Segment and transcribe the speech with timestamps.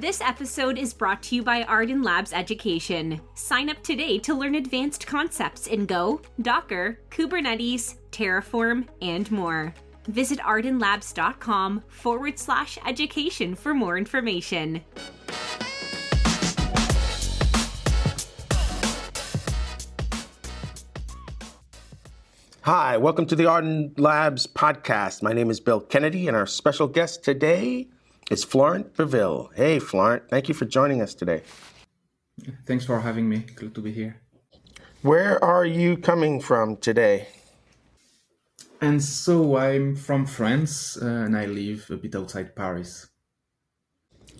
[0.00, 3.20] This episode is brought to you by Ardan Labs Education.
[3.34, 9.72] Sign up today to learn advanced concepts in Go, Docker, Kubernetes, Terraform, and more.
[10.08, 14.82] Visit ardanlabs.com forward slash education for more information.
[22.62, 25.22] Hi, welcome to the Ardan Labs podcast.
[25.22, 27.86] My name is Bill Kennedy, and our special guest today
[28.30, 29.54] is Florent Biville.
[29.54, 31.42] Hey, Florent, thank you for joining us today.
[32.66, 33.44] Thanks for having me.
[33.54, 34.20] Good to be here.
[35.02, 37.28] Where are you coming from today?
[38.80, 43.08] And so I'm from France, uh, and I live a bit outside Paris.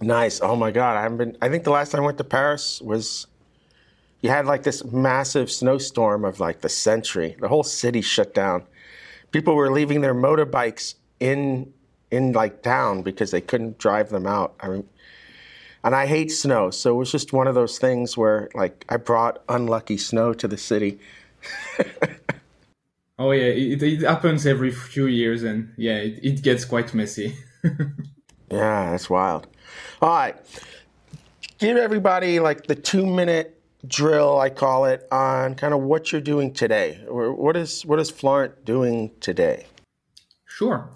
[0.03, 0.41] Nice.
[0.43, 1.37] Oh my God, I haven't been.
[1.41, 3.27] I think the last time I went to Paris was
[4.21, 7.37] you had like this massive snowstorm of like the century.
[7.41, 8.65] The whole city shut down.
[9.31, 11.73] People were leaving their motorbikes in
[12.15, 14.55] in like town because they couldn't drive them out.
[14.61, 14.89] I mean,
[15.83, 18.97] and I hate snow, so it was just one of those things where like I
[18.97, 20.99] brought unlucky snow to the city.
[23.19, 27.37] oh yeah, it, it, happens every few years, and yeah, it, it gets quite messy.
[27.65, 29.47] yeah, that's wild.
[30.01, 30.37] All right,
[31.59, 36.21] give everybody like the two minute drill, I call it, on kind of what you're
[36.21, 37.05] doing today.
[37.09, 39.67] What is what is Florent doing today?
[40.47, 40.89] Sure.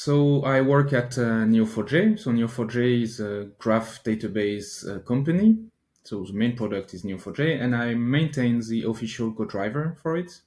[0.00, 2.20] So I work at uh, Neo4j.
[2.20, 5.58] So Neo4j is a graph database uh, company.
[6.04, 10.40] So the main product is Neo4j, and I maintain the official Go driver for it.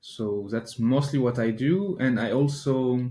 [0.00, 3.10] So that's mostly what I do, and I also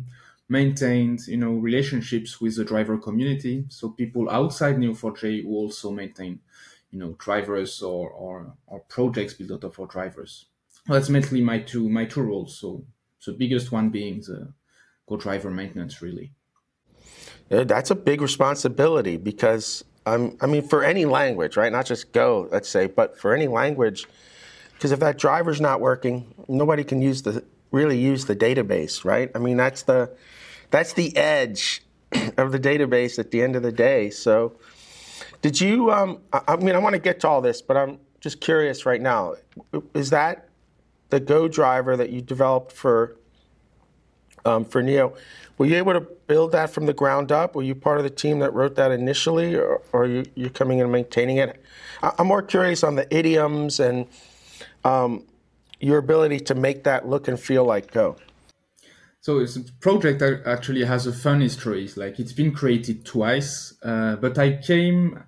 [0.49, 3.65] maintained, you know, relationships with the driver community.
[3.69, 6.39] So people outside Neo4j who also maintain,
[6.89, 10.45] you know, drivers or or, or projects built out of our drivers.
[10.87, 12.57] Well, that's mainly my two my two roles.
[12.57, 12.83] So
[13.23, 14.51] the biggest one being the
[15.07, 16.33] Go driver maintenance, really.
[17.49, 21.71] Yeah, that's a big responsibility because um, I mean, for any language, right?
[21.71, 24.05] Not just Go, let's say, but for any language,
[24.73, 29.31] because if that driver's not working, nobody can use the really use the database, right?
[29.33, 30.11] I mean, that's the
[30.69, 31.83] that's the edge
[32.37, 34.09] of the database at the end of the day.
[34.11, 34.53] So,
[35.41, 35.91] did you?
[35.91, 38.85] Um, I, I mean, I want to get to all this, but I'm just curious
[38.85, 39.35] right now.
[39.95, 40.49] Is that
[41.09, 43.17] the Go driver that you developed for
[44.45, 45.13] um, for Neo.
[45.57, 47.55] Were you able to build that from the ground up?
[47.55, 50.49] Were you part of the team that wrote that initially, or, or are you you
[50.49, 51.61] coming in and maintaining it?
[52.01, 54.07] I'm more curious on the idioms and
[54.83, 55.25] um,
[55.79, 58.17] your ability to make that look and feel like Go.
[59.21, 61.89] So it's a project that actually has a fun history.
[61.95, 65.23] Like it's been created twice, uh, but I came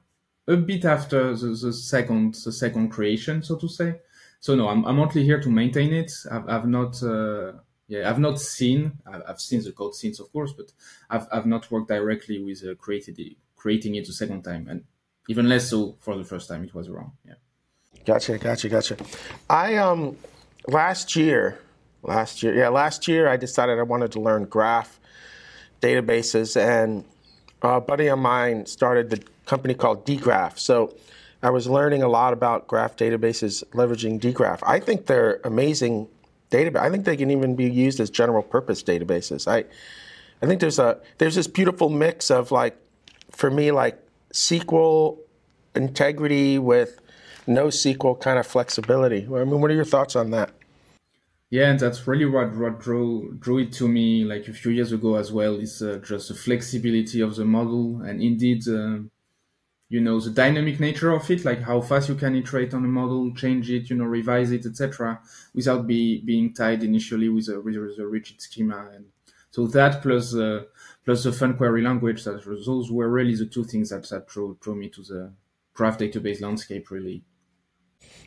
[0.47, 3.95] a bit after the, the, second the second creation, so to say.
[4.39, 6.11] So no, I'm, I'm only here to maintain it.
[6.31, 7.53] I've, I've not uh,
[7.87, 8.93] yeah, I've not seen.
[9.05, 10.71] I've seen the code since, of course, but
[11.09, 13.19] I've I've not worked directly with uh, created
[13.55, 14.83] creating it the second time, and
[15.29, 16.63] even less so for the first time.
[16.63, 17.13] It was wrong.
[17.25, 17.35] Yeah.
[18.05, 18.97] Gotcha, gotcha, gotcha.
[19.49, 20.17] I um
[20.67, 21.59] last year,
[22.03, 24.99] last year, yeah, last year I decided I wanted to learn graph
[25.81, 27.05] databases, and
[27.61, 30.59] a buddy of mine started the company called dgraph.
[30.59, 30.93] So
[31.41, 34.59] I was learning a lot about graph databases leveraging dgraph.
[34.65, 36.09] I think they're amazing
[36.51, 36.79] database.
[36.79, 39.47] I think they can even be used as general purpose databases.
[39.47, 39.65] I,
[40.41, 42.77] I think there's a there's this beautiful mix of like,
[43.31, 43.99] for me, like
[44.33, 45.17] SQL
[45.75, 46.99] integrity with
[47.47, 49.25] NoSQL kind of flexibility.
[49.25, 50.51] I mean, what are your thoughts on that?
[51.49, 54.91] Yeah, and that's really what, what drew drew it to me like a few years
[54.91, 55.55] ago as well.
[55.55, 58.99] Is uh, just the flexibility of the model, and indeed, uh,
[59.89, 62.87] you know the dynamic nature of it like how fast you can iterate on a
[62.87, 65.19] model change it you know revise it etc
[65.53, 68.89] without be being tied initially with a, with a rigid schema.
[68.93, 69.05] And
[69.51, 70.63] so that plus uh,
[71.05, 74.57] plus the fun query language that those were really the two things that, that drew,
[74.61, 75.33] drew me to the
[75.73, 77.23] graph database landscape really.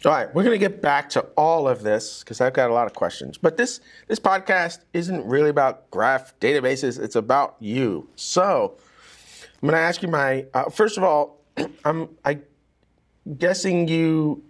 [0.05, 2.73] All right we're going to get back to all of this because i've got a
[2.73, 3.39] lot of questions.
[3.39, 8.09] But this this podcast isn't really about graph databases it's about you.
[8.17, 8.79] So
[9.63, 11.40] i'm going to ask you my uh, first of all
[11.85, 12.39] I'm I
[13.39, 14.43] guessing you,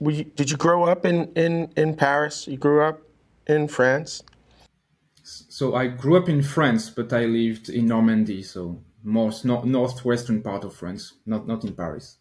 [0.00, 2.46] you, did you grow up in, in, in Paris?
[2.46, 3.00] You grew up
[3.46, 4.22] in France?
[5.22, 10.42] So I grew up in France, but I lived in Normandy, so most no, northwestern
[10.42, 12.18] part of France, not not in Paris.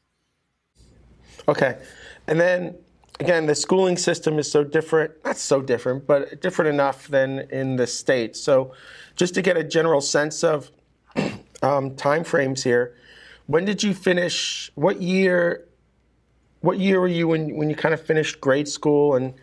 [1.48, 1.80] Okay,
[2.28, 2.76] and then
[3.20, 5.12] again, the schooling system is so different.
[5.26, 8.40] Not so different, but different enough than in the states.
[8.40, 8.74] So,
[9.16, 10.72] just to get a general sense of
[11.62, 12.96] um, time frames here,
[13.48, 14.72] when did you finish?
[14.76, 15.66] What year?
[16.62, 19.34] What year were you when when you kind of finished grade school and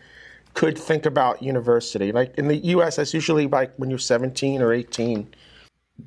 [0.53, 2.11] could think about university?
[2.11, 5.27] Like in the U.S., that's usually like when you're 17 or 18.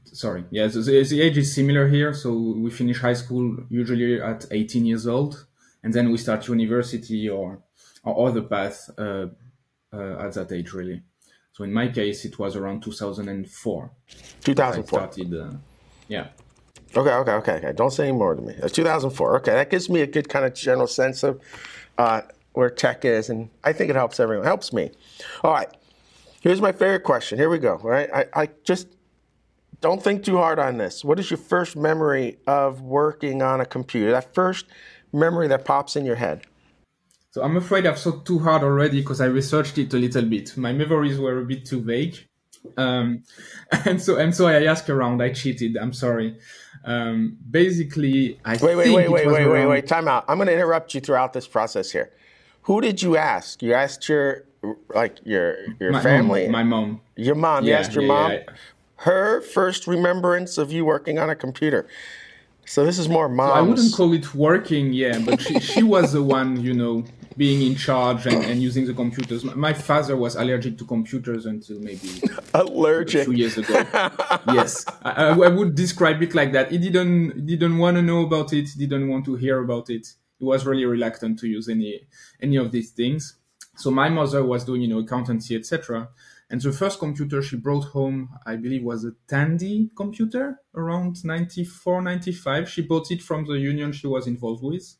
[0.04, 0.44] sorry.
[0.50, 2.12] Yeah, so the, the age is similar here.
[2.14, 5.46] So we finish high school usually at 18 years old,
[5.82, 7.62] and then we start university or
[8.02, 9.26] or other path uh,
[9.92, 11.02] uh, at that age, really.
[11.52, 13.90] So in my case, it was around 2004.
[14.42, 15.00] 2004.
[15.00, 15.56] I started, uh,
[16.08, 16.28] yeah.
[16.96, 17.72] Okay, okay, okay, okay.
[17.72, 18.54] Don't say any more to me.
[18.62, 19.36] Uh, 2004.
[19.38, 21.40] Okay, that gives me a good kind of general sense of
[21.98, 24.44] uh, where tech is, and I think it helps everyone.
[24.44, 24.90] It helps me.
[25.42, 25.68] All right.
[26.40, 27.38] Here's my favorite question.
[27.38, 27.76] Here we go.
[27.76, 28.08] All right.
[28.14, 28.88] I, I just
[29.80, 31.04] don't think too hard on this.
[31.04, 34.10] What is your first memory of working on a computer?
[34.12, 34.66] That first
[35.12, 36.42] memory that pops in your head.
[37.32, 40.56] So I'm afraid I've thought too hard already because I researched it a little bit.
[40.56, 42.16] My memories were a bit too vague.
[42.76, 43.22] Um,
[43.84, 45.22] and so and so I asked around.
[45.22, 45.76] I cheated.
[45.76, 46.36] I'm sorry.
[46.84, 49.86] Um, basically, I wait, wait, wait, it wait, wait, wait, wait.
[49.86, 50.24] Time out.
[50.28, 52.10] I'm going to interrupt you throughout this process here.
[52.62, 53.62] Who did you ask?
[53.62, 54.44] You asked your
[54.94, 57.00] like your your My family, mom, my mom.
[57.16, 57.64] your mom.
[57.64, 58.32] you asked your yeah, mom.
[58.32, 58.42] yeah.
[58.96, 61.86] Her first remembrance of you working on a computer.
[62.66, 63.52] So this is more mom's.
[63.52, 67.04] I wouldn't call it working, yeah, but she, she was the one, you know,
[67.36, 69.44] being in charge and, and using the computers.
[69.44, 72.22] My- father was allergic to computers until maybe
[72.54, 73.24] allergic.
[73.26, 73.74] two years ago.
[74.52, 76.70] yes, I, I I would describe it like that.
[76.70, 78.68] He didn't didn't want to know about it.
[78.78, 80.06] Didn't want to hear about it.
[80.38, 82.06] He was really reluctant to use any
[82.40, 83.36] any of these things.
[83.76, 86.08] So my mother was doing you know accountancy etc.
[86.50, 92.02] And the first computer she brought home, I believe, was a Tandy computer around 94,
[92.02, 92.68] 95.
[92.68, 94.94] She bought it from the union she was involved with.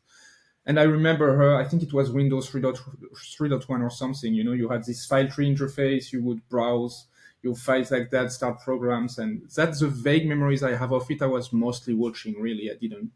[0.65, 4.33] And I remember her, I think it was Windows 3.1 or something.
[4.33, 7.07] You know, you had this file tree interface, you would browse
[7.43, 9.19] your files like that, start programs.
[9.19, 11.21] And that's the vague memories I have of it.
[11.21, 12.71] I was mostly watching, really.
[12.71, 13.11] I didn't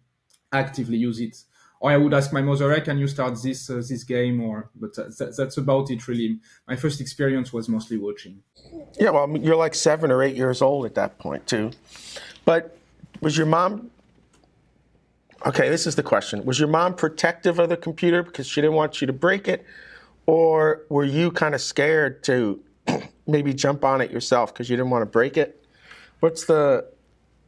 [0.52, 1.36] actively use it.
[1.82, 4.42] Or I would ask my mother, hey, can you start this uh, this game?
[4.42, 6.40] Or but that, that's about it, really.
[6.68, 8.44] My first experience was mostly watching.
[9.00, 11.72] Yeah, well, you're like seven or eight years old at that point too.
[12.44, 12.78] But
[13.22, 13.92] was your mom?
[15.46, 16.44] Okay, this is the question.
[16.44, 19.66] Was your mom protective of the computer because she didn't want you to break it,
[20.26, 22.60] or were you kind of scared to
[23.28, 25.66] maybe jump on it yourself because you didn't want to break it?
[26.20, 26.86] What's the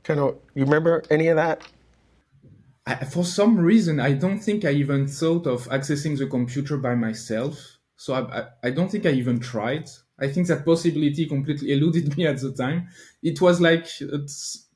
[0.04, 1.62] kind of you remember any of that?
[2.86, 6.96] I, for some reason, I don't think I even thought of accessing the computer by
[6.96, 7.78] myself.
[7.98, 9.90] So I, I, I don't think I even tried.
[10.20, 12.88] I think that possibility completely eluded me at the time.
[13.22, 13.86] It was like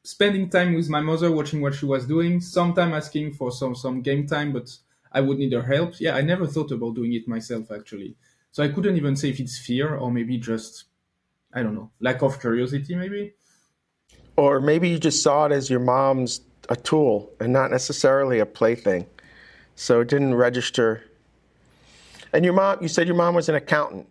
[0.05, 4.01] spending time with my mother, watching what she was doing, sometime asking for some, some
[4.01, 4.69] game time, but
[5.11, 5.99] I would need her help.
[5.99, 8.15] Yeah, I never thought about doing it myself, actually.
[8.51, 10.85] So I couldn't even say if it's fear or maybe just,
[11.53, 13.33] I don't know, lack of curiosity, maybe.
[14.37, 18.45] Or maybe you just saw it as your mom's a tool and not necessarily a
[18.45, 19.07] plaything.
[19.75, 21.03] So it didn't register.
[22.31, 24.07] And your mom, you said your mom was an accountant.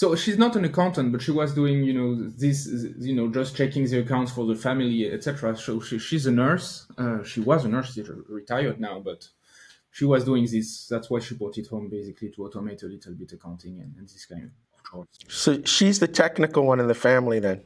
[0.00, 2.66] So she's not an accountant, but she was doing, you know, this,
[2.98, 5.54] you know, just checking the accounts for the family, etc.
[5.58, 6.86] So she, she's a nurse.
[6.96, 7.92] Uh, she was a nurse.
[7.92, 9.28] She's retired now, but
[9.90, 10.86] she was doing this.
[10.88, 14.08] That's why she brought it home, basically, to automate a little bit accounting and, and
[14.08, 14.50] this kind of
[14.90, 15.08] chores.
[15.28, 17.60] So she's the technical one in the family then.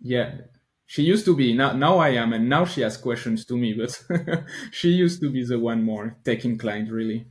[0.00, 0.30] Yeah,
[0.86, 1.52] she used to be.
[1.52, 3.74] Now, now I am, and now she has questions to me.
[3.74, 4.02] But
[4.70, 7.26] she used to be the one more tech inclined, really.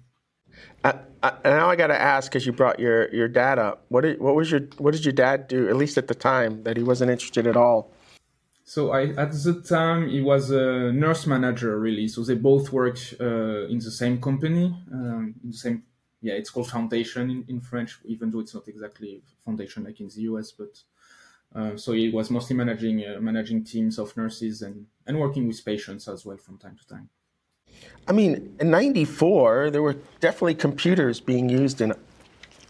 [0.84, 3.86] I, I, now I got to ask, because you brought your, your dad up.
[3.90, 5.69] What did, what was your what did your dad do?
[5.69, 7.92] At least at the time, that he wasn't interested at all.
[8.63, 12.08] So I, at the time, he was a nurse manager, really.
[12.08, 15.84] So they both worked uh, in the same company, um, in the same.
[16.22, 20.08] Yeah, it's called foundation in, in French, even though it's not exactly foundation like in
[20.08, 20.51] the US.
[20.51, 20.80] But
[21.53, 25.63] uh, so he was mostly managing uh, managing teams of nurses and and working with
[25.65, 27.10] patients as well from time to time.
[28.08, 31.94] I mean, in '94, there were definitely computers being used in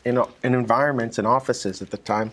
[0.04, 2.32] in, in environments and offices at the time.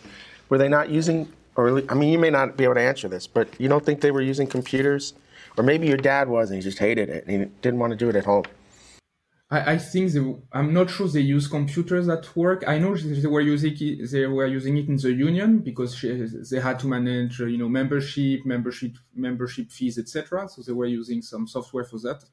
[0.49, 1.33] Were they not using?
[1.57, 4.01] Or I mean, you may not be able to answer this, but you don't think
[4.01, 5.15] they were using computers,
[5.57, 7.97] or maybe your dad was and he just hated it and he didn't want to
[7.97, 8.45] do it at home.
[9.51, 12.65] I, I think they, I'm not sure they use computers at work.
[12.67, 16.27] I know they were using it, they were using it in the union because she,
[16.51, 20.49] they had to manage, you know, membership, membership, membership fees, etc.
[20.49, 22.25] So they were using some software for that.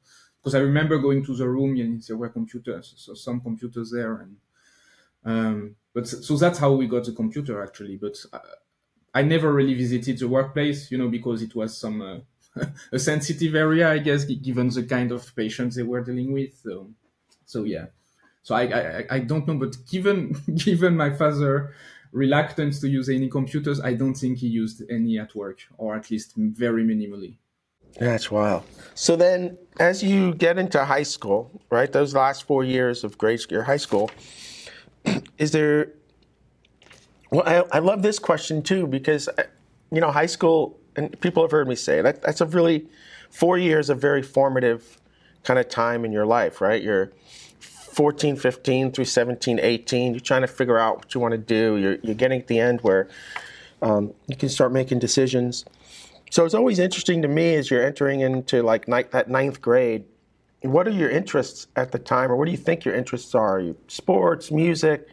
[0.46, 4.14] Because I remember going to the room and there were computers, so some computers there,
[4.14, 4.36] and
[5.24, 7.96] um, but so that's how we got the computer actually.
[7.96, 8.38] But I,
[9.12, 13.56] I never really visited the workplace, you know, because it was some uh, a sensitive
[13.56, 16.54] area, I guess, given the kind of patients they were dealing with.
[16.62, 16.90] So,
[17.44, 17.86] so yeah.
[18.44, 21.74] So I, I, I don't know, but given given my father
[22.12, 26.08] reluctance to use any computers, I don't think he used any at work, or at
[26.08, 27.38] least very minimally.
[27.98, 28.64] That's wild.
[28.94, 33.40] So then, as you get into high school, right, those last four years of grade
[33.40, 34.10] school, high school,
[35.38, 35.92] is there?
[37.30, 39.44] Well, I, I love this question too because, uh,
[39.90, 42.86] you know, high school and people have heard me say that that's a really
[43.30, 44.98] four years of very formative
[45.44, 46.82] kind of time in your life, right?
[46.82, 47.12] You're
[47.60, 50.12] 14, 15 through 17, 18.
[50.12, 51.76] You're trying to figure out what you want to do.
[51.76, 53.08] You're, you're getting at the end where
[53.82, 55.64] um, you can start making decisions.
[56.30, 60.04] So it's always interesting to me as you're entering into like ni- that ninth grade.
[60.62, 63.62] What are your interests at the time, or what do you think your interests are?
[63.88, 65.08] sports, music?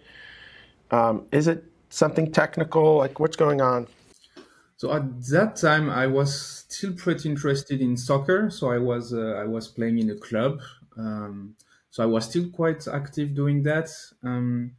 [0.90, 2.98] Um, is it something technical?
[2.98, 3.88] Like what's going on?
[4.78, 8.50] So at that time, I was still pretty interested in soccer.
[8.50, 10.60] So I was uh, I was playing in a club.
[10.98, 11.56] Um,
[11.92, 13.90] so I was still quite active doing that.
[14.24, 14.72] Um,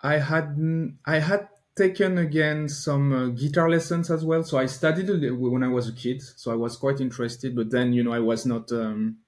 [0.00, 0.56] I had
[1.04, 4.44] I had taken again some uh, guitar lessons as well.
[4.44, 6.22] So I studied when I was a kid.
[6.22, 9.18] So I was quite interested, but then you know I was not um,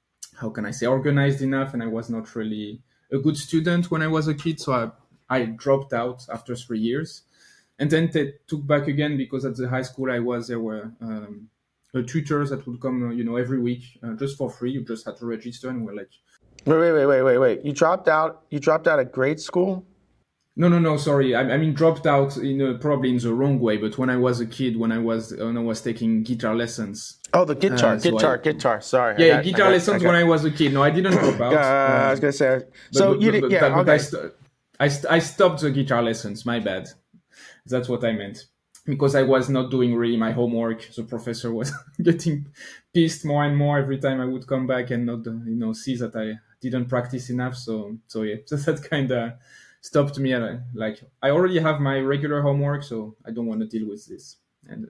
[0.40, 2.80] how can I say organized enough, and I was not really
[3.12, 4.60] a good student when I was a kid.
[4.60, 4.90] So I
[5.28, 7.22] I dropped out after three years,
[7.78, 10.92] and then they took back again because at the high school I was there were
[11.00, 11.48] um,
[12.06, 14.70] tutors that would come you know every week uh, just for free.
[14.72, 16.10] You just had to register, and we're like.
[16.64, 17.64] Wait, wait, wait, wait, wait, wait!
[17.64, 18.42] You dropped out.
[18.50, 19.86] You dropped out of grade school.
[20.58, 20.96] No, no, no.
[20.96, 23.76] Sorry, I, I mean dropped out in a, probably in the wrong way.
[23.76, 27.18] But when I was a kid, when I was when I was taking guitar lessons.
[27.34, 28.80] Oh, the guitar, uh, so guitar, I, guitar.
[28.80, 29.14] Sorry.
[29.18, 30.72] Yeah, got, guitar got, lessons got, when I was a kid.
[30.72, 31.52] No, I didn't drop out.
[31.52, 32.60] Uh, I was gonna say.
[32.90, 33.68] So but, you did, yeah.
[33.68, 33.92] But, okay.
[33.92, 34.32] I, st-
[34.80, 36.46] I, st- I stopped the guitar lessons.
[36.46, 36.88] My bad.
[37.66, 38.46] That's what I meant.
[38.86, 41.72] Because I was not doing really my homework, the professor was
[42.02, 42.46] getting
[42.94, 45.96] pissed more and more every time I would come back and not, you know, see
[45.96, 47.56] that I didn't practice enough.
[47.56, 49.32] So, so yeah, so that kind of
[49.86, 50.42] stopped me at
[50.74, 54.36] like I already have my regular homework, so I don't want to deal with this.
[54.68, 54.88] And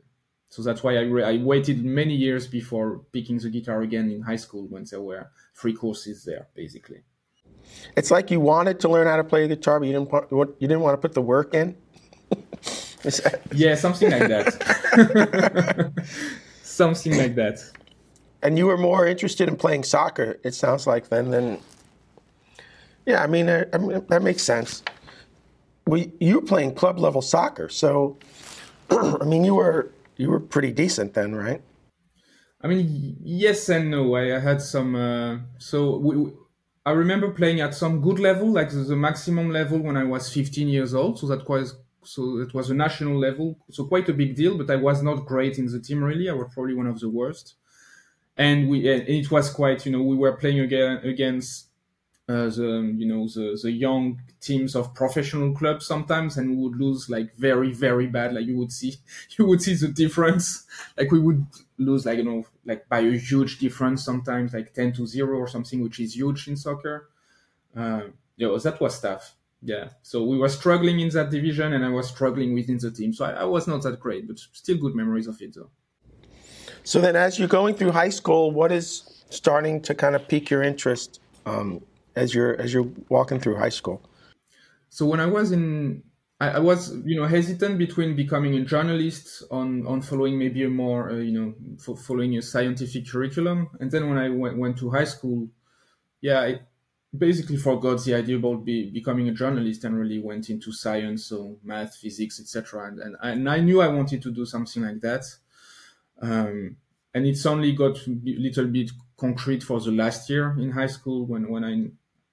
[0.48, 4.22] so that's why I, re- I waited many years before picking the guitar again in
[4.22, 7.02] high school when there were free courses there, basically.
[7.96, 10.30] It's like you wanted to learn how to play the guitar, but you didn't want,
[10.60, 11.76] you didn't want to put the work in.
[13.52, 15.92] yeah, something like that.
[16.62, 17.58] something like that.
[18.42, 21.58] And you were more interested in playing soccer, it sounds like, then than
[23.06, 24.82] yeah, I mean, I mean that makes sense.
[25.86, 28.18] We, you were playing club level soccer, so
[28.90, 31.62] I mean, you were you were pretty decent then, right?
[32.60, 34.14] I mean, yes and no.
[34.16, 34.96] I, I had some.
[34.96, 36.32] Uh, so we,
[36.84, 40.32] I remember playing at some good level, like the, the, maximum level when I was
[40.32, 41.18] 15 years old.
[41.18, 44.58] So that was so it was a national level, so quite a big deal.
[44.58, 46.28] But I was not great in the team really.
[46.28, 47.54] I was probably one of the worst.
[48.36, 51.68] And we and it was quite, you know, we were playing again against
[52.26, 57.08] the you know the the young teams of professional clubs sometimes and we would lose
[57.08, 58.34] like very very bad.
[58.34, 58.96] Like you would see
[59.38, 60.64] you would see the difference.
[60.96, 61.46] Like we would
[61.78, 65.46] lose like you know like by a huge difference sometimes like 10 to 0 or
[65.46, 67.10] something which is huge in soccer.
[67.76, 68.02] Uh,
[68.38, 69.36] know that was tough.
[69.62, 69.90] Yeah.
[70.02, 73.12] So we were struggling in that division and i was struggling within the team.
[73.12, 75.70] So I, I was not that great but still good memories of it though.
[76.82, 80.50] So then as you're going through high school what is starting to kind of pique
[80.50, 81.20] your interest?
[81.46, 81.82] Um,
[82.16, 84.02] as you're as you're walking through high school?
[84.88, 86.02] So when I was in,
[86.40, 90.70] I, I was you know hesitant between becoming a journalist on on following maybe a
[90.70, 94.78] more uh, you know for following a scientific curriculum, and then when I went, went
[94.78, 95.48] to high school,
[96.20, 96.60] yeah, I
[97.16, 101.58] basically forgot the idea about be, becoming a journalist and really went into science, so
[101.62, 102.88] math, physics, etc.
[102.88, 105.24] And, and, and I knew I wanted to do something like that.
[106.20, 106.76] Um,
[107.14, 111.24] and it's only got a little bit concrete for the last year in high school
[111.24, 111.86] when, when I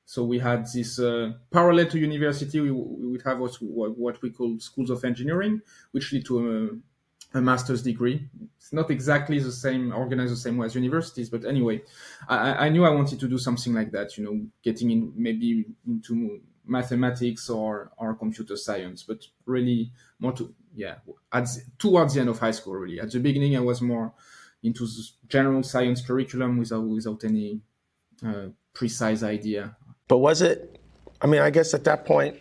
[0.06, 2.60] so we had this uh, parallel to university.
[2.60, 6.80] We, we would have what, what we call schools of engineering, which lead to
[7.34, 8.28] a, a, master's degree.
[8.58, 11.82] It's not exactly the same, organized the same way as universities, but anyway,
[12.28, 14.18] I, I knew I wanted to do something like that.
[14.18, 20.54] You know, getting in maybe into mathematics or or computer science, but really more to
[20.76, 20.96] yeah
[21.32, 22.74] at towards the end of high school.
[22.74, 24.14] Really, at the beginning, I was more
[24.64, 27.62] into the general science curriculum without without any
[28.26, 29.76] uh, precise idea
[30.08, 30.80] but was it?
[31.22, 32.38] I mean, I guess at that point,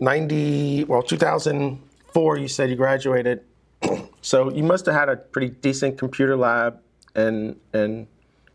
[0.00, 1.80] ninety well, two thousand
[2.12, 2.36] four.
[2.36, 3.42] You said you graduated,
[4.22, 6.80] so you must have had a pretty decent computer lab
[7.14, 8.06] and and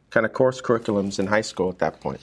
[0.09, 2.21] kind of course curriculums in high school at that point.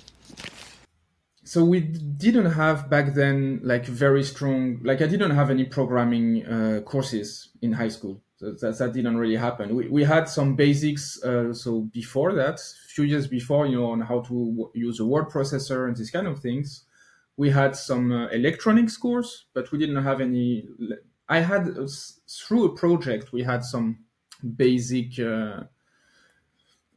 [1.45, 4.81] So we didn't have back then like very strong.
[4.83, 8.24] Like I didn't have any programming uh, courses in high school.
[8.37, 9.75] So that, that didn't really happen.
[9.75, 11.23] We, we had some basics.
[11.23, 14.99] Uh, so before that, a few years before, you know, on how to w- use
[15.01, 16.85] a word processor and these kind of things,
[17.37, 20.69] we had some uh, electronics course, but we didn't have any.
[21.29, 21.87] I had uh,
[22.29, 23.99] through a project, we had some
[24.57, 25.19] basic.
[25.19, 25.65] Uh,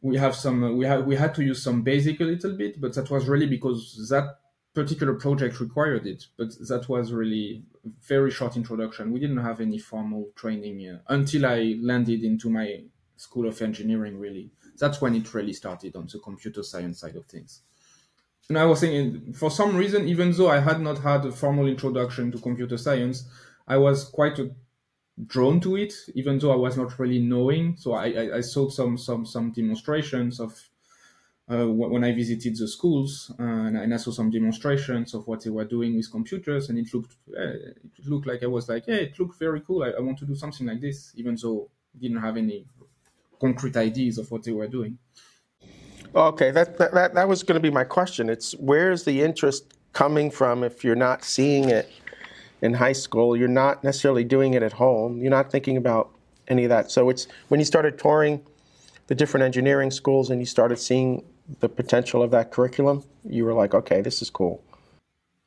[0.01, 0.77] we have some.
[0.77, 3.47] we had we had to use some basic a little bit, but that was really
[3.47, 4.37] because that
[4.81, 7.63] particular project required it, but that was really
[8.07, 9.11] very short introduction.
[9.11, 12.67] We didn't have any formal training uh, until I landed into my
[13.15, 14.19] school of engineering.
[14.19, 17.61] Really, that's when it really started on the computer science side of things.
[18.49, 21.67] And I was thinking, for some reason, even though I had not had a formal
[21.67, 23.27] introduction to computer science,
[23.67, 24.51] I was quite a,
[25.25, 27.75] drawn to it, even though I was not really knowing.
[27.77, 30.76] So I, I, I saw some some some demonstrations of uh,
[31.47, 35.49] when I visited the schools, uh, and, and, I saw some demonstrations of what they
[35.49, 39.03] were doing with computers, and it looked uh, it looked like I was like, hey,
[39.05, 39.83] it looked very cool.
[39.83, 42.65] I, I, want to do something like this, even though I didn't have any
[43.39, 44.97] concrete ideas of what they were doing.
[46.13, 48.29] Okay, that that, that was going to be my question.
[48.29, 51.89] It's where's the interest coming from if you're not seeing it
[52.61, 56.11] in high school, you're not necessarily doing it at home, you're not thinking about
[56.49, 56.91] any of that.
[56.91, 58.41] So it's when you started touring
[59.07, 61.23] the different engineering schools and you started seeing
[61.59, 64.63] the potential of that curriculum, you were like, okay, this is cool.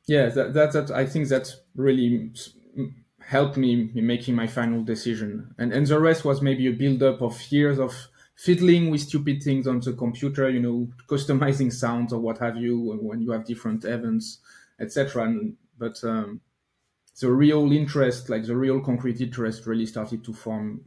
[0.07, 2.31] Yeah, that, that, that I think that really
[3.19, 5.53] helped me in making my final decision.
[5.57, 7.93] And, and the rest was maybe a build up of years of
[8.35, 12.99] fiddling with stupid things on the computer, you know, customizing sounds or what have you
[13.01, 14.39] when you have different events,
[14.79, 15.33] etc.
[15.77, 16.41] But um,
[17.19, 20.81] the real interest, like the real concrete interest, really started to form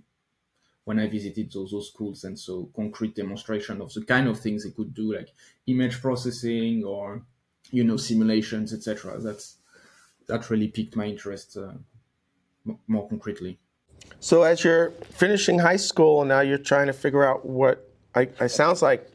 [0.85, 4.64] when I visited those, those schools, and so concrete demonstration of the kind of things
[4.64, 5.31] they could do, like
[5.67, 7.23] image processing or
[7.71, 9.19] you know simulations, etc.
[9.21, 9.57] That's
[10.26, 11.73] that really piqued my interest uh,
[12.67, 13.59] m- more concretely.
[14.21, 18.47] So as you're finishing high school and now you're trying to figure out what I,
[18.47, 19.11] sounds like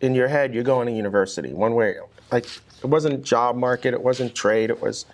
[0.00, 1.94] in your head you're going to university one way
[2.32, 2.46] like
[2.82, 5.06] it wasn't job market it wasn't trade it was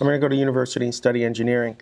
[0.00, 1.76] I'm going to go to university and study engineering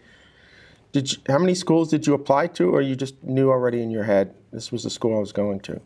[0.92, 3.90] did you, how many schools did you apply to, or you just knew already in
[3.90, 5.80] your head this was the school I was going to?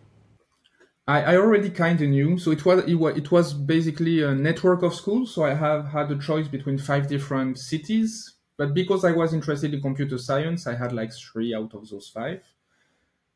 [1.07, 2.39] I, I already kind of knew.
[2.39, 5.35] So it was, it was it was basically a network of schools.
[5.35, 8.35] So I have had a choice between five different cities.
[8.57, 12.09] But because I was interested in computer science, I had like three out of those
[12.09, 12.41] five.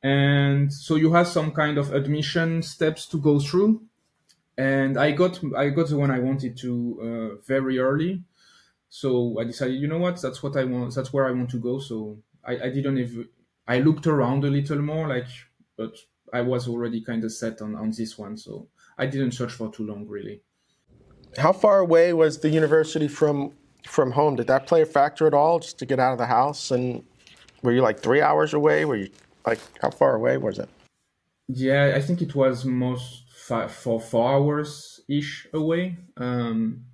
[0.03, 3.83] And so you have some kind of admission steps to go through.
[4.57, 6.71] And I got I got the one I wanted to
[7.03, 8.23] uh, very early.
[8.89, 10.95] So I decided, you know what, that's what I want.
[10.95, 11.79] That's where I want to go.
[11.79, 13.29] So I, I didn't even.
[13.67, 15.27] I looked around a little more, like,
[15.77, 15.95] but
[16.33, 18.37] I was already kind of set on on this one.
[18.37, 20.43] So I didn't search for too long, really.
[21.37, 23.53] How far away was the university from
[23.87, 24.37] from home?
[24.37, 26.71] Did that play a factor at all, just to get out of the house?
[26.71, 27.05] And
[27.63, 28.85] were you like three hours away?
[28.85, 29.11] Were you
[29.47, 30.69] like how far away was it?
[31.49, 35.97] Yeah, I think it was most five, for four hours ish away.
[36.17, 36.85] Um,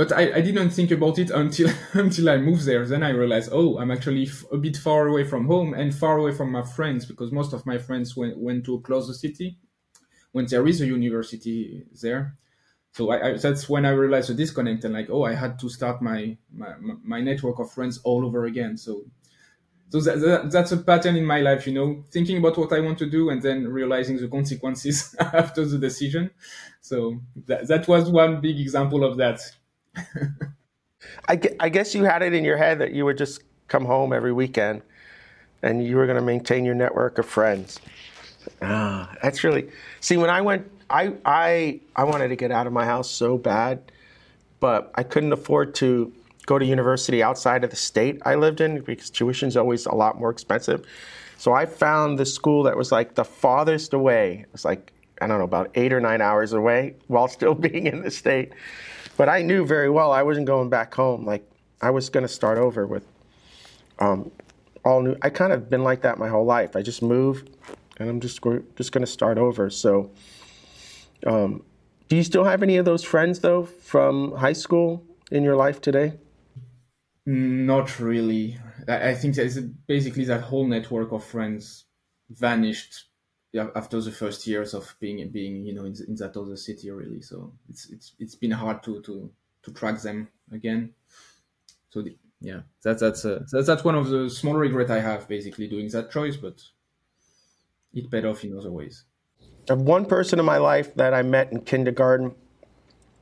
[0.00, 1.68] but I, I didn't think about it until
[2.04, 2.84] until I moved there.
[2.86, 6.16] Then I realized, oh, I'm actually f- a bit far away from home and far
[6.18, 9.58] away from my friends because most of my friends went, went to a closer city
[10.32, 12.36] when there is a university there.
[12.92, 15.68] So I, I, that's when I realized the disconnect and like, oh, I had to
[15.68, 18.76] start my my, my network of friends all over again.
[18.78, 19.04] So
[19.90, 22.80] so that, that, that's a pattern in my life, you know, thinking about what I
[22.80, 26.30] want to do and then realizing the consequences after the decision.
[26.80, 29.40] So that, that was one big example of that.
[31.28, 34.12] I, I guess you had it in your head that you would just come home
[34.12, 34.82] every weekend
[35.62, 37.80] and you were going to maintain your network of friends.
[38.62, 39.68] Ah, that's really
[40.00, 40.16] see.
[40.16, 43.92] When I went, I I I wanted to get out of my house so bad,
[44.60, 46.12] but I couldn't afford to
[46.46, 49.94] go to university outside of the state I lived in because tuition is always a
[49.94, 50.86] lot more expensive.
[51.36, 54.40] So I found the school that was like the farthest away.
[54.40, 57.86] It was like I don't know about eight or nine hours away while still being
[57.86, 58.52] in the state.
[59.20, 61.26] But I knew very well I wasn't going back home.
[61.26, 61.46] Like
[61.82, 63.06] I was going to start over with
[63.98, 64.30] um,
[64.82, 65.14] all new.
[65.20, 66.74] I kind of been like that my whole life.
[66.74, 67.44] I just move,
[67.98, 68.40] and I'm just
[68.76, 69.68] just going to start over.
[69.68, 70.10] So,
[71.26, 71.62] um,
[72.08, 75.82] do you still have any of those friends though from high school in your life
[75.82, 76.14] today?
[77.26, 78.56] Not really.
[78.88, 81.84] I think that basically that whole network of friends
[82.30, 83.09] vanished
[83.54, 87.20] after the first years of being being you know in, in that other city really.
[87.20, 89.30] So it's it's it's been hard to to
[89.62, 90.94] to track them again.
[91.90, 95.28] So the, yeah that's that's a, that's that's one of the small regret i have
[95.28, 96.62] basically doing that choice but
[97.92, 99.04] it paid off in other ways.
[99.68, 102.34] I have one person in my life that i met in kindergarten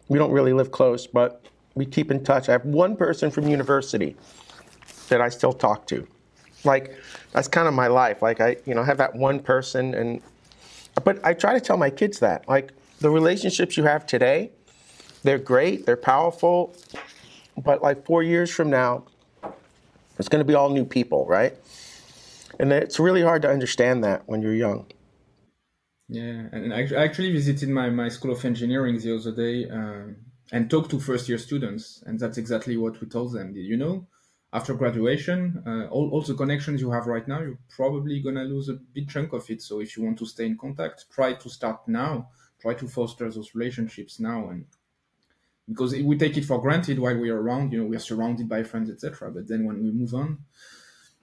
[0.08, 2.48] we don't really live close but we keep in touch.
[2.48, 4.16] I have one person from university
[5.08, 6.06] that i still talk to
[6.68, 6.96] like
[7.32, 8.22] that's kind of my life.
[8.22, 10.22] Like I, you know, have that one person, and
[11.02, 14.50] but I try to tell my kids that like the relationships you have today,
[15.24, 16.74] they're great, they're powerful,
[17.56, 19.04] but like four years from now,
[20.18, 21.54] it's going to be all new people, right?
[22.60, 24.86] And it's really hard to understand that when you're young.
[26.08, 30.16] Yeah, and I actually visited my, my school of engineering the other day um,
[30.50, 33.52] and talked to first year students, and that's exactly what we told them.
[33.54, 34.06] You know,
[34.52, 38.68] after graduation, uh, all, all the connections you have right now, you're probably gonna lose
[38.68, 39.60] a big chunk of it.
[39.62, 42.30] So if you want to stay in contact, try to start now.
[42.60, 44.64] Try to foster those relationships now, and
[45.68, 48.48] because we take it for granted while we are around, you know, we are surrounded
[48.48, 49.30] by friends, etc.
[49.30, 50.38] But then when we move on,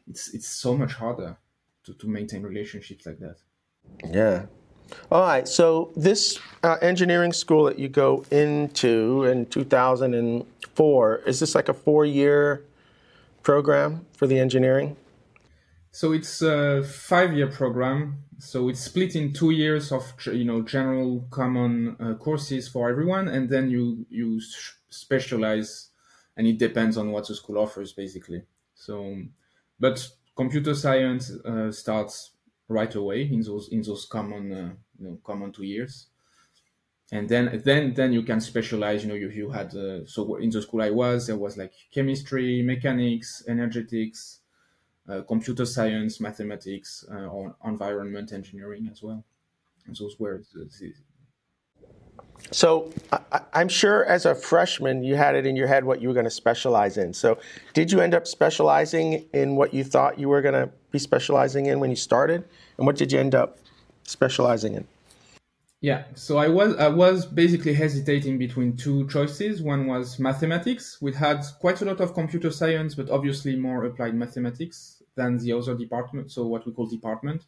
[0.07, 1.35] it's it's so much harder
[1.83, 3.35] to, to maintain relationships like that.
[4.09, 4.45] Yeah,
[5.11, 5.47] all right.
[5.47, 11.73] So this uh, engineering school that you go into in 2004 is this like a
[11.73, 12.63] four-year
[13.45, 14.97] program for the engineering?
[15.91, 18.23] So it's a five-year program.
[18.37, 23.29] So it's split in two years of you know general common uh, courses for everyone,
[23.29, 24.41] and then you you
[24.89, 25.91] specialize,
[26.35, 28.41] and it depends on what the school offers basically.
[28.73, 29.23] So,
[29.79, 30.05] but
[30.35, 32.31] computer science uh, starts
[32.67, 36.07] right away in those in those common uh, you know common two years
[37.15, 40.49] and then then then you can specialize you know you, you had uh, so in
[40.49, 44.39] the school i was there was like chemistry mechanics energetics
[45.09, 49.23] uh, computer science mathematics uh, or environment engineering as well
[49.87, 50.93] and those were the,
[52.51, 56.07] so I, am sure as a freshman you had it in your head what you
[56.07, 57.13] were going to specialize in.
[57.13, 57.39] So
[57.73, 61.65] did you end up specializing in what you thought you were going to be specializing
[61.65, 62.43] in when you started,
[62.77, 63.57] and what did you end up
[64.03, 64.87] specializing in?
[65.85, 69.61] Yeah, so I was I was basically hesitating between two choices.
[69.61, 70.99] One was mathematics.
[70.99, 75.53] We had quite a lot of computer science, but obviously more applied mathematics than the
[75.53, 76.31] other department.
[76.31, 77.43] So what we call department,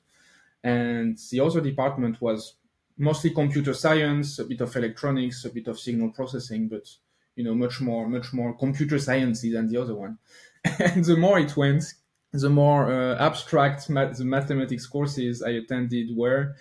[0.63, 2.53] and the other department was
[2.95, 6.87] mostly computer science, a bit of electronics, a bit of signal processing, but
[7.35, 10.19] you know much more much more computer sciencey than the other one.
[10.79, 11.85] and the more it went,
[12.33, 16.55] the more uh, abstract the mathematics courses I attended were.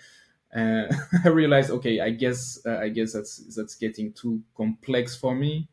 [0.57, 0.85] Uh,
[1.25, 5.69] I realized, okay, I guess uh, I guess that's that's getting too complex for me,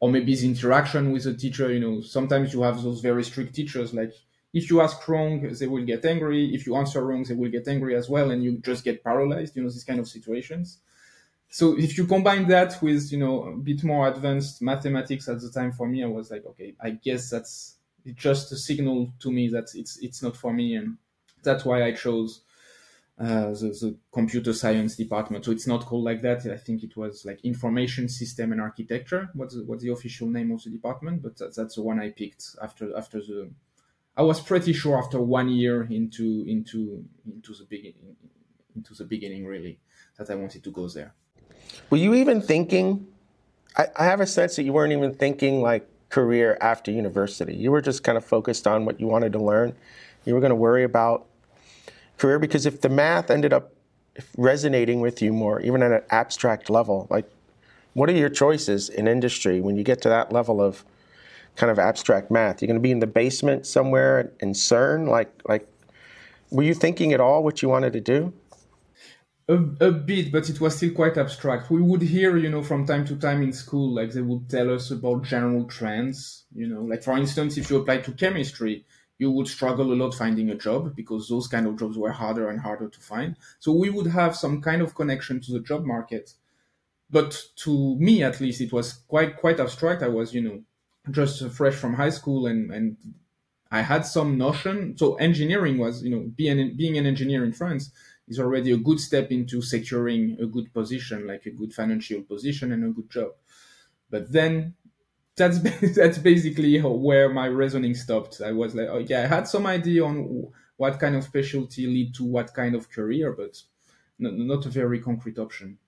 [0.00, 1.72] or maybe the interaction with the teacher.
[1.72, 3.94] You know, sometimes you have those very strict teachers.
[3.94, 4.12] Like
[4.52, 6.54] if you ask wrong, they will get angry.
[6.54, 9.56] If you answer wrong, they will get angry as well, and you just get paralyzed.
[9.56, 10.80] You know, these kind of situations.
[11.48, 15.50] So if you combine that with you know a bit more advanced mathematics at the
[15.50, 17.76] time for me, I was like, okay, I guess that's
[18.14, 20.98] just a signal to me that it's it's not for me, and
[21.42, 22.42] that's why I chose
[23.18, 25.44] uh, the, the, computer science department.
[25.44, 26.44] So it's not called like that.
[26.46, 29.30] I think it was like information system and architecture.
[29.32, 31.22] What's the, what's the official name of the department?
[31.22, 33.50] But that, that's the one I picked after after the.
[34.18, 38.16] I was pretty sure after one year into into into the beginning
[38.74, 39.80] into the beginning really
[40.18, 41.14] that I wanted to go there.
[41.88, 43.06] Were you even thinking?
[43.78, 47.54] I, I have a sense that you weren't even thinking like career after university.
[47.54, 49.74] You were just kind of focused on what you wanted to learn.
[50.24, 51.26] You were going to worry about
[52.18, 53.72] career because if the math ended up
[54.36, 57.30] resonating with you more, even at an abstract level, like
[57.94, 60.84] what are your choices in industry when you get to that level of
[61.56, 62.60] kind of abstract math?
[62.60, 65.68] You're going to be in the basement somewhere in CERN, like like
[66.50, 68.32] were you thinking at all what you wanted to do?
[69.48, 71.70] A, a bit, but it was still quite abstract.
[71.70, 74.74] We would hear, you know, from time to time in school, like they would tell
[74.74, 76.46] us about general trends.
[76.52, 78.84] You know, like for instance, if you apply to chemistry,
[79.18, 82.48] you would struggle a lot finding a job because those kind of jobs were harder
[82.50, 83.36] and harder to find.
[83.58, 86.34] So we would have some kind of connection to the job market.
[87.08, 90.02] But to me, at least, it was quite quite abstract.
[90.02, 90.62] I was, you know,
[91.10, 92.96] just fresh from high school and and
[93.70, 94.96] I had some notion.
[94.96, 97.90] So engineering was, you know, being being an engineer in France
[98.28, 102.72] is already a good step into securing a good position, like a good financial position
[102.72, 103.32] and a good job.
[104.10, 104.74] But then
[105.36, 105.58] that's
[105.96, 108.40] that's basically where my reasoning stopped.
[108.40, 112.14] I was like, oh yeah, I had some idea on what kind of specialty lead
[112.14, 113.62] to what kind of career, but
[114.18, 115.78] not a very concrete option.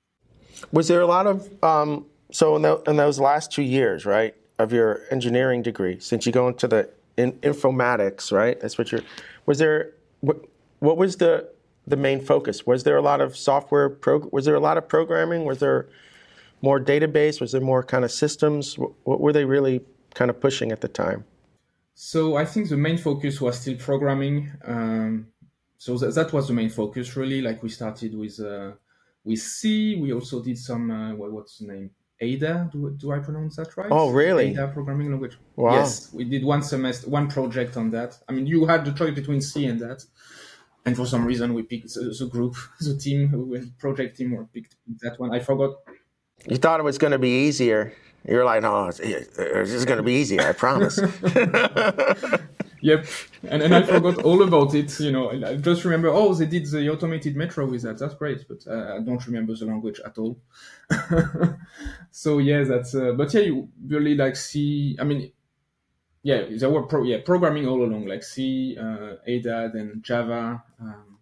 [0.72, 4.34] Was there a lot of um, so in, the, in, those last two years, right,
[4.58, 8.60] of your engineering degree, since you go into the in, informatics, right?
[8.60, 9.02] That's what you're.
[9.46, 10.44] Was there what,
[10.80, 11.48] what was the
[11.86, 12.66] the main focus?
[12.66, 13.88] Was there a lot of software?
[13.88, 15.44] Prog- was there a lot of programming?
[15.44, 15.88] Was there
[16.62, 17.40] more database?
[17.40, 18.74] Was there more kind of systems?
[19.04, 19.80] What were they really
[20.14, 21.24] kind of pushing at the time?
[21.94, 24.50] So I think the main focus was still programming.
[24.64, 25.28] Um,
[25.78, 27.40] so that, that was the main focus really.
[27.40, 28.72] Like we started with uh,
[29.24, 29.96] with C.
[29.96, 31.90] We also did some uh, what, what's the name?
[32.20, 32.68] Ada.
[32.72, 33.88] Do, do I pronounce that right?
[33.90, 34.50] Oh, really?
[34.50, 35.38] Ada programming language.
[35.54, 35.74] Wow.
[35.74, 38.18] Yes, we did one semester, one project on that.
[38.28, 40.04] I mean, you had the choice between C and that
[40.88, 44.48] and for some reason we picked the, the group, the team, the project team, or
[44.52, 45.34] picked that one.
[45.34, 45.72] I forgot.
[46.46, 47.94] You thought it was going to be easier.
[48.26, 50.42] You're like, no, it's, it's going to be easier.
[50.42, 51.00] I promise.
[52.80, 53.06] Yep,
[53.48, 54.98] and then I forgot all about it.
[55.00, 57.98] You know, I just remember, oh, they did the automated metro with that.
[57.98, 60.40] That's great, but uh, I don't remember the language at all.
[62.10, 62.94] so yeah, that's.
[62.94, 64.96] Uh, but yeah, you really like see.
[65.00, 65.32] I mean,
[66.22, 70.62] yeah, there were pro, yeah programming all along, like C, uh, ADAD, and Java.
[70.80, 71.18] Um,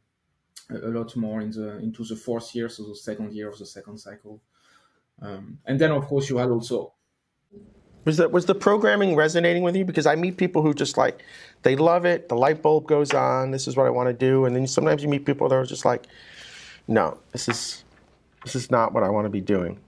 [0.68, 3.58] a, a lot more in the into the fourth year, so the second year of
[3.58, 4.42] the second cycle.
[5.20, 6.92] Um, and then, of course, you had also
[8.06, 9.84] was that was the programming resonating with you?
[9.84, 11.22] Because I meet people who just like
[11.62, 12.28] they love it.
[12.28, 13.50] The light bulb goes on.
[13.50, 14.44] This is what I want to do.
[14.44, 16.06] And then sometimes you meet people that are just like,
[16.86, 17.84] no, this is
[18.44, 19.80] this is not what I want to be doing.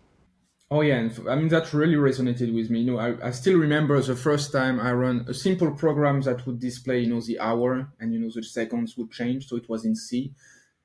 [0.70, 2.80] Oh yeah, and I mean that really resonated with me.
[2.80, 6.44] You know, I, I still remember the first time I ran a simple program that
[6.44, 9.48] would display, you know, the hour and you know the seconds would change.
[9.48, 10.34] So it was in C.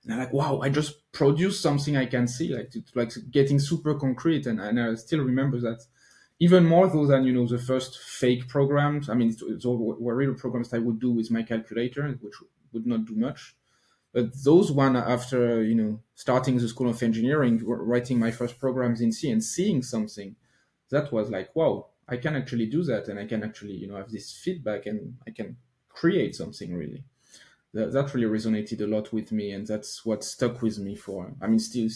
[0.03, 3.59] And I'm like, wow, I just produced something I can see, like it's like getting
[3.59, 4.45] super concrete.
[4.45, 5.85] And, and I still remember that
[6.39, 9.09] even more though than you know the first fake programs.
[9.09, 12.33] I mean, it's, it's all were real programs I would do with my calculator, which
[12.73, 13.55] would not do much.
[14.11, 19.01] But those one after you know starting the school of engineering, writing my first programs
[19.01, 20.35] in C and seeing something,
[20.89, 23.95] that was like wow, I can actually do that, and I can actually you know
[23.95, 25.57] have this feedback, and I can
[25.89, 27.03] create something really.
[27.73, 31.33] That, that really resonated a lot with me, and that's what stuck with me for.
[31.41, 31.89] I mean, still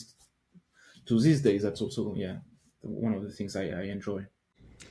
[1.06, 2.38] to these days, that's also yeah
[2.82, 4.26] one of the things I, I enjoy.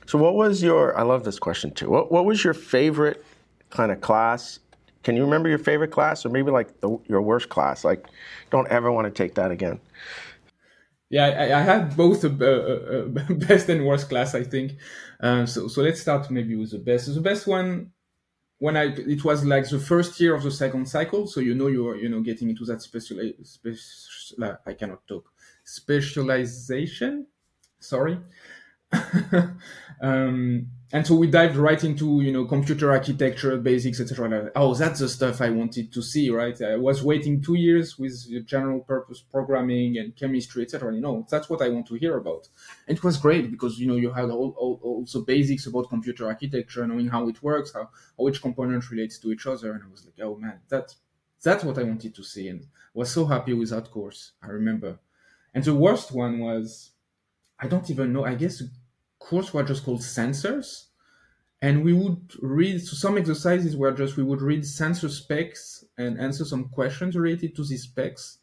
[0.05, 0.97] So, what was your?
[0.97, 1.89] I love this question too.
[1.89, 3.23] What What was your favorite
[3.69, 4.59] kind of class?
[5.03, 7.83] Can you remember your favorite class, or maybe like the, your worst class?
[7.83, 8.07] Like,
[8.49, 9.79] don't ever want to take that again.
[11.09, 14.73] Yeah, I, I had both a, a, a, best and worst class, I think.
[15.21, 17.05] Um, so, so let's start maybe with the best.
[17.05, 17.91] So the best one,
[18.59, 21.67] when I it was like the first year of the second cycle, so you know
[21.67, 23.19] you're you know getting into that special,
[24.65, 25.31] I cannot talk
[25.63, 27.27] specialization.
[27.79, 28.17] Sorry,
[30.01, 35.01] um, and so we dived right into you know computer architecture basics etc oh that's
[35.01, 36.61] the stuff i wanted to see right?
[36.61, 41.49] I was waiting two years with general purpose programming and chemistry etc you know that's
[41.49, 42.47] what i want to hear about.
[42.87, 46.27] And it was great because you know you had all, all, also basics about computer
[46.27, 49.73] architecture knowing how it works how, how each component relates to each other.
[49.73, 50.97] And i was like oh man that's
[51.43, 52.47] that's what i wanted to see.
[52.47, 54.99] And was so happy with that course i remember.
[55.53, 56.91] And the worst one was
[57.59, 58.25] I don't even know.
[58.25, 58.61] I guess
[59.19, 60.85] course were just called sensors.
[61.61, 66.19] And we would read, so some exercises were just, we would read sensor specs and
[66.19, 68.37] answer some questions related to these specs.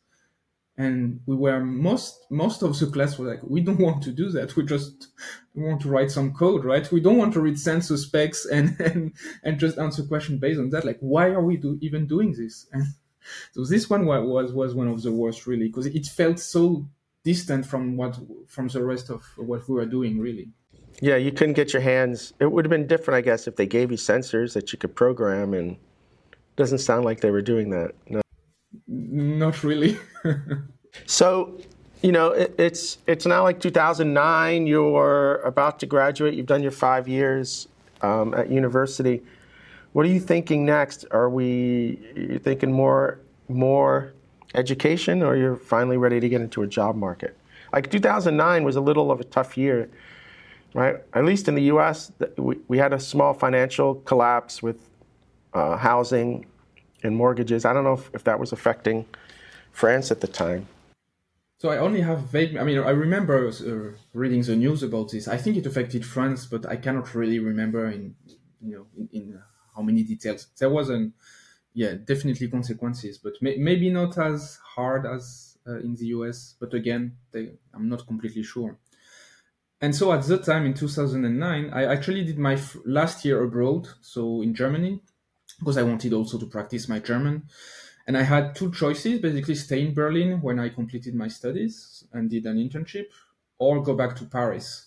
[0.77, 4.31] And we were most, most of the class were like, we don't want to do
[4.31, 4.57] that.
[4.57, 5.07] We just
[5.55, 6.91] want to write some code, right?
[6.91, 9.13] We don't want to read sensor specs and, and,
[9.45, 10.85] and just answer questions based on that.
[10.85, 12.67] Like, why are we do, even doing this?
[12.73, 12.87] And
[13.53, 16.89] so this one was, was one of the worst really, because it felt so
[17.25, 20.49] distant from what from the rest of what we were doing really.
[21.01, 23.67] Yeah you couldn't get your hands it would have been different i guess if they
[23.67, 27.71] gave you sensors that you could program and it doesn't sound like they were doing
[27.71, 28.23] that no.
[28.87, 29.99] Not really.
[31.07, 31.59] So
[32.03, 36.71] you know it, it's it's now like 2009 you're about to graduate you've done your
[36.71, 37.67] five years
[38.01, 39.21] um, at university.
[39.93, 41.05] What are you thinking next?
[41.11, 44.14] Are we you thinking more more
[44.55, 47.37] education or you're finally ready to get into a job market.
[47.73, 49.89] Like 2009 was a little of a tough year,
[50.75, 50.97] right?
[51.13, 54.79] At least in the US, we, had a small financial collapse with
[55.53, 56.47] uh, housing
[57.03, 57.65] and mortgages.
[57.65, 59.07] I don't know if, if that was affecting
[59.73, 60.69] France at the time.
[61.59, 62.57] So I only have vague.
[62.57, 65.27] I mean, I remember uh, reading the news about this.
[65.29, 68.15] I think it affected France, but I cannot really remember in
[68.61, 69.41] you know in, in
[69.75, 70.49] how many details.
[70.59, 71.15] There was an
[71.75, 76.55] yeah, definitely consequences, but may, maybe not as hard as uh, in the US.
[76.59, 78.79] But again, they, I'm not completely sure.
[79.81, 83.89] And so at that time in 2009, I actually did my f- last year abroad,
[84.01, 85.01] so in Germany,
[85.59, 87.49] because I wanted also to practice my German.
[88.07, 92.31] And I had two choices basically stay in Berlin when I completed my studies and
[92.31, 93.07] did an internship,
[93.59, 94.87] or go back to Paris.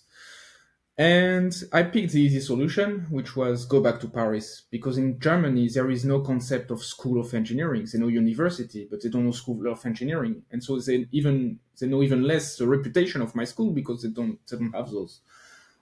[0.98, 5.68] And I picked the easy solution, which was go back to Paris, because in Germany
[5.68, 7.86] there is no concept of school of engineering.
[7.90, 11.86] They know university, but they don't know school of engineering, and so they even they
[11.86, 15.20] know even less the reputation of my school because they don't they don't have those.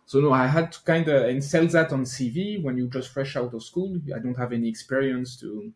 [0.06, 3.10] So no, I had to kind of and sell that on CV when you just
[3.10, 3.98] fresh out of school.
[4.14, 5.72] I don't have any experience to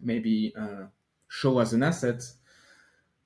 [0.00, 0.86] maybe uh,
[1.28, 2.22] show as an asset.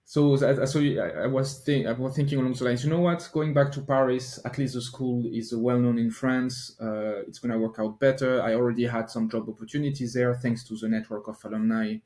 [0.09, 2.85] So, so I was think I was thinking along the lines.
[2.85, 3.29] You know what?
[3.33, 6.77] Going back to Paris, at least the school is well known in France.
[6.81, 8.41] Uh, it's going to work out better.
[8.41, 11.97] I already had some job opportunities there, thanks to the network of alumni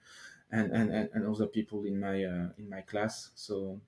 [0.51, 3.33] and and, and other people in my uh, in my class.
[3.35, 3.83] So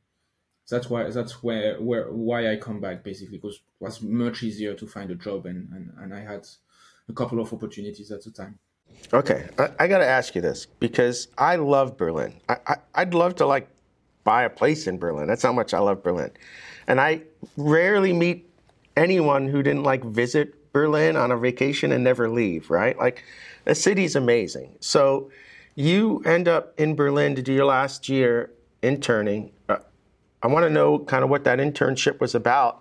[0.68, 4.74] that's why that's where where why I come back basically because it was much easier
[4.74, 6.46] to find a job and and, and I had
[7.08, 8.58] a couple of opportunities at the time.
[9.10, 12.34] Okay, I, I got to ask you this because I love Berlin.
[12.46, 13.68] I, I, I'd love to like
[14.24, 15.26] buy a place in Berlin.
[15.26, 16.30] That's how much I love Berlin.
[16.86, 17.22] And I
[17.56, 18.48] rarely meet
[18.96, 22.98] anyone who didn't like visit Berlin on a vacation and never leave, right?
[22.98, 23.24] Like
[23.64, 24.76] the city's amazing.
[24.80, 25.30] So
[25.74, 28.50] you end up in Berlin to do your last year
[28.82, 29.52] interning.
[29.68, 29.78] Uh,
[30.42, 32.80] I want to know kind of what that internship was about.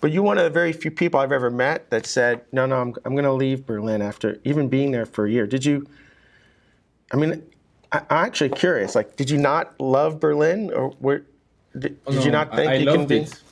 [0.00, 2.80] But you're one of the very few people I've ever met that said, no, no,
[2.80, 5.46] I'm, I'm going to leave Berlin after even being there for a year.
[5.46, 5.86] Did you,
[7.12, 7.42] I mean,
[7.96, 8.94] I, am actually curious.
[8.94, 11.24] Like, did you not love Berlin, or were,
[11.78, 13.18] did, Oh, did you not think I, I you loved can be?
[13.18, 13.42] it.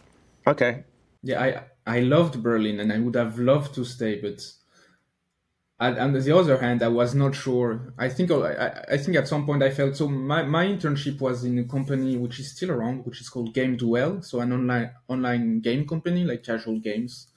[0.46, 0.84] Okay,
[1.22, 4.40] Yeah, I I loved Berlin, and I would have loved to stay, but
[5.80, 7.92] and on the other hand, I was not sure.
[7.98, 10.08] I think I, I- I think at some point I felt so.
[10.08, 14.24] My, my internship was in a company which is still around, which is called GameDuell,
[14.24, 17.28] so an online online game company like casual games.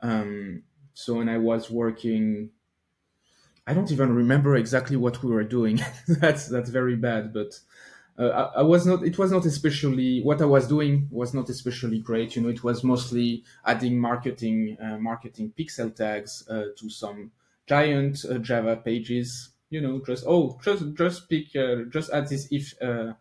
[0.00, 0.62] Um,
[0.94, 2.50] so when I was working,
[3.68, 5.82] I don't even remember exactly what we were doing.
[6.08, 7.60] that's that's very bad, but
[8.18, 9.02] uh, I, I was not.
[9.04, 12.34] It was not especially what I was doing was not especially great.
[12.34, 17.30] You know, it was mostly adding marketing uh, marketing pixel tags uh, to some
[17.66, 19.50] giant uh, Java pages.
[19.68, 23.12] You know, just oh, just just pick, uh, just add this if uh,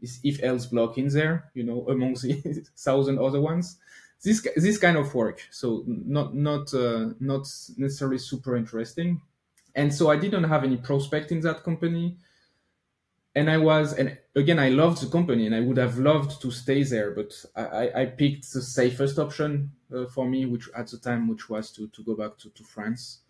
[0.00, 1.48] this if else block in there.
[1.54, 3.78] You know, among the thousand other ones.
[4.24, 5.46] This this kind of work.
[5.52, 6.72] So not not
[7.20, 9.20] not necessarily super interesting.
[9.74, 12.18] And so I didn't have any prospect in that company
[13.34, 16.50] and I was, and again, I loved the company, and I would have loved to
[16.50, 20.98] stay there, but I, I- picked the safest option uh, for me, which at the
[20.98, 23.20] time, which was to, to go back to, to France.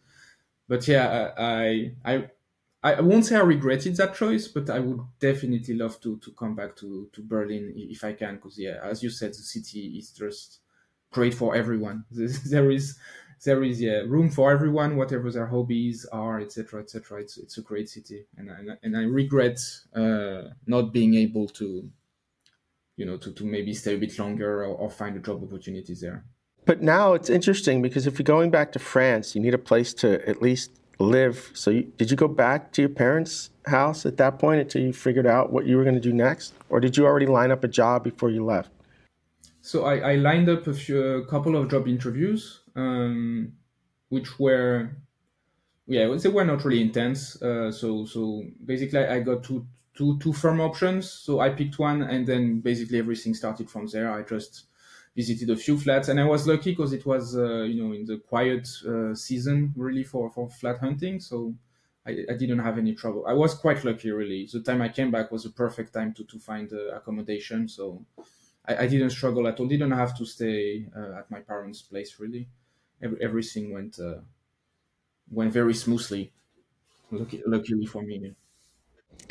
[0.68, 2.30] But yeah, I, I,
[2.82, 6.56] I won't say I regretted that choice, but I would definitely love to, to come
[6.56, 10.10] back to, to Berlin if I can, because yeah, as you said, the city is
[10.10, 10.60] just
[11.12, 12.04] great for everyone.
[12.12, 12.98] There is,
[13.44, 17.20] there is yeah room for everyone, whatever their hobbies are, etc., etc.
[17.20, 19.58] It's it's a great city, and I, and I regret
[19.94, 21.88] uh, not being able to,
[22.96, 25.94] you know, to, to maybe stay a bit longer or, or find a job opportunity
[26.00, 26.24] there.
[26.64, 29.92] but now it's interesting because if you're going back to France, you need a place
[29.94, 31.50] to at least live.
[31.54, 34.92] So you, did you go back to your parents' house at that point until you
[34.92, 37.64] figured out what you were going to do next, or did you already line up
[37.64, 38.70] a job before you left?
[39.60, 43.52] So I, I lined up a few, a couple of job interviews, um,
[44.08, 44.90] which were,
[45.86, 47.40] yeah, they were not really intense.
[47.42, 51.10] Uh, so so basically, I got two two two firm options.
[51.10, 54.12] So I picked one, and then basically everything started from there.
[54.12, 54.64] I just
[55.16, 58.04] visited a few flats, and I was lucky because it was uh, you know in
[58.06, 61.20] the quiet uh, season really for for flat hunting.
[61.20, 61.54] So.
[62.04, 63.26] I, I didn't have any trouble.
[63.28, 64.48] I was quite lucky, really.
[64.52, 67.68] The time I came back was the perfect time to, to find uh, accommodation.
[67.68, 68.04] So
[68.66, 69.66] I, I didn't struggle at all.
[69.66, 72.48] Didn't have to stay uh, at my parents' place really.
[73.02, 74.20] Every, everything went uh,
[75.30, 76.32] went very smoothly.
[77.10, 78.34] Lucky, luckily for me.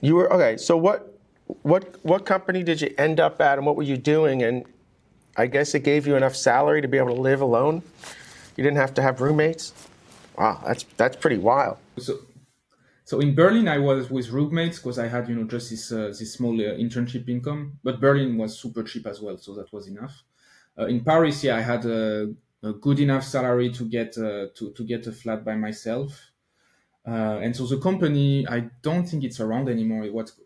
[0.01, 0.57] You were okay.
[0.57, 1.19] So what
[1.63, 4.43] what what company did you end up at, and what were you doing?
[4.43, 4.65] And
[5.37, 7.81] I guess it gave you enough salary to be able to live alone.
[8.57, 9.73] You didn't have to have roommates.
[10.37, 11.77] Wow, that's that's pretty wild.
[11.97, 12.19] So,
[13.03, 16.07] so in Berlin, I was with roommates because I had you know just this uh,
[16.07, 17.79] this small uh, internship income.
[17.83, 20.23] But Berlin was super cheap as well, so that was enough.
[20.77, 21.85] Uh, in Paris, yeah, I had
[22.63, 26.31] a, good enough salary to get uh, to to get a flat by myself.
[27.07, 30.03] Uh, and so the company, I don't think it's around anymore.
[30.03, 30.39] It was,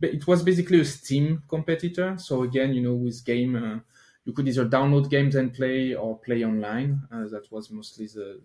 [0.00, 2.16] it was basically a Steam competitor.
[2.18, 3.80] So again, you know, with game, uh,
[4.24, 7.02] you could either download games and play or play online.
[7.10, 8.40] Uh, that was mostly the,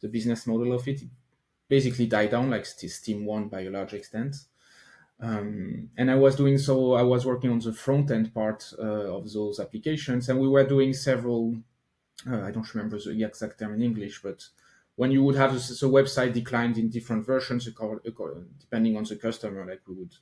[0.00, 1.02] the business model of it.
[1.02, 1.08] It
[1.68, 4.34] basically died down like Steam won by a large extent.
[5.20, 9.16] Um, and I was doing so, I was working on the front end part uh,
[9.16, 11.56] of those applications, and we were doing several,
[12.26, 14.44] uh, I don't remember the exact term in English, but
[14.96, 19.64] when you would have the, the website declined in different versions depending on the customer
[19.64, 20.14] like we would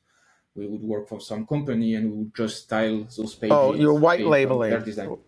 [0.55, 3.95] we would work for some company and we would just style those pages Oh, you're
[3.95, 4.71] white labeling.
[4.71, 5.19] White-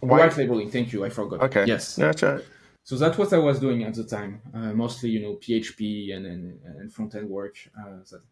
[0.00, 1.64] white labeling thank you i forgot Okay.
[1.66, 2.44] yes That's right.
[2.84, 6.24] so that's what i was doing at the time uh, mostly you know php and
[6.26, 8.22] and, and front end work uh, that,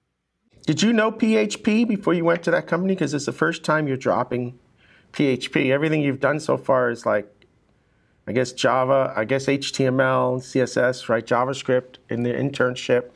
[0.67, 2.95] Did you know PHP before you went to that company?
[2.95, 4.59] Because it's the first time you're dropping
[5.13, 5.71] PHP.
[5.71, 7.27] Everything you've done so far is like,
[8.31, 11.27] I guess Java, I guess HTML, CSS, right?
[11.27, 13.11] JavaScript in the internship.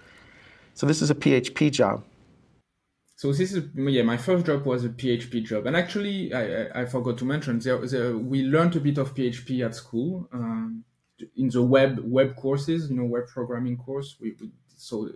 [0.75, 2.03] So this is a PHP job.
[3.15, 4.03] So this is yeah.
[4.03, 7.79] My first job was a PHP job, and actually, I, I, forgot to mention there,
[7.87, 10.83] there, we learned a bit of PHP at school um,
[11.37, 14.17] in the web web courses, you know, web programming course.
[14.21, 15.09] We, we so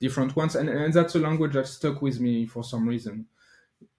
[0.00, 3.26] different ones, and, and that's a language that stuck with me for some reason.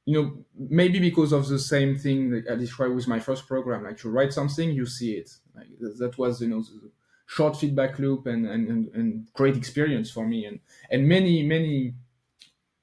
[0.05, 3.83] You know, maybe because of the same thing that I described with my first program.
[3.83, 5.29] Like you write something, you see it.
[5.55, 5.67] Like
[5.99, 6.91] that was you know the
[7.27, 10.45] short feedback loop and, and, and, great experience for me.
[10.45, 11.93] And, and many, many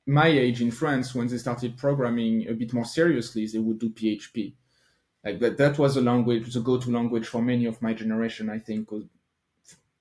[0.07, 3.91] my age in France, when they started programming a bit more seriously, they would do
[3.91, 4.55] PHP.
[5.23, 8.59] Like that, that was a language, the go-to language for many of my generation, I
[8.59, 8.89] think.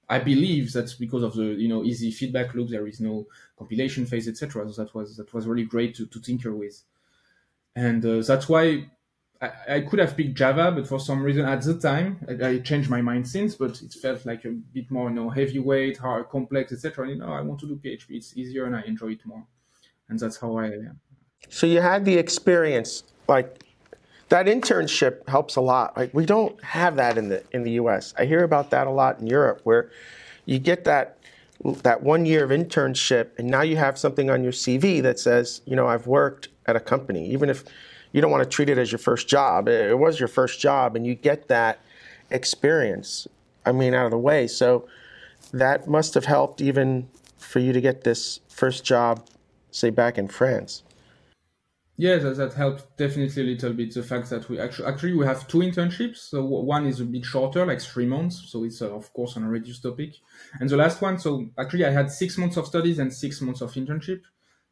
[0.07, 2.70] I believe that's because of the you know easy feedback loop.
[2.70, 4.72] There is no compilation phase, etc.
[4.72, 6.82] So that was that was really great to, to tinker with,
[7.78, 8.88] and uh, that's why
[9.39, 12.59] I, I, could have picked Java, but for some reason at the time I, I,
[12.59, 13.53] changed my mind since.
[13.53, 17.09] But it felt like a bit more you know heavyweight, hard, complex, etc.
[17.09, 18.05] You know, I want to do PHP.
[18.09, 19.45] It's easier and I enjoy it more,
[20.09, 20.67] and that's how I.
[20.69, 20.93] Uh,
[21.49, 23.63] so you had the experience, like
[24.30, 25.95] that internship helps a lot.
[25.95, 28.15] Like we don't have that in the in the U.S.
[28.17, 29.91] I hear about that a lot in Europe, where
[30.45, 31.19] you get that
[31.84, 35.61] that one year of internship, and now you have something on your CV that says,
[35.65, 37.63] you know, I've worked at a company, even if
[38.11, 39.68] you don't want to treat it as your first job.
[39.68, 41.80] It was your first job, and you get that
[42.30, 43.28] experience.
[43.65, 44.47] I mean, out of the way.
[44.47, 44.88] So
[45.51, 49.26] that must have helped even for you to get this first job,
[49.72, 50.84] say back in France.
[51.99, 53.93] Yeah, that, that helped definitely a little bit.
[53.93, 56.18] The fact that we actually actually we have two internships.
[56.18, 58.43] So one is a bit shorter, like three months.
[58.49, 60.13] So it's uh, of course on a reduced topic.
[60.59, 63.61] And the last one, so actually I had six months of studies and six months
[63.61, 64.22] of internship.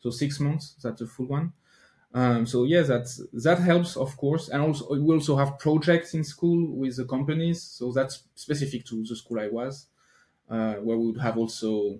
[0.02, 1.54] So six months, that's a full one.
[2.16, 3.08] Um, so yeah, that
[3.46, 4.50] that helps of course.
[4.50, 7.62] And also we also have projects in school with the companies.
[7.64, 9.88] So that's specific to the school I was,
[10.50, 12.00] uh, where we would have also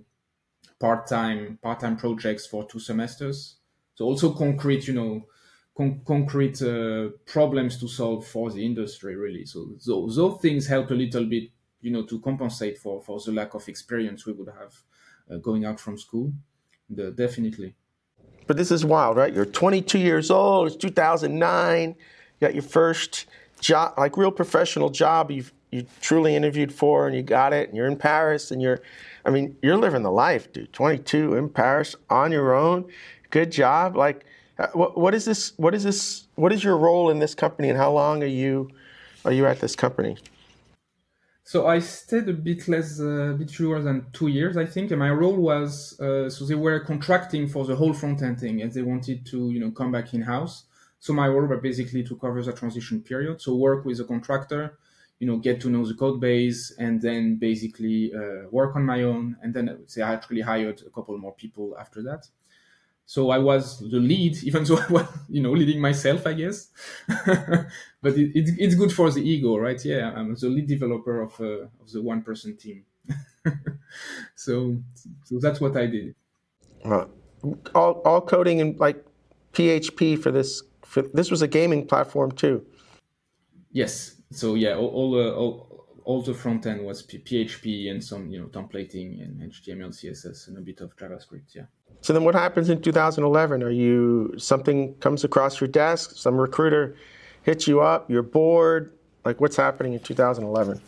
[0.78, 3.56] part-time part-time projects for two semesters
[3.94, 5.26] so also concrete, you know,
[5.76, 9.46] con- concrete uh, problems to solve for the industry, really.
[9.46, 11.50] So those, those things help a little bit,
[11.80, 14.74] you know, to compensate for for the lack of experience we would have
[15.30, 16.32] uh, going out from school.
[16.90, 17.74] The, definitely.
[18.46, 19.32] But this is wild, right?
[19.32, 20.68] You're 22 years old.
[20.68, 21.88] It's 2009.
[21.88, 21.94] You
[22.40, 23.26] got your first
[23.60, 25.30] job, like real professional job.
[25.30, 27.68] You've you truly interviewed for, and you got it.
[27.68, 28.80] And you're in Paris, and you're,
[29.24, 30.72] I mean, you're living the life, dude.
[30.72, 32.86] 22 in Paris on your own
[33.30, 33.96] good job.
[33.96, 34.24] Like,
[34.58, 35.52] uh, what, what is this?
[35.56, 36.28] What is this?
[36.36, 38.70] What is your role in this company, and how long are you
[39.24, 40.16] are you at this company?
[41.46, 44.90] So I stayed a bit less, uh, a bit fewer than two years, I think.
[44.90, 48.62] And my role was uh, so they were contracting for the whole front end thing,
[48.62, 50.64] and they wanted to, you know, come back in house.
[50.98, 53.40] So my role was basically to cover the transition period.
[53.40, 54.76] So work with the contractor,
[55.20, 59.04] you know, get to know the code base, and then basically uh, work on my
[59.04, 59.36] own.
[59.40, 62.26] And then I actually hired a couple more people after that.
[63.08, 66.70] So I was the lead, even though I was, you know, leading myself, I guess.
[68.06, 69.84] but it, it, it's good for the ego, right?
[69.84, 72.84] Yeah, I'm the lead developer of, uh, of the one person team.
[74.36, 74.76] so,
[75.24, 76.14] so that's what I did.
[76.84, 77.06] Uh,
[77.74, 79.04] all, all coding in like
[79.54, 80.62] PHP for this.
[80.84, 82.64] For, this was a gaming platform too.
[83.72, 84.14] Yes.
[84.30, 88.38] So yeah, all, all, uh, all all the front end was PHP and some you
[88.40, 91.56] know templating and HTML, CSS, and a bit of JavaScript.
[91.56, 91.64] Yeah.
[92.02, 93.64] So then, what happens in 2011?
[93.64, 96.12] Are you something comes across your desk?
[96.14, 96.94] Some recruiter
[97.46, 98.10] hits you up.
[98.10, 98.92] You're bored.
[99.24, 100.80] Like, what's happening in 2011?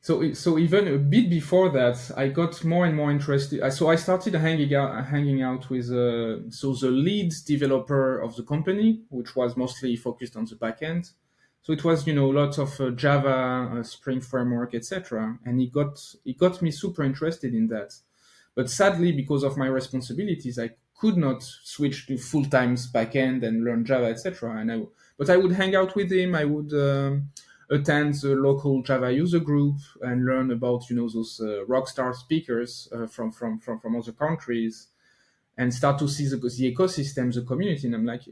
[0.00, 3.56] So, so even a bit before that, I got more and more interested.
[3.72, 8.42] So I started hanging out, hanging out with uh, so the lead developer of the
[8.42, 11.10] company, which was mostly focused on the backend.
[11.62, 15.38] So it was, you know, lots of uh, Java, uh, Spring framework, etc.
[15.44, 17.90] And it got it got me super interested in that.
[18.54, 23.64] But sadly, because of my responsibilities, I could not switch to full time backend and
[23.64, 24.56] learn Java, etc.
[24.60, 24.82] And I,
[25.18, 26.34] but I would hang out with him.
[26.34, 27.30] I would um,
[27.70, 32.88] attend the local Java user group and learn about, you know, those uh, rockstar speakers
[32.92, 34.88] uh, from from from from other countries,
[35.56, 37.86] and start to see the, the ecosystem, the community.
[37.86, 38.22] And I'm like,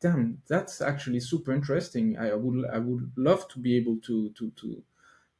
[0.00, 2.18] damn, that's actually super interesting.
[2.18, 4.82] I would I would love to be able to to to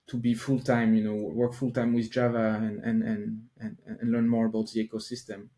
[0.08, 3.78] to be full time, you know, work full time with Java and, and and and
[3.86, 5.48] and learn more about the ecosystem.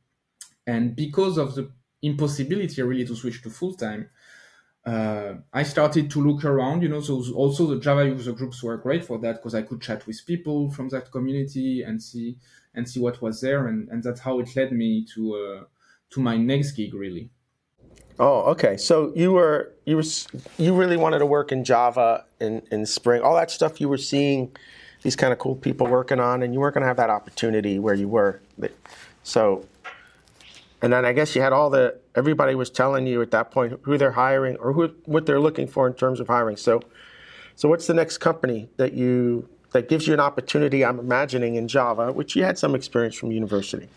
[0.66, 1.72] And because of the
[2.02, 4.10] impossibility really to switch to full time,
[4.86, 8.76] uh, I started to look around, you know, so also the Java user groups were
[8.76, 12.36] great for that because I could chat with people from that community and see
[12.74, 15.64] and see what was there, and, and that's how it led me to uh,
[16.10, 17.30] to my next gig really.
[18.18, 18.76] Oh, okay.
[18.76, 20.04] So you were you were
[20.58, 23.98] you really wanted to work in Java in in Spring, all that stuff you were
[23.98, 24.54] seeing
[25.02, 27.78] these kind of cool people working on, and you weren't going to have that opportunity
[27.78, 28.40] where you were.
[29.22, 29.66] So,
[30.82, 33.78] and then I guess you had all the everybody was telling you at that point
[33.82, 36.56] who they're hiring or who what they're looking for in terms of hiring.
[36.56, 36.80] So,
[37.56, 40.84] so what's the next company that you that gives you an opportunity?
[40.84, 43.88] I'm imagining in Java, which you had some experience from university.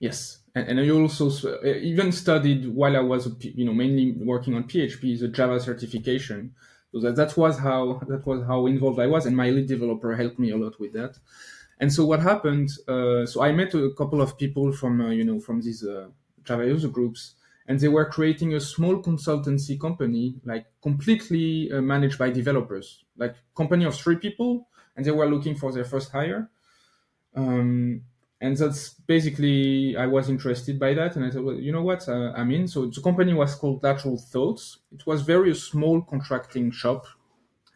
[0.00, 1.30] Yes, and, I also
[1.64, 6.54] even studied while I was you know mainly working on PHP the Java certification.
[6.92, 10.16] So that, that was how that was how involved I was, and my lead developer
[10.16, 11.18] helped me a lot with that.
[11.80, 12.70] And so what happened?
[12.88, 16.08] Uh, so I met a couple of people from uh, you know from these uh,
[16.48, 17.34] Java user groups,
[17.66, 23.36] and they were creating a small consultancy company, like completely uh, managed by developers, like
[23.54, 26.50] company of three people, and they were looking for their first hire.
[27.34, 28.02] Um,
[28.40, 32.08] and that's basically I was interested by that, and I thought, well, you know what,
[32.08, 32.68] uh, I'm in.
[32.68, 34.78] So the company was called Lateral Thoughts.
[34.92, 37.06] It was very small contracting shop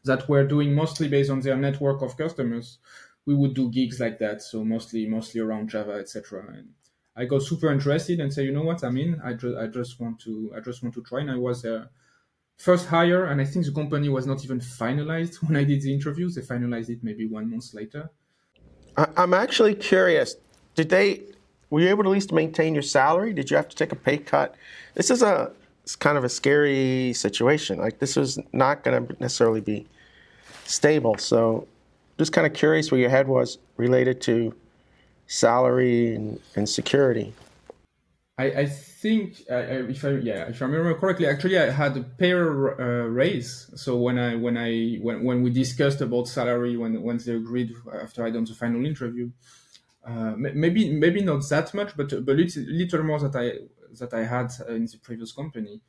[0.05, 2.79] that were doing mostly based on their network of customers.
[3.27, 6.45] We would do gigs like that, so mostly mostly around Java, etc.
[6.57, 6.71] And
[7.15, 9.21] I got super interested and say, you know what, I mean.
[9.23, 11.21] I just I just want to I just want to try.
[11.21, 11.91] And I was a
[12.57, 15.93] first hire, and I think the company was not even finalized when I did the
[15.93, 16.35] interviews.
[16.35, 18.11] They finalized it maybe one month later.
[18.97, 20.37] I'm actually curious.
[20.75, 21.23] Did they?
[21.71, 23.33] Were you able to at least maintain your salary?
[23.33, 24.55] Did you have to take a pay cut?
[24.95, 25.51] This is a
[25.83, 27.79] it's kind of a scary situation.
[27.79, 29.87] Like this is not going to necessarily be
[30.65, 31.17] stable.
[31.19, 31.67] So,
[32.19, 34.55] just kind of curious where your head was related to
[35.33, 37.33] salary and, and security.
[38.39, 42.33] I, I think if I yeah if I remember correctly, actually I had a pay
[42.33, 42.37] uh,
[43.21, 43.71] raise.
[43.75, 47.73] So when I when I when, when we discussed about salary when when they agreed
[48.03, 49.31] after I done the final interview,
[50.07, 53.47] uh, maybe maybe not that much, but but little, little more that I
[54.01, 55.81] that I had in the previous company.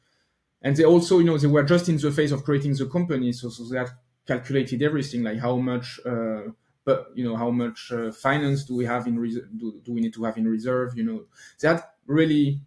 [0.61, 3.33] And they also, you know, they were just in the phase of creating the company,
[3.33, 3.91] so so they had
[4.25, 6.43] calculated everything, like how much, uh,
[6.85, 10.01] but you know, how much uh, finance do we have in res- do, do we
[10.01, 10.97] need to have in reserve?
[10.97, 11.25] You know,
[11.59, 12.61] they had really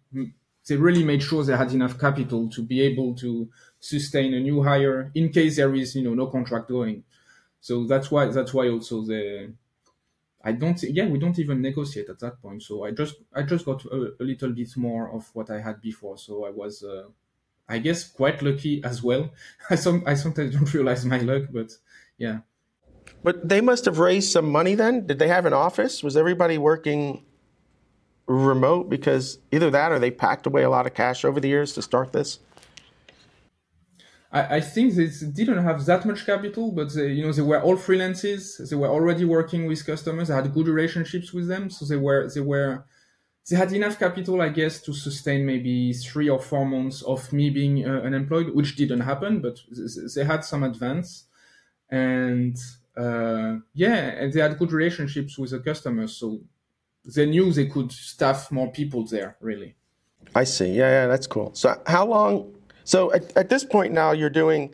[0.67, 3.49] they really made sure they had enough capital to be able to
[3.79, 7.03] sustain a new hire in case there is you know no contract going.
[7.61, 9.53] So that's why that's why also the
[10.41, 12.63] I don't yeah we don't even negotiate at that point.
[12.63, 15.81] So I just I just got a, a little bit more of what I had
[15.81, 16.17] before.
[16.17, 17.05] So I was uh,
[17.69, 19.31] I guess quite lucky as well.
[19.71, 21.71] I some I sometimes don't realize my luck, but
[22.17, 22.41] yeah.
[23.23, 25.07] But they must have raised some money then.
[25.07, 26.03] Did they have an office?
[26.03, 27.23] Was everybody working
[28.27, 31.73] remote because either that or they packed away a lot of cash over the years
[31.73, 32.39] to start this?
[34.31, 37.61] I, I think they didn't have that much capital, but they, you know they were
[37.61, 38.69] all freelances.
[38.69, 40.27] They were already working with customers.
[40.27, 42.85] They had good relationships with them, so they were they were
[43.49, 47.49] they had enough capital, I guess, to sustain maybe three or four months of me
[47.49, 49.59] being uh, unemployed, which didn't happen, but
[50.13, 51.25] they had some advance,
[51.89, 52.57] and
[52.97, 56.41] uh, yeah, and they had good relationships with the customers, so
[57.05, 59.75] they knew they could staff more people there, really.
[60.35, 60.67] I see.
[60.67, 61.51] Yeah, yeah, that's cool.
[61.53, 62.53] So how long?
[62.83, 64.73] So at, at this point now, you're doing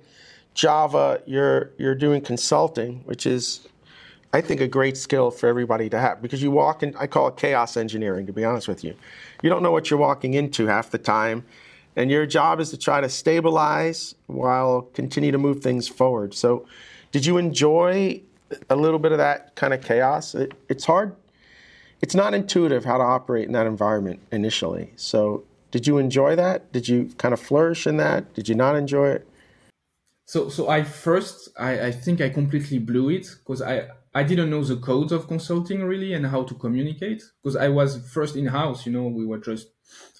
[0.53, 1.21] Java.
[1.25, 3.67] You're you're doing consulting, which is,
[4.33, 6.95] I think, a great skill for everybody to have because you walk in.
[6.95, 8.25] I call it chaos engineering.
[8.27, 8.95] To be honest with you,
[9.41, 11.45] you don't know what you're walking into half the time,
[11.95, 16.33] and your job is to try to stabilize while continue to move things forward.
[16.33, 16.65] So,
[17.13, 18.21] did you enjoy
[18.69, 20.35] a little bit of that kind of chaos?
[20.35, 21.15] It, it's hard
[22.03, 24.91] it's not intuitive how to operate in that environment initially.
[24.97, 26.69] So, did you enjoy that?
[26.73, 28.33] Did you kind of flourish in that?
[28.33, 29.25] Did you not enjoy it?
[30.25, 34.49] So, so I first, I, I think I completely blew it because I, I didn't
[34.49, 38.47] know the codes of consulting really and how to communicate because I was first in
[38.47, 38.85] house.
[38.85, 39.67] You know, we were just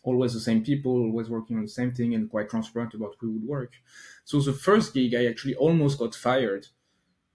[0.03, 3.33] always the same people, always working on the same thing, and quite transparent about who
[3.33, 3.73] would work.
[4.23, 6.67] So the first gig, I actually almost got fired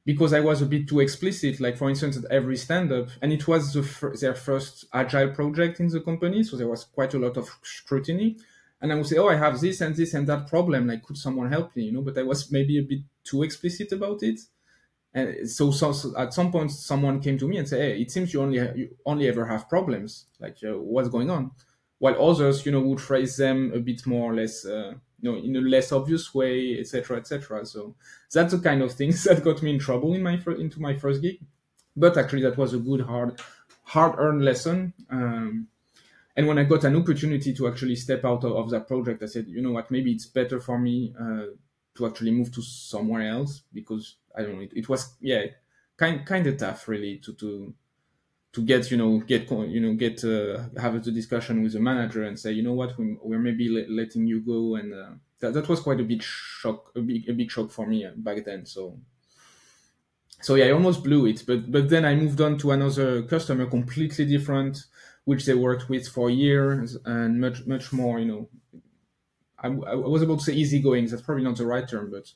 [0.08, 1.60] because I was a bit too explicit.
[1.60, 5.80] Like for instance, at every stand-up, and it was the fir- their first agile project
[5.80, 8.38] in the company, so there was quite a lot of scrutiny.
[8.80, 10.86] And I would say, "Oh, I have this and this and that problem.
[10.86, 13.92] Like, could someone help me?" You know, but I was maybe a bit too explicit
[13.92, 14.40] about it.
[15.14, 18.10] And so, so, so at some point, someone came to me and said, "Hey, it
[18.10, 20.26] seems you only you only ever have problems.
[20.40, 21.50] Like, uh, what's going on?"
[21.98, 24.64] While others, you know, would phrase them a bit more or less.
[24.64, 27.66] Uh, you know, in a less obvious way, etc., etc.
[27.66, 27.94] So
[28.32, 30.96] that's the kind of things that got me in trouble in my fir- into my
[30.96, 31.40] first gig.
[31.96, 33.40] But actually, that was a good hard
[33.84, 34.92] hard-earned lesson.
[35.10, 35.68] Um,
[36.36, 39.26] and when I got an opportunity to actually step out of, of, that project, I
[39.26, 41.46] said, you know what, maybe it's better for me uh,
[41.96, 45.46] to actually move to somewhere else because I don't know, it, it was yeah,
[45.96, 47.74] kind kind of tough really to to
[48.52, 52.24] to get you know get you know get uh, have a discussion with the manager
[52.24, 52.96] and say you know what?
[52.98, 56.22] We, we're maybe le- letting you go and uh, that, that was quite a big
[56.22, 58.98] shock a big a big shock for me uh, back then so.
[60.40, 63.66] So yeah i almost blew it but but then i moved on to another customer
[63.66, 64.84] completely different
[65.24, 68.48] which they worked with for years and much much more you know.
[69.58, 72.32] I, I was about to say easygoing that's probably not the right term but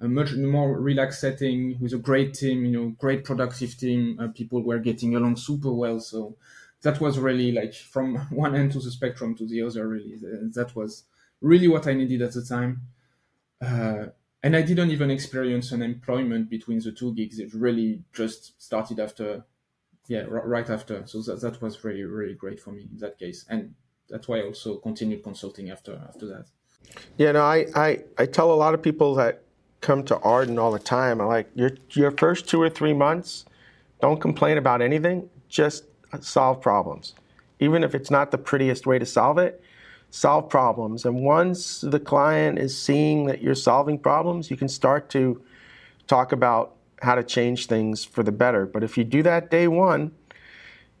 [0.00, 4.18] a much more relaxed setting with a great team, you know, great productive team.
[4.20, 6.00] Uh, people were getting along super well.
[6.00, 6.36] So
[6.82, 10.16] that was really like from one end to the spectrum to the other, really.
[10.54, 11.04] That was
[11.40, 12.82] really what I needed at the time.
[13.60, 14.06] Uh,
[14.42, 17.38] and I didn't even experience an employment between the two gigs.
[17.38, 19.44] It really just started after,
[20.08, 21.06] yeah, r- right after.
[21.06, 23.46] So that, that was really, really great for me in that case.
[23.48, 23.74] And
[24.10, 26.46] that's why I also continued consulting after after that.
[27.16, 29.42] Yeah, no, I, I, I tell a lot of people that
[29.86, 33.44] come to Ardan all the time, I'm like, your, your first two or three months,
[34.00, 35.84] don't complain about anything, just
[36.20, 37.14] solve problems.
[37.60, 39.62] Even if it's not the prettiest way to solve it,
[40.10, 41.04] solve problems.
[41.04, 45.40] And once the client is seeing that you're solving problems, you can start to
[46.08, 48.66] talk about how to change things for the better.
[48.66, 50.10] But if you do that day one,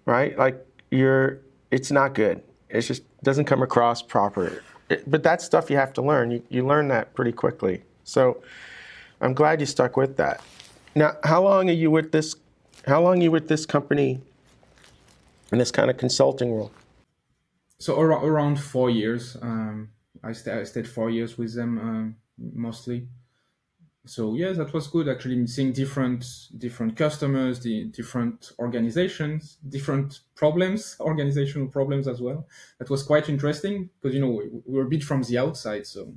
[0.04, 1.40] right, like you're,
[1.72, 2.40] it's not good.
[2.70, 4.62] It just doesn't come across proper.
[4.88, 6.30] It, but that's stuff you have to learn.
[6.30, 7.82] You, you learn that pretty quickly.
[8.04, 8.42] So
[9.20, 10.40] I'm glad you stuck with that.
[10.94, 12.36] Now, how long are you with this?
[12.86, 14.20] How long are you with this company
[15.52, 16.70] in this kind of consulting role?
[17.78, 19.36] So ar- around four years.
[19.40, 19.90] Um,
[20.22, 23.08] I, st- I, stayed four years with them um, mostly.
[24.06, 25.08] So yeah, that was good.
[25.08, 26.24] Actually, seeing different
[26.56, 32.46] different customers, the different organizations, different problems, organizational problems as well.
[32.78, 35.86] That was quite interesting because you know we, we were a bit from the outside,
[35.86, 36.14] so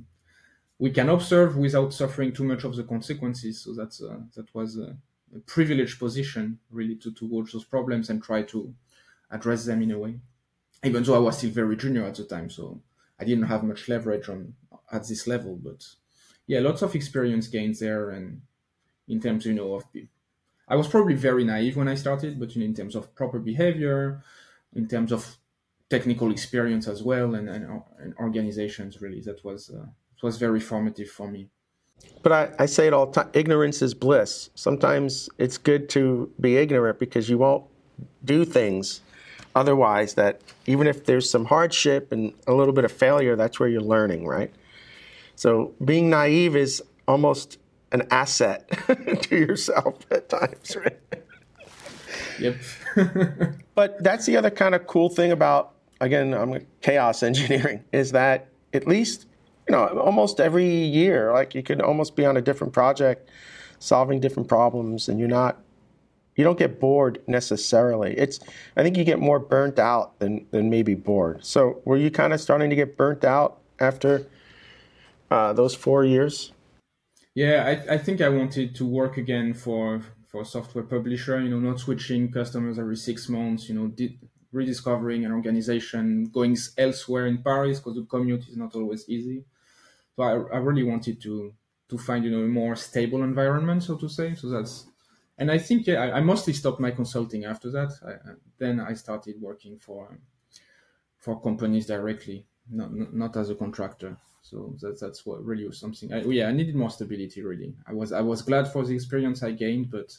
[0.80, 3.60] we can observe without suffering too much of the consequences.
[3.60, 4.96] So that's uh, that was a,
[5.36, 8.74] a, privileged position really to, to watch those problems and try to
[9.30, 10.14] address them in a way.
[10.82, 12.80] Even though I was still very junior at the time, so
[13.20, 14.54] I didn't have much leverage on
[14.90, 15.54] at this level.
[15.62, 15.86] But
[16.46, 18.40] yeah, lots of experience gained there, and
[19.06, 19.84] in terms you know of,
[20.66, 24.22] I was probably very naive when I started, but in terms of proper behavior,
[24.74, 25.36] in terms of
[25.90, 29.68] technical experience as well, and, and, and organizations really, that was.
[29.68, 29.84] Uh,
[30.22, 31.48] it was very formative for me.
[32.22, 34.50] But I, I say it all the time ignorance is bliss.
[34.54, 37.64] Sometimes it's good to be ignorant because you won't
[38.24, 39.00] do things
[39.54, 43.68] otherwise that even if there's some hardship and a little bit of failure, that's where
[43.68, 44.52] you're learning, right?
[45.36, 47.58] So being naive is almost
[47.92, 48.68] an asset
[49.22, 51.00] to yourself at times, right?
[52.38, 52.56] Yep.
[53.74, 58.48] but that's the other kind of cool thing about again, I'm chaos engineering is that
[58.72, 59.26] at least
[59.70, 63.30] you know, almost every year, like you could almost be on a different project,
[63.78, 65.58] solving different problems, and you're not,
[66.34, 68.18] you don't get bored necessarily.
[68.18, 68.40] It's,
[68.76, 71.44] I think you get more burnt out than than maybe bored.
[71.44, 74.26] So, were you kind of starting to get burnt out after
[75.30, 76.50] uh, those four years?
[77.36, 81.40] Yeah, I, I think I wanted to work again for for a software publisher.
[81.40, 83.68] You know, not switching customers every six months.
[83.68, 84.18] You know, di-
[84.50, 89.44] rediscovering an organization, going elsewhere in Paris because the commute is not always easy.
[90.16, 91.54] So I, I really wanted to
[91.88, 94.34] to find you know a more stable environment, so to say.
[94.34, 94.86] So that's
[95.38, 97.92] and I think yeah, I, I mostly stopped my consulting after that.
[98.06, 100.18] I, then I started working for
[101.16, 104.16] for companies directly, not not as a contractor.
[104.42, 106.12] So that's that's what really was something.
[106.12, 107.42] I, yeah, I needed more stability.
[107.42, 110.16] Really, I was I was glad for the experience I gained, but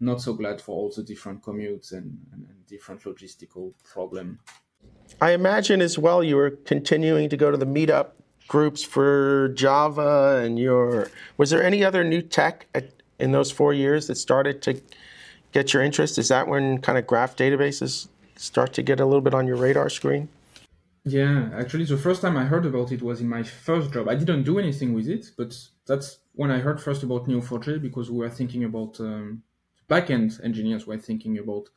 [0.00, 4.38] not so glad for all the different commutes and, and, and different logistical problem.
[5.20, 8.12] I imagine as well you were continuing to go to the meetup
[8.48, 13.72] groups for Java and your was there any other new tech at, in those four
[13.72, 14.80] years that started to
[15.52, 16.18] get your interest?
[16.18, 19.56] Is that when kind of graph databases start to get a little bit on your
[19.56, 20.28] radar screen?
[21.04, 24.08] Yeah, actually, the first time I heard about it was in my first job.
[24.08, 28.10] I didn't do anything with it, but that's when I heard first about Neo4j because
[28.10, 29.42] we were thinking about um,
[29.88, 31.68] backend engineers were thinking about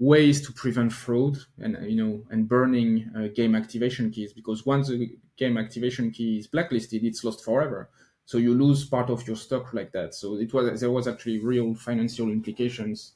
[0.00, 4.88] ways to prevent fraud and you know and burning uh, game activation keys because once
[4.88, 7.90] the game activation key is blacklisted it's lost forever.
[8.26, 10.14] So you lose part of your stock like that.
[10.14, 13.14] So it was there was actually real financial implications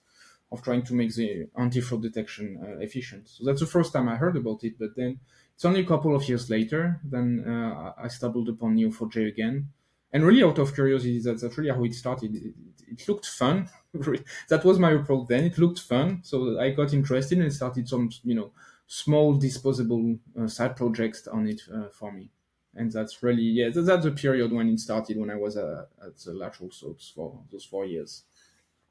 [0.50, 3.28] of trying to make the anti-fraud detection uh, efficient.
[3.28, 5.20] So that's the first time i heard about it but then
[5.54, 9.68] it's only a couple of years later then uh, i stumbled upon neo4j again.
[10.12, 12.34] And really out of curiosity that's, really how it started.
[12.34, 12.54] It,
[12.92, 13.68] it looked fun
[14.48, 15.44] that was my approach then.
[15.44, 18.50] It looked fun so i got interested and started some you know
[18.88, 22.28] small disposable uh, side projects on it uh, for me
[22.74, 26.18] and that's really yeah that's the period when it started when i was uh, at
[26.18, 28.24] the Lateral Thoughts for those four years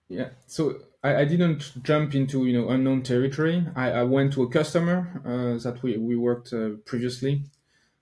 [0.07, 4.43] yeah so I, I, didn't jump into you know unknown territory i, I went to
[4.43, 7.43] a customer uh, that we, we worked uh, previously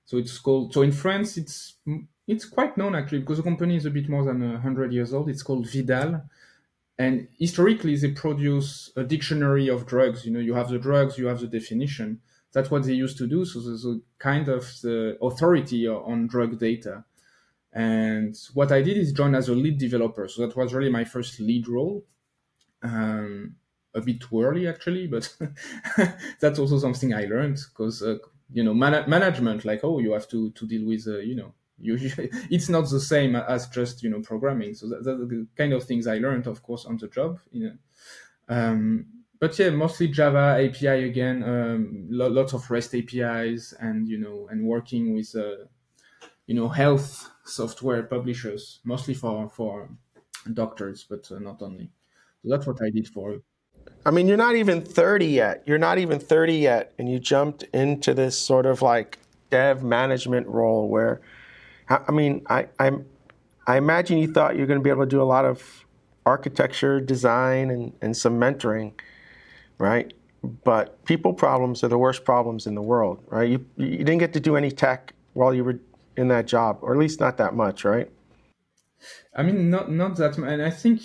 [0.06, 1.76] so it's called so in france it's
[2.28, 5.30] it's quite known actually because the company is a bit more than 100 years old.
[5.30, 6.22] It's called Vidal.
[6.98, 10.26] And historically, they produce a dictionary of drugs.
[10.26, 12.22] You know, you have the drugs, you have the definition.
[12.54, 13.44] That's what they used to do.
[13.44, 17.04] So there's a kind of the authority on drug data.
[17.74, 20.30] And what I did is join as a lead developer.
[20.30, 22.06] So that was really my first lead role.
[22.82, 23.56] Um,
[23.94, 25.34] a bit too early, actually, but
[26.40, 28.18] that's also something I learned because, uh,
[28.52, 31.54] you know, man- management, like, oh, you have to, to deal with, uh, you know,
[31.80, 31.98] you,
[32.50, 34.74] it's not the same as just you know programming.
[34.74, 37.40] So that, that's the kind of things I learned, of course, on the job.
[37.52, 37.78] You know.
[38.48, 39.06] Um,
[39.40, 44.48] but yeah, mostly Java API again, um, lo- lots of REST APIs, and you know,
[44.50, 45.66] and working with uh,
[46.48, 49.90] you know health software publishers, mostly for for
[50.54, 51.90] doctors, but uh, not only.
[52.42, 53.40] So that's what I did for.
[54.06, 55.64] I mean, you're not even 30 yet.
[55.66, 59.20] You're not even 30 yet, and you jumped into this sort of like
[59.50, 61.22] dev management role where,
[61.90, 62.92] I mean, I I,
[63.68, 65.86] I imagine you thought you're going to be able to do a lot of
[66.26, 68.94] architecture, design, and, and some mentoring,
[69.78, 70.14] right?
[70.64, 73.50] But people problems are the worst problems in the world, right?
[73.50, 75.80] You you didn't get to do any tech while you were
[76.18, 78.10] in that job, or at least not that much, right?
[79.36, 81.02] I mean, not not that, and I think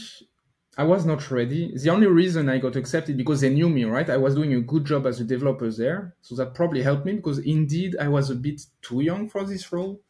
[0.77, 1.73] I was not ready.
[1.77, 4.09] The only reason I got accepted because they knew me, right?
[4.09, 7.15] I was doing a good job as a developer there, so that probably helped me
[7.15, 10.01] because indeed I was a bit too young for this role,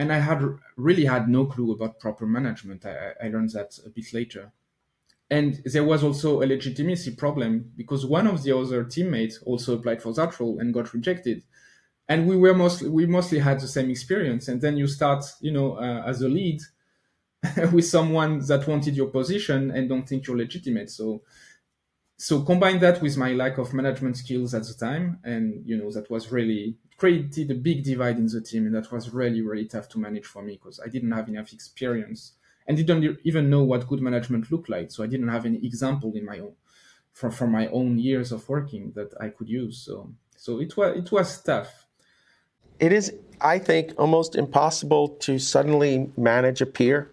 [0.00, 0.42] and I had
[0.76, 2.86] really had no clue about proper management.
[2.86, 4.50] I, I learned that a bit later,
[5.30, 10.02] and there was also a legitimacy problem because one of the other teammates also applied
[10.02, 11.44] for that role and got rejected.
[12.08, 14.48] And we were mostly we mostly had the same experience.
[14.48, 16.60] And then you start you know uh, as a lead
[17.72, 20.90] with someone that wanted your position and don't think you're legitimate.
[20.90, 21.22] So
[22.16, 25.20] so combine that with my lack of management skills at the time.
[25.24, 28.92] And you know that was really created a big divide in the team and that
[28.92, 32.20] was really really tough to manage for me because i didn't have enough experience
[32.66, 36.12] and didn't even know what good management looked like so i didn't have any example
[36.14, 36.54] in my own
[37.12, 40.96] from, from my own years of working that i could use so so it was
[40.96, 41.84] it was tough.
[42.78, 47.10] It is, I think, almost impossible to suddenly manage a peer,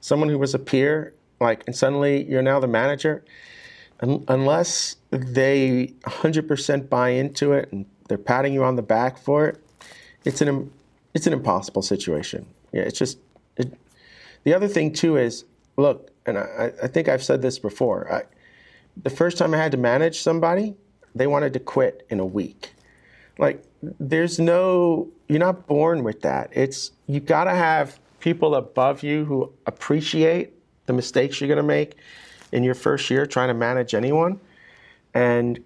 [0.00, 3.22] someone who was a peer, like, and suddenly you're now the manager,
[4.00, 9.60] unless they 100% buy into it and they're patting you on the back for it.
[10.24, 10.70] It's an
[11.14, 12.46] it's an impossible situation.
[12.72, 13.18] Yeah, it's just.
[13.56, 13.72] It,
[14.44, 15.44] the other thing too is,
[15.76, 18.12] look, and I, I think I've said this before.
[18.12, 18.22] I,
[19.02, 20.74] the first time I had to manage somebody,
[21.14, 22.74] they wanted to quit in a week.
[23.38, 26.50] Like there's no you're not born with that.
[26.52, 30.52] It's you got to have people above you who appreciate
[30.86, 31.96] the mistakes you're going to make
[32.52, 34.38] in your first year trying to manage anyone
[35.14, 35.62] and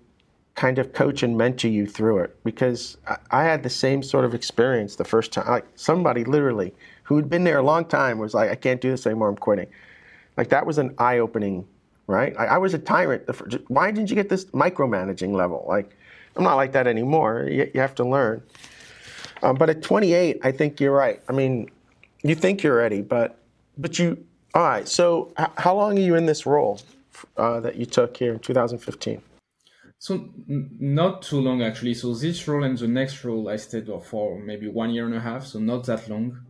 [0.59, 2.97] kind of coach and mentor you through it because
[3.31, 7.31] I, had the same sort of experience the first time like somebody literally who had
[7.31, 9.69] been there a long time was like I can't do this anymore I'm quitting
[10.37, 11.65] like that was an eye-opening
[12.09, 13.23] right I, I was a tyrant
[13.69, 15.97] why didn't you get this micromanaging level like
[16.39, 17.47] I'm not like that anymore.
[17.51, 18.43] You, you have to learn.
[19.43, 21.21] Um, but at 28, I think you're right.
[21.29, 21.69] I mean,
[22.23, 23.39] you think you're ready, but
[23.77, 24.25] but you.
[24.55, 24.89] All right.
[24.89, 26.81] So, h- how long are you in this role
[27.37, 29.21] uh, that you took here in 2015?
[29.99, 31.95] So not too long actually.
[31.95, 35.21] So this role and the next role I stayed for maybe one year and a
[35.21, 35.47] half.
[35.47, 36.47] So not that long.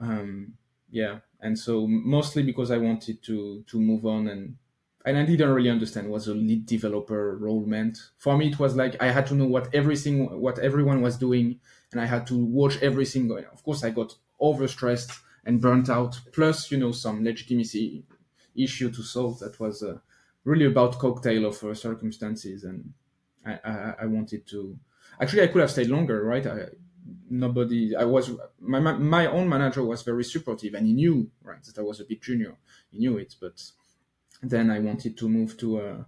[0.00, 0.54] Um,
[0.90, 4.56] yeah, and so mostly because I wanted to to move on and
[5.04, 7.98] and I didn't really understand what the lead developer role meant.
[8.18, 11.60] For me, it was like I had to know what everything, what everyone was doing,
[11.90, 13.44] and I had to watch everything going.
[13.46, 16.20] Of course, I got overstressed and burnt out.
[16.32, 18.04] Plus, you know, some legitimacy
[18.54, 19.98] issue to solve that was uh,
[20.44, 22.92] really about cocktail of uh, circumstances, and
[23.46, 24.76] I, I, I, wanted to.
[25.20, 26.46] Actually, I could have stayed longer, right?
[26.46, 26.66] I,
[27.30, 27.94] nobody.
[27.96, 28.30] I was
[28.60, 32.04] my my own manager was very supportive, and he knew right that I was a
[32.04, 32.56] bit junior.
[32.90, 33.62] He knew it, but
[34.42, 36.04] then I wanted to move to uh,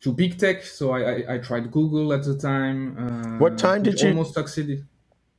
[0.00, 2.78] to big tech, so I, I, I, tried Google at the time.
[2.98, 4.86] Uh, what time did you almost succeeded?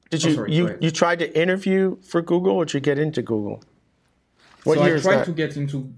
[0.10, 3.00] Did oh, you sorry, you, you tried to interview for Google, or did you get
[3.00, 3.64] into Google?
[4.64, 5.93] What so year I tried to get into.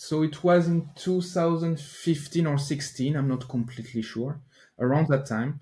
[0.00, 3.16] So it was in 2015 or 16.
[3.16, 4.40] I'm not completely sure.
[4.78, 5.58] Around that time,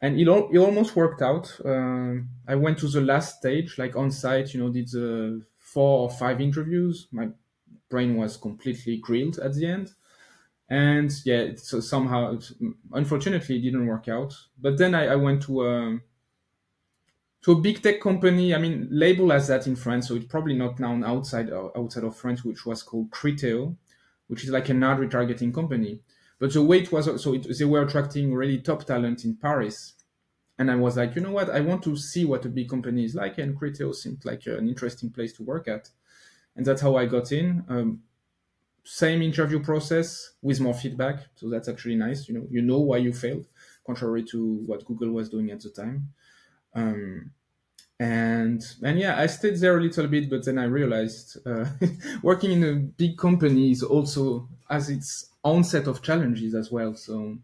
[0.00, 1.56] and it, all, it almost worked out.
[1.64, 2.14] Uh,
[2.48, 4.52] I went to the last stage, like on site.
[4.52, 7.06] You know, did the four or five interviews.
[7.12, 7.28] My
[7.88, 9.92] brain was completely grilled at the end.
[10.68, 12.40] And yeah, so somehow,
[12.92, 14.34] unfortunately, it didn't work out.
[14.60, 16.02] But then I, I went to um,
[17.48, 18.54] a big tech company.
[18.54, 22.16] I mean, label as that in France, so it's probably not known outside outside of
[22.16, 23.76] France, which was called Criteo,
[24.26, 26.00] which is like an ad retargeting company.
[26.38, 29.94] But the way it was, so it, they were attracting really top talent in Paris.
[30.58, 31.48] And I was like, you know what?
[31.48, 34.68] I want to see what a big company is like, and Criteo seemed like an
[34.68, 35.90] interesting place to work at
[36.56, 37.64] and that's how I got in.
[37.68, 38.00] Um,
[38.84, 42.28] same interview process with more feedback, so that's actually nice.
[42.28, 43.46] You know, you know why you failed,
[43.86, 46.12] contrary to what Google was doing at the time.
[46.74, 47.32] Um,
[47.98, 51.66] and and yeah, I stayed there a little bit, but then I realized uh,
[52.22, 56.94] working in a big company is also has its own set of challenges as well.
[56.94, 57.36] So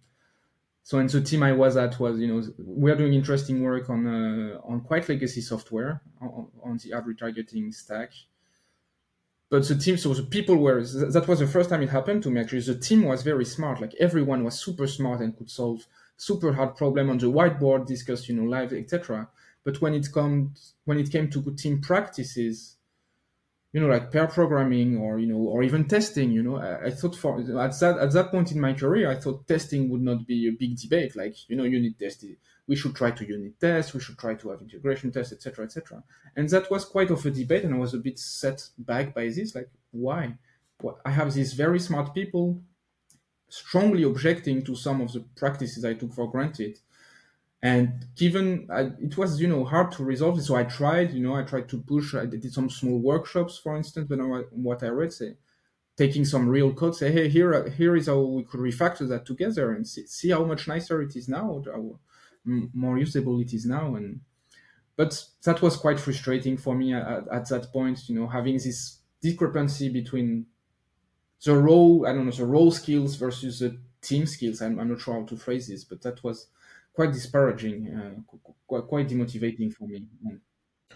[0.83, 3.91] so and the team I was at was you know we are doing interesting work
[3.91, 8.13] on uh, on quite legacy software on, on the ad retargeting stack.
[9.51, 12.31] But the team, so the people were that was the first time it happened to
[12.31, 12.41] me.
[12.41, 13.81] Actually, the team was very smart.
[13.81, 15.87] Like everyone was super smart and could solve
[16.17, 19.29] super hard problem on the whiteboard, discuss you know live, etc.
[19.65, 22.77] But when it comes when it came to good team practices,
[23.73, 26.31] you know, like pair programming or you know, or even testing.
[26.31, 27.47] You know, I, I, thought for at
[27.81, 30.79] that at that point in my career, I thought testing would not be a big
[30.79, 31.15] debate.
[31.15, 32.37] Like you know, unit testing,
[32.67, 36.03] we should try to unit test, we should try to have integration tests, etc., etc.
[36.37, 39.29] And that was quite of a debate, and I was a bit set back by
[39.29, 39.55] this.
[39.55, 40.39] Like, why?
[41.05, 42.61] I have these very smart people
[43.49, 46.79] strongly objecting to some of the practices I took for granted.
[47.63, 51.23] And given I, it was you know hard to resolve it so i tried you
[51.23, 54.19] know i tried to push i did some small workshops for instance but
[54.53, 55.37] what i read say
[55.97, 59.73] taking some real code say hey here here is how we could refactor that together
[59.73, 61.99] and see, see how much nicer it is now how
[62.47, 63.97] more usable it is now.
[63.97, 64.21] And
[64.97, 69.01] but that was quite frustrating for me at, at that point you know having this
[69.21, 70.47] discrepancy between
[71.45, 75.01] the role i don't know the role skills versus the team skills i'm, I'm not
[75.01, 76.49] sure how to phrase this but that was
[76.97, 78.35] quite disparaging, uh,
[78.67, 80.07] quite, quite demotivating for me.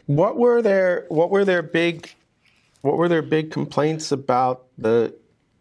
[0.07, 2.13] What were their What were their big
[2.81, 5.15] What were their big complaints about the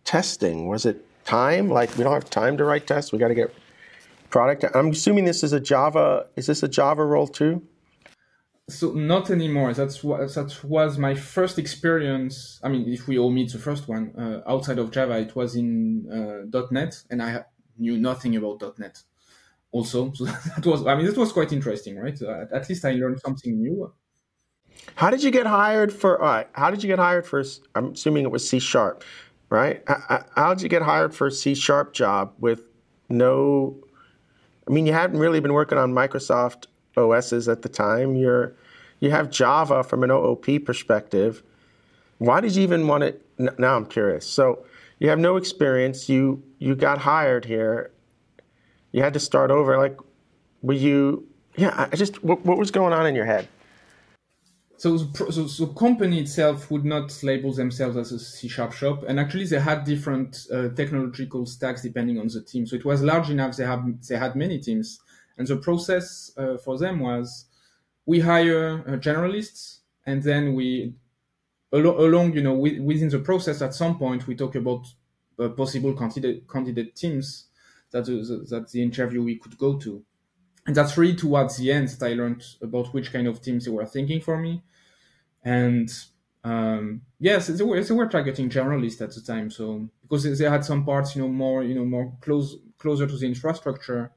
[0.06, 0.68] testing?
[0.68, 1.70] Was it time?
[1.70, 3.12] Like we don't have time to write tests.
[3.12, 3.54] We got to get
[4.30, 4.64] product.
[4.74, 6.26] I'm assuming this is a Java.
[6.38, 7.62] Is this a Java role too?
[8.70, 9.74] So not anymore.
[9.74, 12.60] That's what that was my first experience.
[12.64, 15.56] I mean, if we all meet the first one uh, outside of Java, it was
[15.56, 17.46] in uh, .NET, and I
[17.78, 19.02] knew nothing about .NET
[19.72, 20.12] also.
[20.16, 22.20] So that was, I mean, it was quite interesting, right?
[22.22, 23.92] Uh, at least I learned something new.
[24.96, 26.24] How did you get hired for?
[26.24, 27.44] Uh, how did you get hired for?
[27.76, 29.04] I'm assuming it was C sharp,
[29.50, 29.84] right?
[30.36, 32.62] How did you get hired for a C sharp job with
[33.10, 33.82] no?
[34.68, 36.68] I mean, you hadn't really been working on Microsoft
[37.00, 38.16] OSs at the time.
[38.16, 38.54] You're
[39.00, 41.42] you have Java from an OOP perspective.
[42.18, 43.26] Why did you even want it?
[43.38, 44.26] Now I'm curious.
[44.26, 44.66] So
[45.00, 46.10] you have no experience.
[46.10, 47.92] You you got hired here
[48.92, 49.78] you had to start over.
[49.78, 49.98] Like,
[50.62, 51.28] were you?
[51.56, 53.48] Yeah, I just what, what was going on in your head?
[54.78, 59.20] So, so, so company itself would not label themselves as a C sharp shop, and
[59.20, 62.66] actually they had different uh, technological stacks depending on the team.
[62.66, 63.58] So it was large enough.
[63.58, 65.00] They have they had many teams,
[65.40, 67.46] and the process uh, for them was
[68.06, 70.94] we hire uh, generalists, and then we
[71.72, 74.86] along you know within the process at some point we talk about
[75.40, 77.46] uh, possible candidate candidate teams
[77.92, 80.04] that the, that the interviewee could go to.
[80.68, 83.72] And that's really towards the end that I learned about which kind of teams they
[83.72, 84.62] were thinking for me.
[85.44, 85.90] And
[86.44, 89.50] um, yes, they were, they were targeting generalists at the time.
[89.50, 93.18] So because they had some parts, you know, more you know more close closer to
[93.18, 94.12] the infrastructure,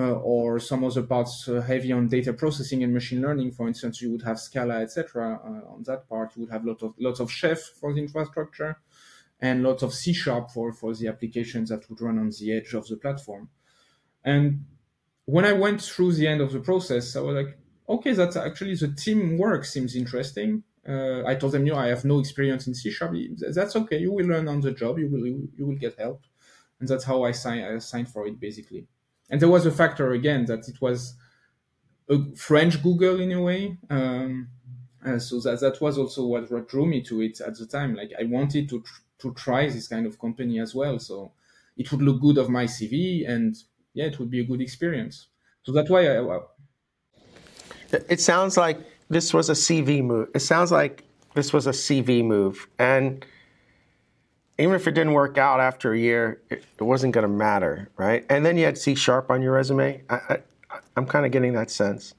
[0.00, 3.52] or some other parts uh, heavy on data processing and machine learning.
[3.52, 5.40] For instance, you would have Scala, etc.
[5.44, 8.78] Uh, on that part, you would have lots of lots of Chef for the infrastructure,
[9.40, 12.74] and lots of C sharp for, for the applications that would run on the edge
[12.74, 13.48] of the platform.
[14.24, 14.64] And
[15.26, 18.74] when I went through the end of the process, I was like, okay, that's actually
[18.74, 20.64] the teamwork seems interesting.
[20.86, 23.14] Uh, I told them, you know, I have no experience in C sharp.
[23.54, 23.98] That's okay.
[23.98, 24.98] You will learn on the job.
[24.98, 26.24] You will you will get help,
[26.80, 28.88] and that's how I signed I signed for it basically.
[29.30, 31.14] And there was a factor again that it was
[32.08, 33.78] a French Google in a way.
[33.90, 34.48] Um,
[35.04, 37.94] uh, so that that was also what what drew me to it at the time.
[37.94, 40.98] Like I wanted to tr- to try this kind of company as well.
[40.98, 41.32] So
[41.76, 43.54] it would look good of my CV, and
[43.92, 45.28] yeah, it would be a good experience.
[45.62, 46.40] So that's why I.
[48.08, 50.28] It sounds like this was a CV move.
[50.34, 51.04] It sounds like
[51.34, 53.24] this was a CV move, and
[54.58, 57.90] even if it didn't work out after a year, it, it wasn't going to matter,
[57.96, 58.24] right?
[58.30, 60.02] And then you had C sharp on your resume.
[60.08, 60.38] I, I,
[60.96, 62.14] I'm kind of getting that sense.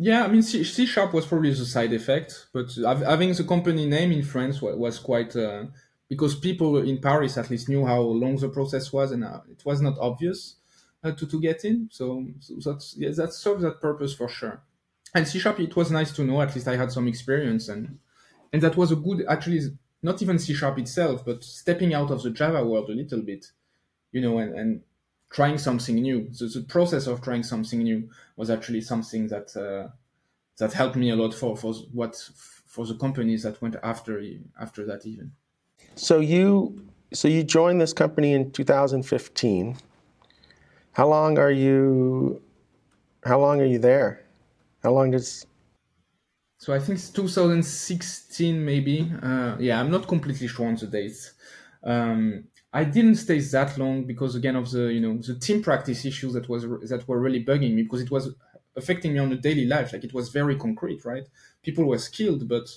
[0.00, 4.12] Yeah, I mean, C, sharp was probably the side effect, but having the company name
[4.12, 5.64] in France was quite uh,
[6.08, 9.64] because people in Paris at least knew how long the process was, and uh, it
[9.64, 10.54] was not obvious
[11.02, 11.88] uh, to to get in.
[11.90, 14.62] So, so that's yeah, that serves that purpose for sure.
[15.16, 16.40] And C sharp, it was nice to know.
[16.40, 17.98] At least I had some experience, and
[18.52, 19.62] and that was a good actually
[20.02, 23.46] not even C sharp itself, but stepping out of the Java world a little bit,
[24.12, 24.82] you know, and, and
[25.30, 26.28] trying something new.
[26.32, 29.90] So the process of trying something new was actually something that uh,
[30.58, 32.16] that helped me a lot for for what
[32.66, 34.22] for the companies that went after
[34.60, 35.32] after that even.
[35.94, 39.76] So you so you joined this company in 2015.
[40.92, 42.42] How long are you
[43.24, 44.24] how long are you there?
[44.82, 45.46] How long does
[46.58, 49.12] so I think it's 2016 maybe.
[49.22, 51.32] Uh, yeah, I'm not completely sure on the dates.
[51.84, 56.04] Um, I didn't stay that long because again of the you know the team practice
[56.04, 58.34] issues that was that were really bugging me because it was
[58.76, 59.92] affecting me on a daily life.
[59.92, 61.26] Like it was very concrete, right?
[61.62, 62.68] People were skilled, but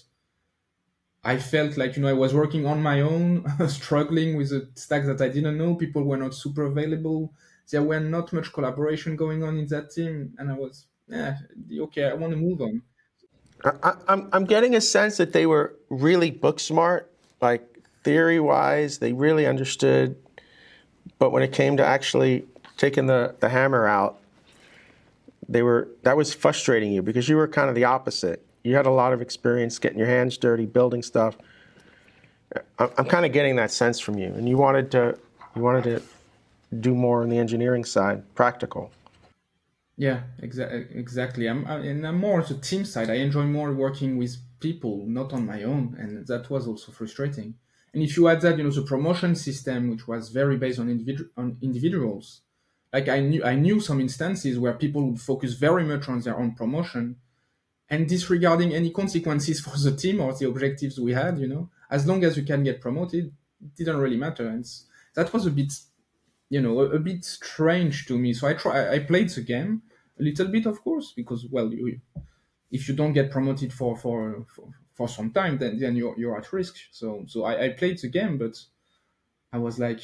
[1.24, 5.06] I felt like you know I was working on my own, struggling with a stack
[5.06, 5.76] that I didn't know.
[5.76, 7.34] People were not super available.
[7.70, 11.38] There were not much collaboration going on in that team, and I was yeah
[11.88, 12.06] okay.
[12.06, 12.82] I want to move on.
[13.64, 17.68] I, I'm I'm getting a sense that they were really book smart, like
[18.04, 20.16] theory wise, they really understood.
[21.20, 22.46] But when it came to actually
[22.78, 24.20] taking the, the hammer out,
[25.48, 28.44] they were that was frustrating you because you were kind of the opposite.
[28.64, 31.38] You had a lot of experience getting your hands dirty, building stuff.
[32.78, 35.18] I'm kind of getting that sense from you, and you wanted to
[35.56, 36.02] you wanted to
[36.80, 38.92] do more on the engineering side, practical.
[40.02, 41.48] Yeah, exa- exactly.
[41.48, 43.12] I'm, I, and I'm more on the team side.
[43.12, 47.54] I enjoy more working with people, not on my own, and that was also frustrating.
[47.94, 50.88] And if you add that, you know, the promotion system, which was very based on,
[50.88, 52.42] individu- on individuals,
[52.92, 56.40] like I knew, I knew some instances where people would focus very much on their
[56.40, 57.18] own promotion
[57.90, 62.08] and disregarding any consequences for the team or the objectives we had, you know, as
[62.08, 63.26] long as you can get promoted,
[63.62, 64.48] it didn't really matter.
[64.48, 64.66] And
[65.14, 65.72] that was a bit,
[66.50, 68.34] you know, a, a bit strange to me.
[68.34, 69.84] So I try, I played the game
[70.20, 72.00] a little bit, of course, because, well, you,
[72.70, 74.68] if you don't get promoted for, for, for
[75.02, 76.76] for some time, then then you're you're at risk.
[76.92, 78.56] So so I, I played the game, but
[79.52, 80.02] I was like,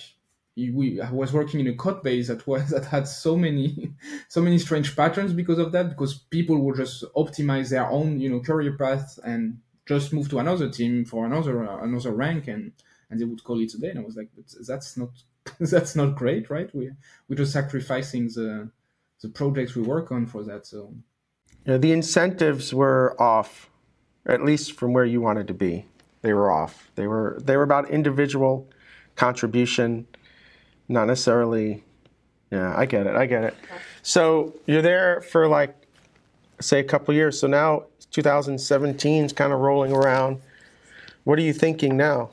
[0.55, 3.93] we I was working in a code base that was that had so many
[4.27, 5.89] so many strange patterns because of that.
[5.89, 10.39] Because people would just optimize their own you know career path and just move to
[10.39, 12.71] another team for another uh, another rank and
[13.09, 13.91] and they would call it a day.
[13.91, 14.29] And I was like,
[14.67, 15.11] that's not
[15.59, 16.73] that's not great, right?
[16.73, 16.91] We
[17.27, 18.69] we're just sacrificing the
[19.21, 20.65] the projects we work on for that.
[20.65, 20.93] So
[21.65, 23.69] yeah, the incentives were off
[24.25, 25.85] at least from where you wanted to be.
[26.21, 26.91] They were off.
[26.95, 28.69] They were they were about individual
[29.15, 30.07] contribution,
[30.87, 31.83] not necessarily.
[32.51, 33.15] Yeah, I get it.
[33.15, 33.55] I get it.
[34.03, 35.75] So you're there for like,
[36.61, 37.37] say, a couple years.
[37.37, 40.41] So now 2017 is kind of rolling around.
[41.25, 42.29] What are you thinking now?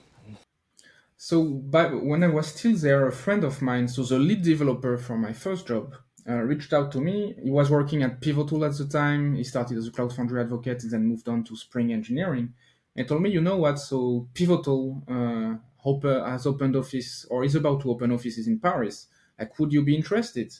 [1.17, 4.97] So, but when I was still there, a friend of mine, so the lead developer
[4.99, 5.97] for my first job,
[6.29, 7.35] uh, reached out to me.
[7.43, 9.35] He was working at Pivotal at the time.
[9.35, 12.55] He started as a Cloud Foundry advocate and then moved on to Spring Engineering.
[12.97, 13.79] And told me, you know what?
[13.79, 19.09] So Pivotal uh, has opened office or is about to open offices in Paris.
[19.39, 20.53] Like, would you be interested?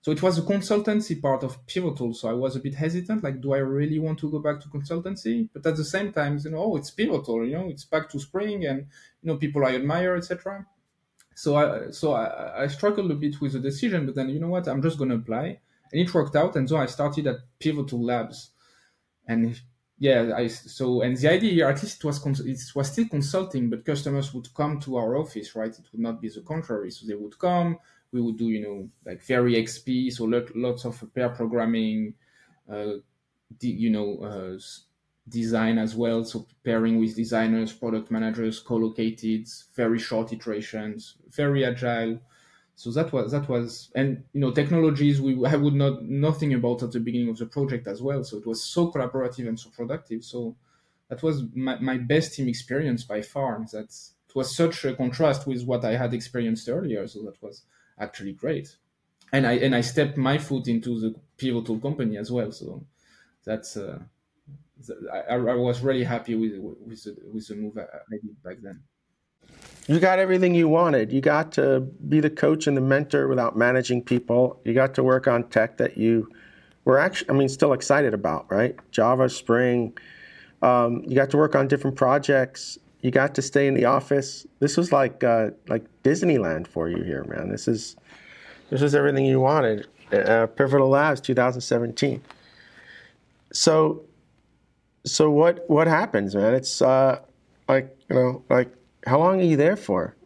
[0.00, 2.12] So it was a consultancy part of Pivotal.
[2.14, 3.22] So I was a bit hesitant.
[3.22, 5.48] Like, do I really want to go back to consultancy?
[5.52, 7.46] But at the same time, you know, oh, it's Pivotal.
[7.46, 8.86] You know, it's back to Spring, and
[9.22, 10.66] you know, people I admire, etc
[11.34, 14.48] so I so I, I, struggled a bit with the decision, but then you know
[14.48, 14.68] what?
[14.68, 15.58] I'm just to apply,
[15.92, 16.56] and it worked out.
[16.56, 18.50] And so I started at Pivotal Labs,
[19.26, 19.60] and
[19.98, 23.68] yeah, I so and the idea here, at least it was it was still consulting,
[23.68, 25.76] but customers would come to our office, right?
[25.76, 26.90] It would not be the contrary.
[26.90, 27.78] So they would come,
[28.12, 32.14] we would do you know like very XP, so lot, lots of pair programming,
[32.70, 32.94] uh,
[33.60, 34.18] you know.
[34.18, 34.58] Uh,
[35.28, 36.24] design as well.
[36.24, 42.20] So pairing with designers, product managers, co-located, very short iterations, very agile.
[42.76, 46.82] So that was that was and you know technologies we I would not nothing about
[46.82, 48.24] at the beginning of the project as well.
[48.24, 50.24] So it was so collaborative and so productive.
[50.24, 50.56] So
[51.08, 53.64] that was my, my best team experience by far.
[53.72, 53.94] That
[54.28, 57.06] it was such a contrast with what I had experienced earlier.
[57.06, 57.62] So that was
[57.98, 58.76] actually great.
[59.32, 62.50] And I and I stepped my foot into the pivotal company as well.
[62.50, 62.84] So
[63.44, 64.00] that's uh,
[65.12, 67.84] I, I was really happy with with the, with the move I
[68.44, 68.82] back then.
[69.86, 71.12] You got everything you wanted.
[71.12, 74.60] You got to be the coach and the mentor without managing people.
[74.64, 76.30] You got to work on tech that you
[76.84, 78.76] were actually, I mean, still excited about, right?
[78.90, 79.96] Java, Spring.
[80.62, 82.78] Um, you got to work on different projects.
[83.02, 84.46] You got to stay in the office.
[84.60, 87.50] This was like uh, like Disneyland for you here, man.
[87.50, 87.96] This is
[88.70, 89.86] this is everything you wanted.
[90.10, 92.22] Uh, Pivotal Labs, 2017.
[93.52, 94.04] So
[95.04, 96.54] so what what happens, man?
[96.54, 97.20] It's uh,
[97.68, 98.72] like you know, like
[99.06, 100.16] how long are you there for?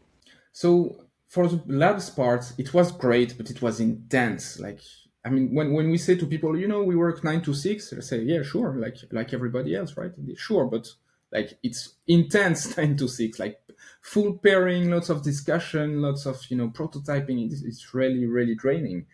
[0.53, 0.97] So
[1.29, 4.59] for the labs part, it was great, but it was intense.
[4.59, 4.81] Like
[5.25, 7.91] I mean, when, when we say to people, you know, we work nine to six,
[7.91, 10.13] they say, yeah, sure, like like everybody else, right?
[10.37, 10.89] Sure, but
[11.33, 13.61] like it's intense nine to six, like
[14.01, 17.51] full pairing, lots of discussion, lots of you know prototyping.
[17.51, 19.07] It's, it's really really draining,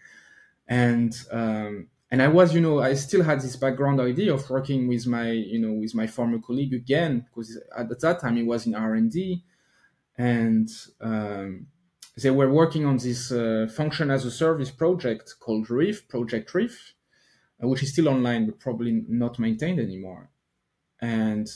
[0.69, 4.87] and um, and I was, you know, I still had this background idea of working
[4.87, 8.69] with my, you know, with my former colleague again, because at that time he was
[8.69, 9.43] in R and D,
[10.17, 10.69] and
[11.01, 11.67] um,
[12.23, 16.95] they were working on this uh, function as a service project called Riff, Project Riff,
[17.61, 20.31] uh, which is still online but probably not maintained anymore.
[21.01, 21.49] And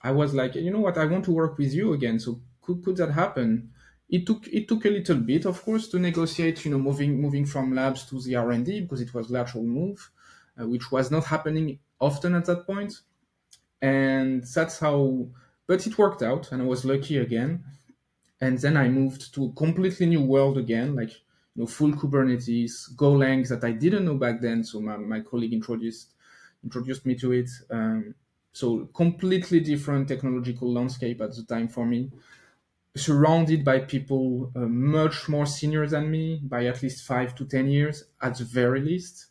[0.00, 2.20] I was like, you know what, I want to work with you again.
[2.20, 3.72] So could could that happen?
[4.14, 6.64] It took it took a little bit, of course, to negotiate.
[6.64, 9.32] You know, moving moving from labs to the R and D because it was a
[9.32, 10.10] lateral move,
[10.58, 12.76] uh, which was not happening often at that point.
[12.76, 13.00] point,
[13.82, 15.28] and that's how.
[15.66, 17.64] But it worked out, and I was lucky again.
[18.40, 22.94] And then I moved to a completely new world again, like you know, full Kubernetes,
[22.96, 24.64] Golang that I didn't know back then.
[24.64, 26.12] So my, my colleague introduced
[26.62, 27.50] introduced me to it.
[27.70, 28.14] Um,
[28.52, 32.10] so completely different technological landscape at the time for me
[32.96, 37.66] surrounded by people uh, much more senior than me by at least five to ten
[37.66, 39.26] years at the very least.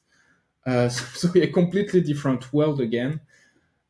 [0.65, 3.21] Uh, so, so, a completely different world again,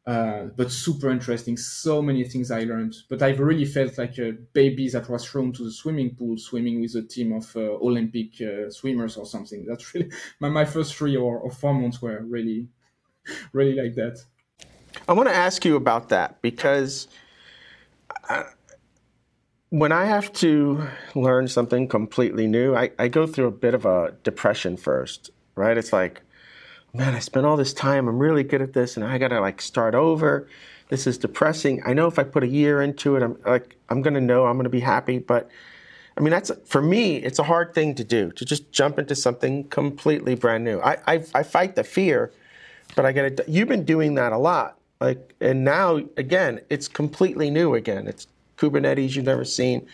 [0.06, 1.58] uh, but super interesting.
[1.58, 2.96] So many things I learned.
[3.10, 6.80] But I've really felt like a baby that was thrown to the swimming pool, swimming
[6.82, 9.66] with a team of uh, Olympic uh, swimmers or something.
[9.66, 12.68] That's really my, my first three or, or four months were really,
[13.54, 14.24] really like that.
[15.08, 17.08] I want to ask you about that because.
[18.30, 18.46] I,
[19.74, 23.88] when I have to learn something completely new, I, I go through a bit of
[23.88, 25.76] a depression first, right?
[25.76, 26.22] It's like,
[26.94, 29.60] man, I spent all this time, I'm really good at this, and I gotta like
[29.64, 30.48] start over.
[30.90, 31.82] This is depressing.
[31.88, 34.58] I know if I put a year into it, I'm like, I'm gonna know, I'm
[34.58, 35.18] gonna be happy.
[35.18, 35.50] But
[36.16, 39.16] I mean, that's for me, it's a hard thing to do to just jump into
[39.16, 40.82] something completely brand new.
[40.82, 42.32] I I, I fight the fear,
[42.96, 43.44] but I gotta.
[43.48, 48.08] You've been doing that a lot, like, and now again, it's completely new again.
[48.08, 49.88] It's Kubernetes you've never seen,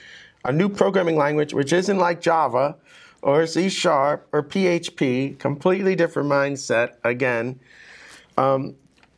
[0.45, 2.75] a new programming language which isn't like Java
[3.21, 7.59] or C Sharp or PHP, completely different mindset again.
[8.37, 8.75] Um,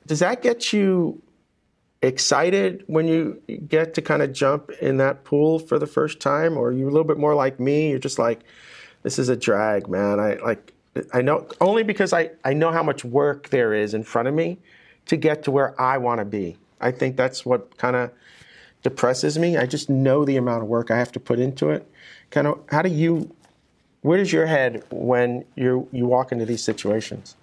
[0.08, 1.22] does that get you
[2.02, 6.58] excited when you get to kind of jump in that pool for the first time,
[6.58, 7.92] or are you a little bit more like me?
[7.92, 8.42] You're just like,
[9.04, 10.20] this is a drag, man.
[10.20, 10.74] I like,
[11.14, 14.34] I know only because I, I know how much work there is in front of
[14.34, 14.58] me
[15.06, 16.58] to get to where I want to be.
[16.80, 18.12] I think that's what kind of
[18.82, 19.58] depresses me.
[19.58, 21.90] I just know the amount of work I have to put into it.
[22.30, 23.34] Kind of, how do you?
[24.02, 27.36] Where does your head when you you walk into these situations?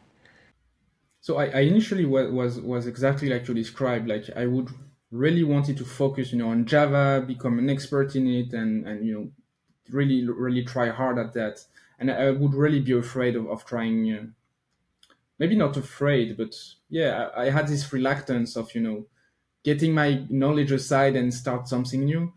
[1.21, 4.09] So I, I initially was, was was exactly like you described.
[4.09, 4.71] Like I would
[5.11, 9.07] really wanted to focus, you know, on Java, become an expert in it, and and
[9.07, 9.31] you know,
[9.91, 11.65] really really try hard at that.
[12.01, 14.13] And I would really be afraid of, of trying.
[14.13, 14.27] Uh,
[15.39, 16.55] maybe not afraid, but
[16.89, 19.07] yeah, I, I had this reluctance of you know
[19.65, 22.33] getting my knowledge aside and start something new.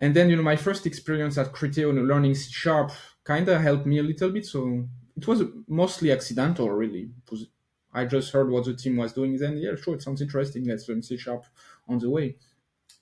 [0.00, 2.92] And then, you know, my first experience at Criteo learning C sharp
[3.24, 4.46] kind of helped me a little bit.
[4.46, 7.46] So it was mostly accidental, really, because
[7.92, 9.36] I just heard what the team was doing.
[9.36, 10.66] Then, yeah, sure, it sounds interesting.
[10.66, 11.44] Let's learn C sharp
[11.88, 12.36] on the way.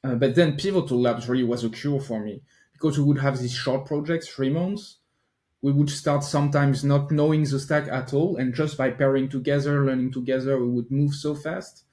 [0.03, 2.43] Uh, but then Pivotal Labs really was a cure for me
[2.73, 4.99] because we would have these short projects, three months.
[5.63, 9.85] We would start sometimes not knowing the stack at all, and just by pairing together,
[9.85, 11.85] learning together, we would move so fast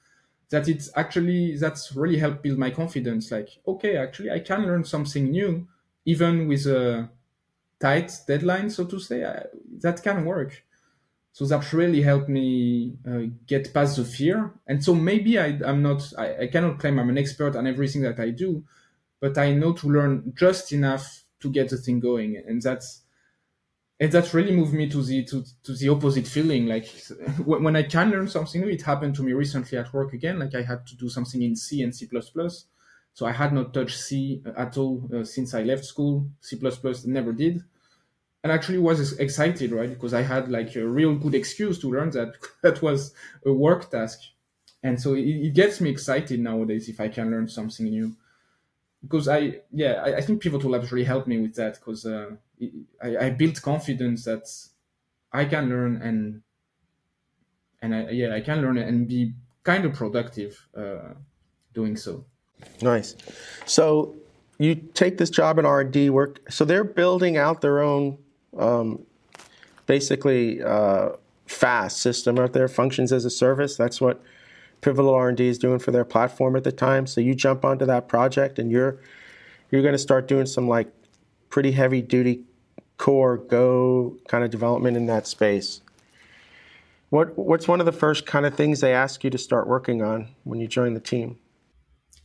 [0.50, 3.30] that it's actually that's really helped build my confidence.
[3.30, 5.66] Like okay actually i can learn something new
[6.04, 7.08] even with a
[7.80, 9.44] tight deadline so to say I,
[9.80, 10.62] that can work.
[11.32, 14.52] So that really helped me uh, get past the fear.
[14.68, 18.02] And so maybe I, i'm not I, I cannot claim i'm an expert on everything
[18.02, 18.64] that i do
[19.20, 22.36] but i know to learn just enough to get the thing going.
[22.36, 23.03] And that's
[24.04, 26.66] and that really moved me to the to, to the opposite feeling.
[26.66, 26.86] Like
[27.44, 30.38] when i can learn something new it happened to me recently at work again.
[30.38, 32.08] Like i had to do something in c and c++
[33.14, 36.28] so i had not touched c at all uh, since i left school.
[36.40, 36.58] C++
[37.06, 37.62] never did.
[38.42, 39.90] And actually was excited right?
[39.90, 43.14] Because i had like a real good excuse to learn that that was
[43.46, 44.20] a work task.
[44.82, 48.16] And so it, it gets me excited nowadays if i can learn something new
[49.04, 52.30] because I yeah I, I, think Pivotal Labs really helped me with that because uh,
[53.02, 54.48] I, I, built confidence that
[55.32, 56.42] I can learn and
[57.82, 61.14] and I, yeah I can learn and be kind of productive uh,
[61.72, 62.24] doing so.
[62.80, 63.16] Nice.
[63.66, 64.14] So
[64.58, 66.40] you take this job in R and D work.
[66.50, 68.18] So they're building out their own
[68.56, 69.04] um,
[69.86, 71.10] basically uh,
[71.46, 73.76] FaaS system out there, functions as a service.
[73.76, 74.22] That's what
[74.84, 77.06] Pivotal R&D is doing for their platform at the time.
[77.06, 78.98] So you jump onto that project and you're
[79.70, 80.88] you're going to start doing some like
[81.48, 82.42] pretty heavy duty
[82.98, 85.80] core Go kind of development in that space.
[87.08, 90.02] What what's one of the first kind of things they ask you to start working
[90.02, 91.38] on when you join the team?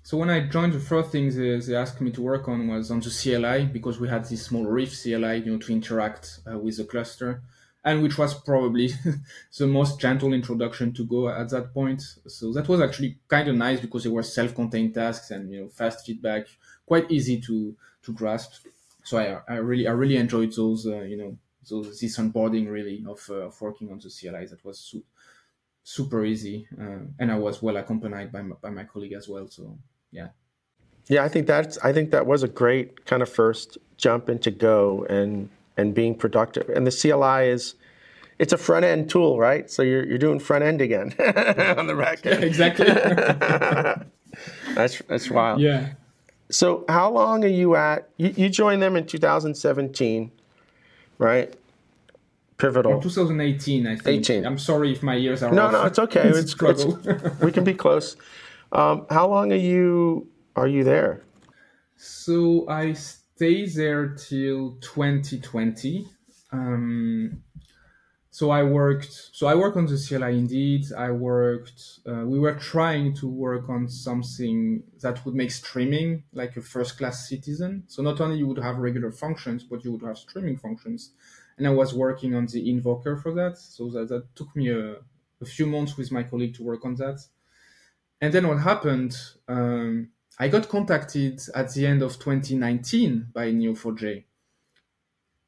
[0.03, 2.91] So when I joined, the first thing they, they asked me to work on was
[2.91, 6.57] on the CLI because we had this small Riff CLI, you know, to interact uh,
[6.57, 7.41] with the cluster
[7.89, 8.91] and which was probably
[9.57, 12.01] the most gentle introduction to Go at that point.
[12.27, 15.69] So that was actually kind of nice because they were self-contained tasks and you know
[15.69, 16.45] fast feedback,
[16.85, 18.67] quite easy to to grasp.
[19.03, 21.37] So I, I really I really enjoyed those uh, you know
[21.67, 24.45] those this onboarding really of, uh, of working on the CLI.
[24.45, 25.03] That was su-
[25.83, 29.47] super easy, uh, and I was well accompanied by my, by my colleague as well.
[29.47, 29.77] So
[30.11, 30.29] yeah.
[31.07, 34.51] Yeah, I think that's I think that was a great kind of first jump into
[34.51, 35.49] Go and
[35.79, 36.67] and being productive.
[36.69, 37.75] And the CLI is
[38.37, 39.69] it's a front end tool, right?
[39.71, 41.07] So you're you're doing front end again
[41.79, 42.41] on the back end.
[42.41, 42.85] Yeah, exactly.
[44.75, 45.59] that's that's wild.
[45.61, 45.93] Yeah.
[46.51, 48.09] So how long are you at?
[48.17, 50.31] You, you joined them in 2017,
[51.19, 51.53] right?
[52.57, 52.99] Pivotal.
[53.01, 54.07] 2018, I think.
[54.29, 54.45] 18.
[54.45, 55.71] I'm sorry if my years are No, off.
[55.71, 56.21] no, it's okay.
[56.29, 56.99] It's It's, struggle.
[57.05, 58.17] it's we can be close.
[58.71, 61.21] Um, how long are you are you there?
[61.97, 62.93] So I
[63.39, 66.05] stayed there till 2020.
[66.51, 67.41] Um,
[68.29, 69.29] so I worked.
[69.31, 70.83] So I work on the CLI indeed.
[70.91, 72.01] I worked.
[72.05, 77.29] Uh, we were trying to work on something that would make streaming like a first-class
[77.29, 77.85] citizen.
[77.87, 81.13] So not only you would have regular functions, but you would have streaming functions.
[81.57, 83.57] And I was working on the invoker for that.
[83.57, 84.97] So that, that took me a,
[85.39, 87.21] a few months with my colleague to work on that.
[88.19, 89.15] And then what happened?
[89.47, 90.09] Um,
[90.39, 94.23] I got contacted at the end of 2019 by Neo4j,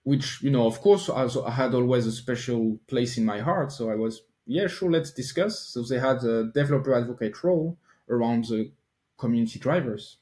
[0.03, 3.71] which, you know, of course, I had always a special place in my heart.
[3.71, 5.59] So I was, yeah, sure, let's discuss.
[5.59, 7.77] So they had a developer advocate role
[8.09, 8.71] around the
[9.17, 10.17] community drivers.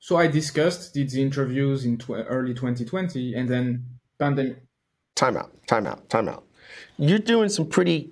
[0.00, 3.84] So I discussed, did the interviews in tw- early 2020, and then
[4.18, 4.62] pandemic.
[5.14, 6.44] Time out, time out, time out.
[6.96, 8.10] You're doing some pretty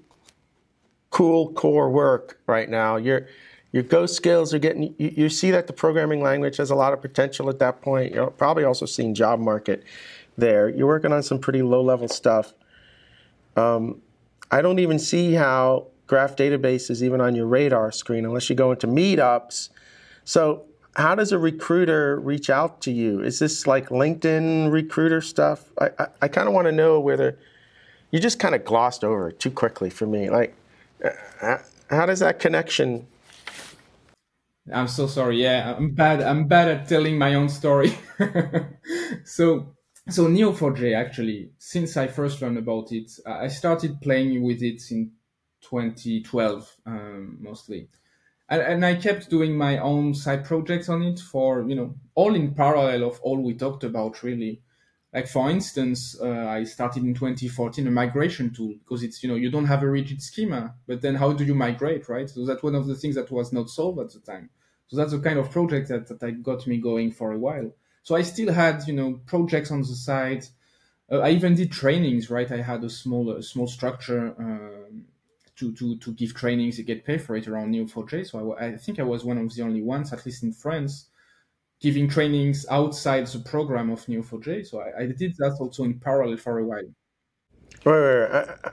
[1.11, 2.97] cool core work right now.
[2.97, 3.27] You're
[3.77, 4.95] your Go skills are getting.
[4.97, 8.15] You, you, see that the programming language has a lot of potential at that point.
[8.15, 9.85] You're probably also seeing job market
[10.39, 10.71] there.
[10.71, 12.55] You're working on some pretty low level stuff.
[13.55, 14.01] Um,
[14.51, 18.57] I don't even see how graph database is even on your radar screen unless you
[18.57, 19.69] go into meetups.
[20.25, 23.21] So how does a recruiter reach out to you?
[23.21, 25.71] Is this like LinkedIn recruiter stuff?
[25.79, 27.39] I, I, I kind of want to know whether
[28.11, 30.31] you just kind of glossed over it too quickly for me.
[30.31, 30.55] Like,
[31.05, 31.59] uh,
[31.91, 33.07] how does that connection?
[34.73, 35.43] I'm so sorry.
[35.43, 36.23] Yeah, I'm bad.
[36.23, 37.97] I'm bad at telling my own story.
[39.25, 39.75] so,
[40.09, 45.13] so Neo4j actually, since I first learned about it, I started playing with it in
[45.63, 47.89] 2012 um, mostly
[48.49, 52.35] and, and I kept doing my own side projects on it for you know all
[52.35, 54.63] in parallel of all we talked about really.
[55.17, 59.35] Like for instance, uh, I started in 2014 a migration tool because it's you know
[59.35, 62.29] you don't have a rigid schema, but then how do you migrate, right?
[62.29, 64.51] So that's one of the things that was not solved at the time.
[64.89, 67.73] So that's the kind of project that, that got me going for a while.
[68.03, 70.45] So I still had you know projects on the side.
[71.11, 72.53] Uh, I even did trainings, right?
[72.53, 74.35] I had a small a small structure.
[74.39, 75.07] Um,
[75.61, 78.27] to, to, to give trainings, you get paid for it around Neo4j.
[78.27, 81.07] So I, I, think I was one of the only ones, at least in France,
[81.81, 84.67] giving trainings outside the program of Neo4j.
[84.67, 86.83] So I, I did that also in parallel for a while.
[87.85, 88.49] Right, right, right.
[88.65, 88.71] Uh,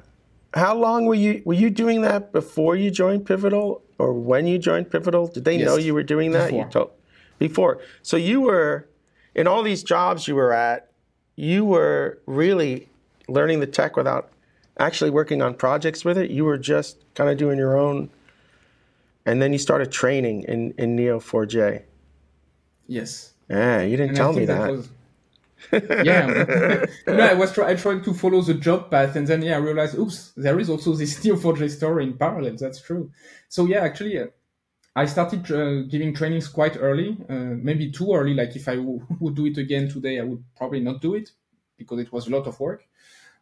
[0.53, 4.59] how long were you were you doing that before you joined Pivotal, or when you
[4.59, 5.27] joined Pivotal?
[5.27, 6.51] Did they yes, know you were doing that?
[6.51, 6.65] Before.
[6.65, 6.91] You told
[7.39, 7.81] before.
[8.03, 8.87] So you were
[9.35, 10.91] in all these jobs you were at.
[11.35, 12.87] You were really
[13.27, 14.29] learning the tech without
[14.77, 16.29] actually working on projects with it.
[16.29, 18.11] You were just kind of doing your own,
[19.25, 21.83] and then you started training in in Neo4j.
[22.87, 23.33] Yes.
[23.49, 24.61] Yeah, you didn't and tell me that.
[24.63, 24.89] that was...
[25.71, 26.27] yeah,
[27.07, 29.55] you know, I was try- I tried to follow the job path, and then yeah,
[29.55, 32.57] I realized, oops, there is also this Neo4j story in parallel.
[32.57, 33.11] That's true.
[33.47, 34.27] So yeah, actually, uh,
[34.95, 38.33] I started uh, giving trainings quite early, uh, maybe too early.
[38.33, 41.31] Like if I w- would do it again today, I would probably not do it
[41.77, 42.83] because it was a lot of work.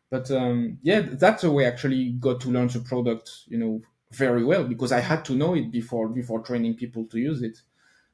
[0.10, 3.82] But um, yeah, that's the way I actually got to learn the product, you know,
[4.12, 7.60] very well because I had to know it before before training people to use it.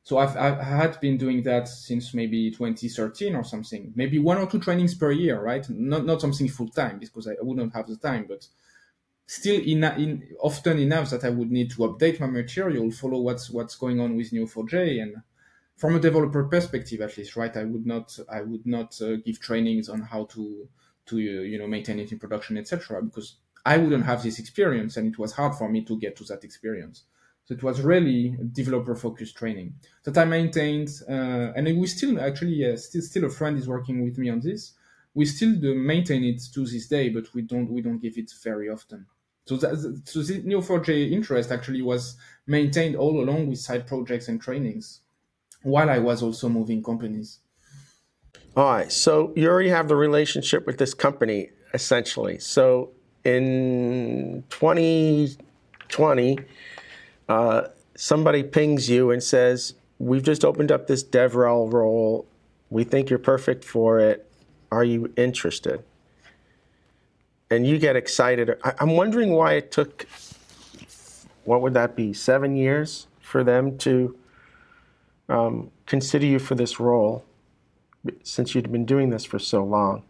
[0.07, 4.49] So I've, I've had been doing that since maybe 2013 or something, maybe one or
[4.49, 5.69] two trainings per year, right?
[5.69, 8.47] Not not something full time because I, I wouldn't have the time, but
[9.25, 13.49] still in, in often enough that I would need to update my material, follow what's
[13.49, 15.17] what's going on with Neo4j, and
[15.75, 17.57] from a developer perspective at least, right?
[17.57, 20.69] I would not I would not uh, give trainings on how to
[21.07, 23.01] to you know maintain it in production, etc.
[23.01, 23.35] Because
[23.65, 26.45] I wouldn't have this experience, and it was hard for me to get to that
[26.45, 27.03] experience.
[27.47, 32.69] So it was really developer focused training that I maintained, uh, and we still actually
[32.69, 34.73] uh, still still a friend is working with me on this.
[35.13, 38.69] We still maintain it to this day, but we don't we don't give it very
[38.69, 39.05] often.
[39.45, 42.17] So that, so the Neo4j interest actually was
[42.47, 44.99] maintained all along with side projects and trainings,
[45.63, 47.39] while I was also moving companies.
[48.57, 48.91] All right.
[48.91, 52.39] So you already have the relationship with this company, essentially.
[52.39, 52.91] So
[53.23, 56.37] in 2020,
[57.27, 62.27] uh, somebody pings you and says, We've just opened up this DevRel role.
[62.69, 64.29] We think you're perfect for it.
[64.71, 65.83] Are you interested?
[67.49, 68.59] And you get excited.
[68.79, 70.05] I'm wondering why it took,
[71.45, 74.15] what would that be, seven years for them to
[75.29, 77.25] um, consider you for this role?
[78.23, 80.03] since you'd been doing this for so long?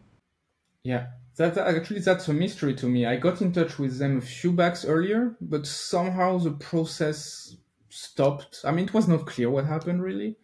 [0.83, 1.07] Yeah,
[1.37, 3.05] that actually that's a mystery to me.
[3.05, 7.55] I got in touch with them a few backs earlier, but somehow the process
[7.89, 8.61] stopped.
[8.63, 10.37] I mean, it was not clear what happened really.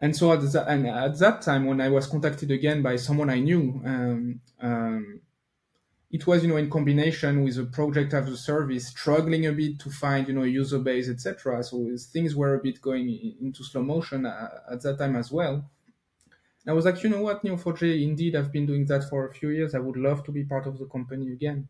[0.00, 3.30] And so at that, and at that time, when I was contacted again by someone
[3.30, 5.20] I knew, um, um,
[6.14, 9.80] it was you know in combination with a project as a service struggling a bit
[9.80, 13.08] to find you know a user base etc so things were a bit going
[13.40, 15.68] into slow motion uh, at that time as well
[16.64, 19.34] and i was like you know what neo4j indeed i've been doing that for a
[19.34, 21.68] few years i would love to be part of the company again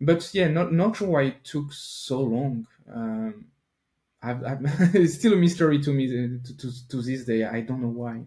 [0.00, 3.46] but yeah not not sure why it took so long um,
[4.22, 4.60] I've, I've
[4.94, 8.22] it's still a mystery to me to, to, to this day i don't know why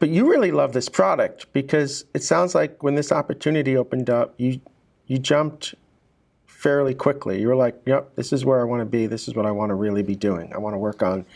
[0.00, 4.34] but you really love this product because it sounds like when this opportunity opened up,
[4.38, 4.60] you
[5.06, 5.74] you jumped
[6.46, 7.40] fairly quickly.
[7.40, 9.06] You were like, "Yep, this is where I want to be.
[9.06, 10.52] This is what I want to really be doing.
[10.54, 11.26] I want to work on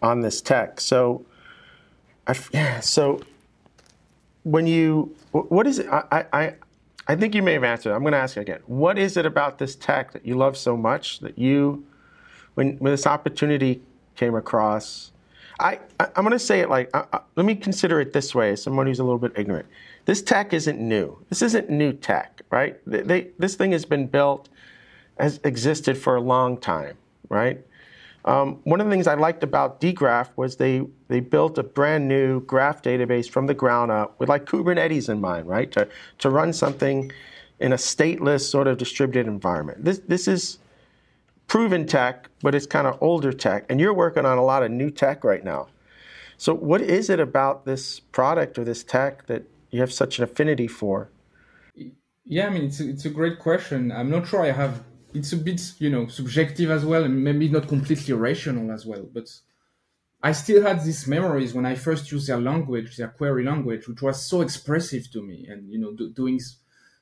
[0.00, 1.26] on this tech." So,
[2.30, 2.80] I, yeah.
[2.80, 3.20] So,
[4.44, 5.88] when you, what is it?
[5.88, 6.54] I, I,
[7.08, 7.92] I think you may have answered.
[7.92, 8.60] I'm going to ask you again.
[8.66, 11.84] What is it about this tech that you love so much that you,
[12.54, 13.82] when when this opportunity
[14.14, 15.10] came across?
[15.58, 16.94] I, I am going to say it like
[17.36, 19.66] let me consider it this way as someone who's a little bit ignorant.
[20.06, 21.18] This tech isn't new.
[21.28, 22.80] This isn't new tech, right?
[22.86, 24.48] They, they, this thing has been built,
[25.18, 26.96] has existed for a long time,
[27.28, 27.60] right?
[28.24, 32.06] Um, one of the things I liked about dgraph was they they built a brand
[32.06, 35.70] new graph database from the ground up with like Kubernetes in mind, right?
[35.72, 35.88] To
[36.18, 37.10] to run something
[37.58, 39.84] in a stateless sort of distributed environment.
[39.84, 40.58] This this is
[41.50, 43.66] proven tech, but it's kind of older tech.
[43.68, 45.66] And you're working on a lot of new tech right now.
[46.36, 50.24] So, what is it about this product or this tech that you have such an
[50.24, 51.10] affinity for?
[52.24, 53.90] Yeah, I mean, it's a, it's a great question.
[53.90, 54.84] I'm not sure I have.
[55.12, 59.08] It's a bit, you know, subjective as well, and maybe not completely rational as well.
[59.12, 59.28] But
[60.22, 64.02] I still had these memories when I first used their language, their query language, which
[64.02, 66.40] was so expressive to me, and you know, do, doing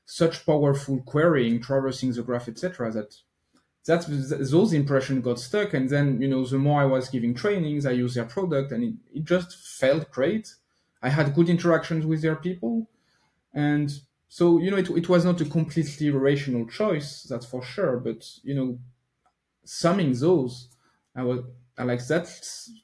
[0.06, 2.90] such powerful querying, traversing the graph, etc.
[2.92, 3.14] That
[3.88, 4.06] that's
[4.50, 7.90] those impressions got stuck and then you know the more i was giving trainings i
[7.90, 10.54] used their product and it, it just felt great
[11.02, 12.86] i had good interactions with their people
[13.54, 17.98] and so you know it, it was not a completely rational choice that's for sure
[17.98, 18.78] but you know
[19.64, 20.68] summing those
[21.16, 21.40] i was
[21.80, 22.28] I like that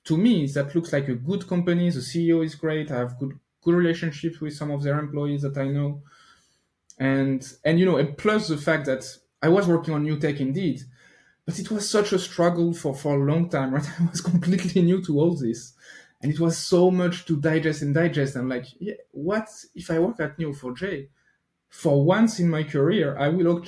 [0.04, 3.38] to me that looks like a good company the ceo is great i have good
[3.62, 6.02] good relationships with some of their employees that i know
[6.98, 9.04] and and you know and plus the fact that
[9.42, 10.82] i was working on new tech indeed
[11.46, 13.88] but it was such a struggle for, for a long time, right?
[14.00, 15.74] I was completely new to all this.
[16.22, 18.36] And it was so much to digest and digest.
[18.36, 21.08] I'm like, yeah, what if I work at Neo4j?
[21.80, 23.64] For once in my career, I will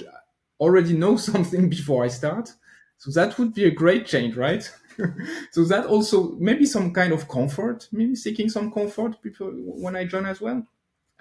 [0.60, 2.54] already know something before I start.
[2.98, 4.62] So that would be a great change, right?
[5.52, 9.50] so that also maybe some kind of comfort, maybe seeking some comfort before
[9.84, 10.66] when I join as well.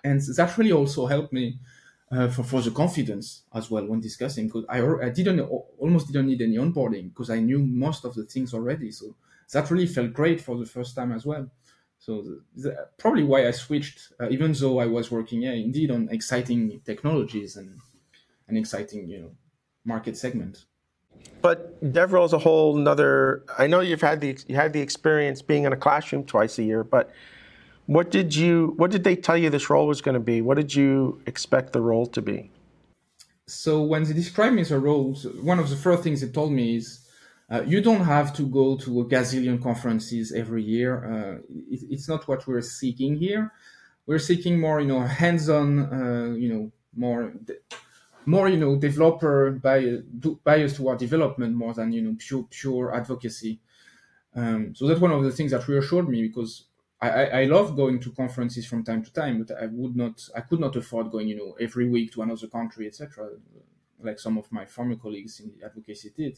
[0.03, 1.59] And that really also helped me
[2.11, 5.39] uh, for, for the confidence as well when discussing because I, I didn't
[5.79, 8.91] almost didn't need any onboarding because I knew most of the things already.
[8.91, 9.15] So
[9.53, 11.49] that really felt great for the first time as well.
[12.05, 15.89] So the, the, probably why I switched, uh, even though I was working, yeah, indeed
[15.89, 17.79] on exciting technologies and
[18.47, 19.31] an exciting, you know,
[19.85, 20.65] market segment.
[21.41, 23.43] But DevRel is a whole another.
[23.57, 26.63] I know you've had the you had the experience being in a classroom twice a
[26.63, 27.09] year, but
[27.87, 28.75] what did you?
[28.77, 30.43] What did they tell you this role was going to be?
[30.43, 32.51] What did you expect the role to be?
[33.47, 36.51] So when they described me as a role, one of the first things they told
[36.51, 37.04] me is,
[37.49, 40.91] uh, you don't have to go to a gazillion conferences every year.
[41.05, 41.37] Uh,
[41.69, 43.51] it, it's not what we're seeking here.
[44.07, 47.33] We're seeking more, you know, hands-on, uh, you know, more,
[48.25, 50.01] more, you know, developer bias,
[50.43, 53.59] bias toward development more than you know pure pure advocacy.
[54.35, 56.65] Um, so that's one of the things that reassured me because
[57.01, 60.41] I, I love going to conferences from time to time, but I would not, I
[60.41, 63.29] could not afford going, you know, every week to another country, etc.,
[64.01, 66.37] like some of my former colleagues in advocacy did.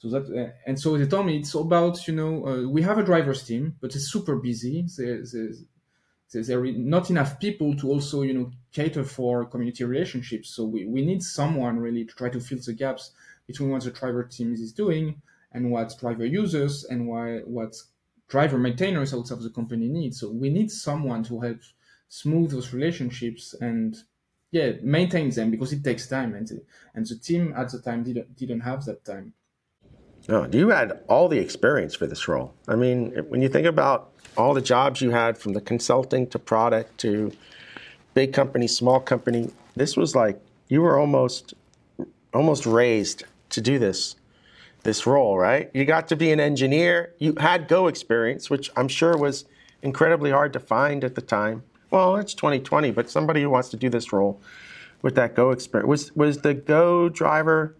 [0.00, 2.96] So that, uh, and so they told me it's about, you know, uh, we have
[2.96, 4.86] a drivers team, but it's super busy.
[4.96, 5.34] There's,
[6.32, 10.54] there are not enough people to also, you know, cater for community relationships.
[10.54, 13.12] So we, we need someone really to try to fill the gaps
[13.46, 15.20] between what the driver team is doing
[15.52, 17.74] and what driver users and why what
[18.28, 20.14] driver maintainers outside of the company need.
[20.14, 21.58] So we need someone to help
[22.08, 23.96] smooth those relationships and
[24.50, 26.48] yeah, maintain them because it takes time and
[26.94, 29.34] and the team at the time didn't didn't have that time.
[30.28, 32.54] No, you had all the experience for this role.
[32.68, 36.38] I mean, when you think about all the jobs you had from the consulting to
[36.38, 37.32] product to
[38.14, 41.54] big company, small company, this was like you were almost
[42.32, 44.16] almost raised to do this
[44.82, 45.70] this role, right?
[45.74, 47.12] You got to be an engineer.
[47.18, 49.44] You had Go experience, which I'm sure was
[49.82, 51.64] incredibly hard to find at the time.
[51.90, 54.40] Well, it's 2020, but somebody who wants to do this role
[55.02, 57.74] with that Go experience was was the Go driver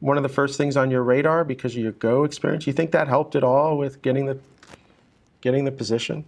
[0.00, 2.66] one of the first things on your radar because of your Go experience?
[2.66, 4.38] You think that helped at all with getting the
[5.40, 6.24] getting the position?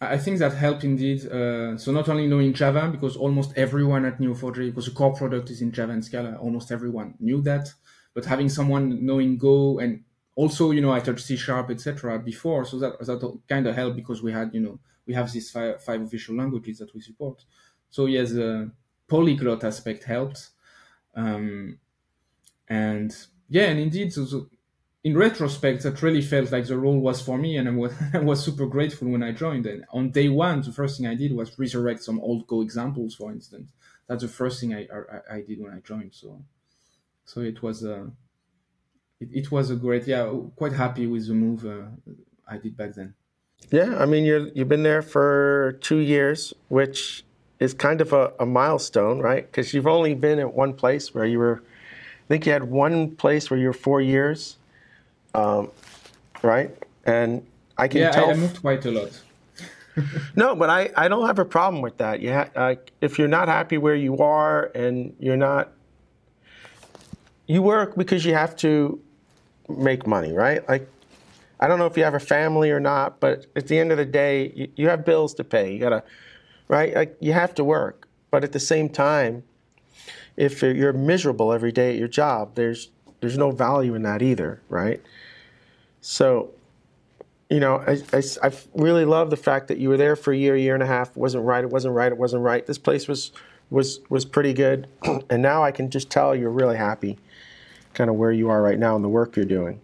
[0.00, 1.26] I think that helped indeed.
[1.26, 5.50] Uh, so not only knowing Java, because almost everyone at Neo4j, because the core product
[5.50, 7.72] is in Java and Scala, almost everyone knew that.
[8.14, 10.04] But having someone knowing Go and
[10.36, 12.18] also, you know, I touched C sharp, etc.
[12.18, 15.50] before, so that that kind of helped because we had, you know, we have these
[15.50, 17.44] five, five official languages that we support.
[17.90, 18.72] So yes, the
[19.08, 20.50] polyglot aspect helped.
[21.14, 21.78] Um,
[22.68, 23.14] and
[23.48, 24.48] yeah, and indeed, so, so
[25.04, 28.18] in retrospect, that really felt like the role was for me, and I was, I
[28.18, 29.66] was super grateful when I joined.
[29.66, 33.14] And on day one, the first thing I did was resurrect some old Go examples,
[33.14, 33.70] for instance.
[34.06, 36.14] That's the first thing I, I, I did when I joined.
[36.14, 36.42] So,
[37.24, 38.10] so it was a,
[39.20, 41.86] it, it, was a great, yeah, quite happy with the move uh,
[42.48, 43.14] I did back then.
[43.70, 47.24] Yeah, I mean, you're you've been there for two years, which
[47.60, 49.46] is kind of a, a milestone, right?
[49.46, 51.62] Because you've only been at one place where you were
[52.24, 54.56] I think you had one place where you were four years,
[55.34, 55.70] um,
[56.42, 56.70] right?
[57.04, 57.46] And
[57.76, 58.30] I can yeah, tell.
[58.30, 59.22] I, I moved quite a lot.
[60.36, 62.20] no, but I, I don't have a problem with that.
[62.20, 65.72] You ha- uh, if you're not happy where you are and you're not,
[67.46, 68.98] you work because you have to
[69.68, 70.66] make money, right?
[70.66, 70.88] Like,
[71.60, 73.98] I don't know if you have a family or not, but at the end of
[73.98, 75.74] the day, you, you have bills to pay.
[75.74, 76.02] You gotta,
[76.68, 76.94] right?
[76.94, 79.42] Like, you have to work, but at the same time,
[80.36, 82.90] if you're miserable every day at your job, there's
[83.20, 85.00] there's no value in that either, right?
[86.00, 86.50] So,
[87.48, 90.36] you know, I, I, I really love the fact that you were there for a
[90.36, 91.10] year, year and a half.
[91.10, 91.64] It wasn't right.
[91.64, 92.12] It wasn't right.
[92.12, 92.66] It wasn't right.
[92.66, 93.32] This place was
[93.70, 94.88] was was pretty good,
[95.30, 97.18] and now I can just tell you're really happy,
[97.94, 99.80] kind of where you are right now and the work you're doing.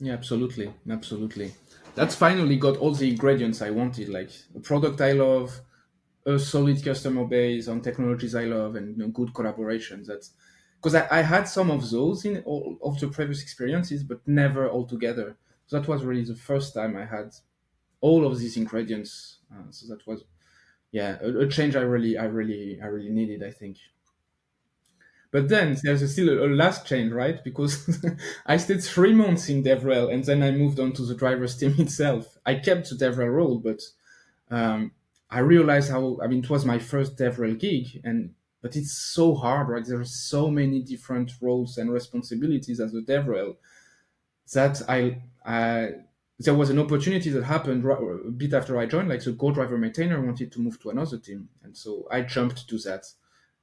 [0.00, 1.52] Yeah, absolutely, absolutely.
[1.94, 5.60] That's finally got all the ingredients I wanted, like a product I love,
[6.26, 10.06] a solid customer base on technologies I love and you know, good collaborations.
[10.06, 10.32] That's
[10.76, 14.68] because I, I, had some of those in all of the previous experiences, but never
[14.68, 15.36] all together.
[15.66, 17.32] So that was really the first time I had
[18.00, 19.38] all of these ingredients.
[19.52, 20.24] Uh, so that was,
[20.92, 23.42] yeah, a, a, change I really, I really, I really needed.
[23.42, 23.78] I think.
[25.30, 27.42] But then there's still a, a last change, right?
[27.42, 28.04] Because
[28.46, 31.74] I stayed three months in DevRel and then I moved on to the driver's team
[31.78, 32.38] itself.
[32.46, 33.80] I kept the DevRel role, but
[34.50, 34.92] um,
[35.34, 39.34] I realized how I mean it was my first DevRel gig, and but it's so
[39.34, 39.84] hard, right?
[39.84, 43.56] There are so many different roles and responsibilities as a DevRel
[44.52, 45.90] that I, I
[46.38, 49.08] there was an opportunity that happened a bit after I joined.
[49.08, 52.68] Like the Go driver maintainer wanted to move to another team, and so I jumped
[52.68, 53.04] to that.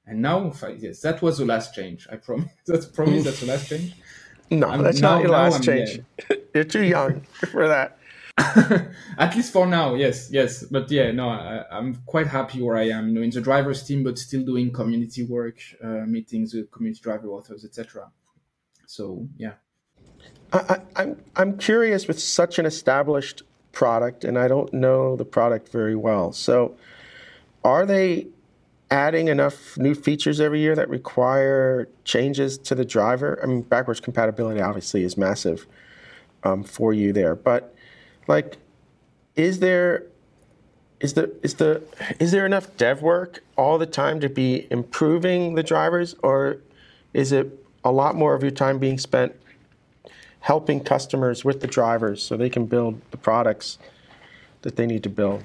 [0.05, 2.05] And now, yes, that was the last change.
[2.11, 2.51] I promise.
[2.67, 3.23] That's promise.
[3.23, 3.93] that's the last change.
[4.49, 6.01] No, I'm, that's now, not your last change.
[6.53, 7.97] You're too young for that.
[9.17, 10.63] At least for now, yes, yes.
[10.63, 13.09] But yeah, no, I, am quite happy where I am.
[13.09, 17.01] You know, in the drivers team, but still doing community work, uh, meetings with community
[17.01, 18.09] driver authors, etc.
[18.87, 19.53] So yeah.
[20.53, 25.69] I, I'm I'm curious with such an established product, and I don't know the product
[25.69, 26.31] very well.
[26.33, 26.75] So,
[27.63, 28.27] are they
[28.89, 33.39] adding enough new features every year that require changes to the driver?
[33.41, 35.67] I mean, backwards compatibility obviously is massive
[36.43, 37.73] um, for you there, but
[38.27, 38.57] like
[39.35, 40.05] is there
[40.99, 41.81] is the is the
[42.19, 46.15] is there enough dev work all the time to be improving the drivers?
[46.23, 46.57] Or
[47.13, 49.35] is it a lot more of your time being spent
[50.41, 53.77] helping customers with the drivers so they can build the products
[54.63, 55.43] that they need to build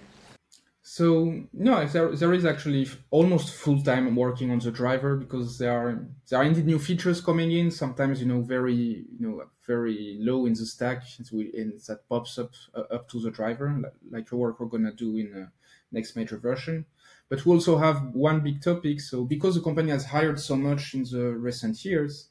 [0.96, 5.76] so no, there, there is actually almost full time working on the driver because there
[5.78, 7.70] are there are indeed new features coming in.
[7.70, 12.52] Sometimes you know very you know very low in the stack, and that pops up
[12.74, 13.68] uh, up to the driver,
[14.10, 15.50] like the work we're gonna do in the
[15.92, 16.86] next major version.
[17.28, 19.02] But we also have one big topic.
[19.02, 22.30] So because the company has hired so much in the recent years,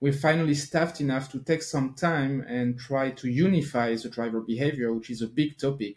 [0.00, 4.90] we're finally staffed enough to take some time and try to unify the driver behavior,
[4.94, 5.96] which is a big topic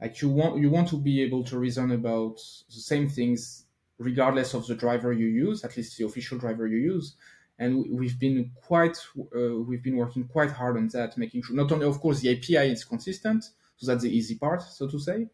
[0.00, 2.36] like you want you want to be able to reason about
[2.68, 3.64] the same things
[3.98, 7.16] regardless of the driver you use at least the official driver you use.
[7.60, 11.72] And we've been quite uh, we've been working quite hard on that making sure not
[11.72, 13.44] only of course the api is consistent
[13.76, 15.28] so that's the easy part so to say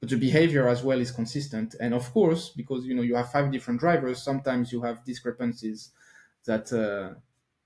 [0.00, 1.74] but the behavior as well is consistent.
[1.80, 5.90] And of course because you know you have five different drivers sometimes you have discrepancies
[6.44, 7.14] that uh,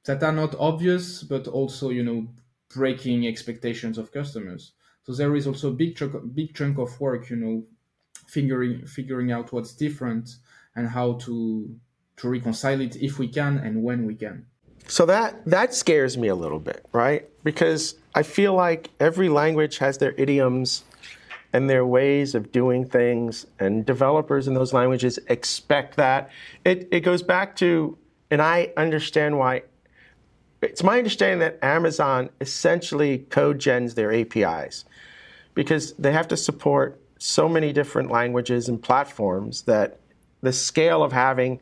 [0.05, 2.29] that are not obvious but also you know
[2.69, 4.73] breaking expectations of customers
[5.05, 7.65] so there is also a big chunk, big chunk of work, you know,
[8.27, 10.37] figuring figuring out what's different
[10.77, 11.75] and how to
[12.17, 14.47] to reconcile it if we can and when we can.
[14.87, 17.29] So that that scares me a little bit, right?
[17.43, 20.85] Because I feel like every language has their idioms
[21.53, 26.31] and their ways of doing things, and developers in those languages expect that.
[26.65, 27.99] It it goes back to,
[28.31, 29.63] and I understand why.
[30.65, 34.85] It's my understanding that Amazon essentially code gens their APIs
[35.55, 39.99] because they have to support so many different languages and platforms that
[40.43, 41.61] the scale of having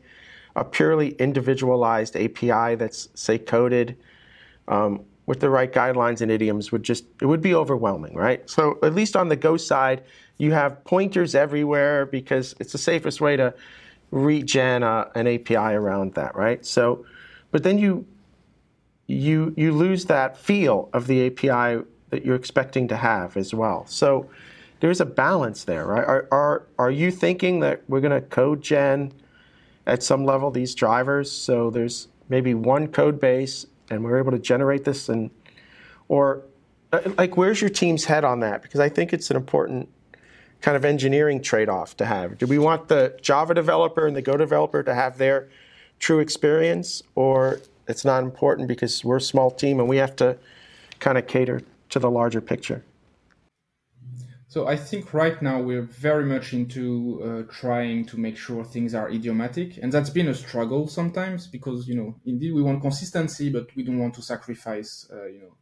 [0.55, 3.97] a purely individualized API that's say coded
[4.67, 8.47] um, with the right guidelines and idioms would just it would be overwhelming, right?
[8.49, 10.03] So at least on the Go side,
[10.37, 13.53] you have pointers everywhere because it's the safest way to
[14.11, 16.65] regen a, an API around that, right?
[16.65, 17.05] So,
[17.51, 18.05] but then you
[19.13, 23.85] you you lose that feel of the API that you're expecting to have as well.
[23.87, 24.29] So
[24.79, 26.05] there's a balance there, right?
[26.05, 29.13] Are are are you thinking that we're going to code gen
[29.85, 34.39] at some level these drivers so there's maybe one code base and we're able to
[34.39, 35.29] generate this and
[36.07, 36.43] or
[36.91, 39.89] uh, like where's your team's head on that because i think it's an important
[40.61, 44.37] kind of engineering trade-off to have do we want the java developer and the go
[44.37, 45.49] developer to have their
[45.99, 50.37] true experience or it's not important because we're a small team and we have to
[50.99, 52.83] kind of cater to the larger picture
[54.53, 58.93] so I think right now we're very much into uh, trying to make sure things
[58.93, 63.49] are idiomatic, and that's been a struggle sometimes because you know indeed we want consistency,
[63.49, 65.55] but we don't want to sacrifice uh, you know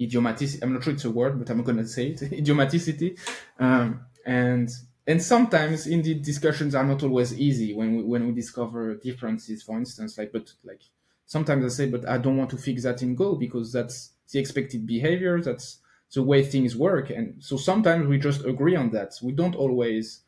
[0.00, 0.62] idiomaticity.
[0.62, 3.20] I'm not sure it's a word, but I'm going to say it idiomaticity,
[3.58, 4.70] um, and
[5.06, 9.62] and sometimes indeed discussions are not always easy when we when we discover differences.
[9.62, 10.80] For instance, like but like
[11.28, 14.40] sometimes I say, but I don't want to fix that in Go because that's the
[14.40, 15.40] expected behavior.
[15.40, 15.78] That's
[16.12, 17.10] the way things work.
[17.10, 19.14] And so sometimes we just agree on that.
[19.22, 20.22] We don't always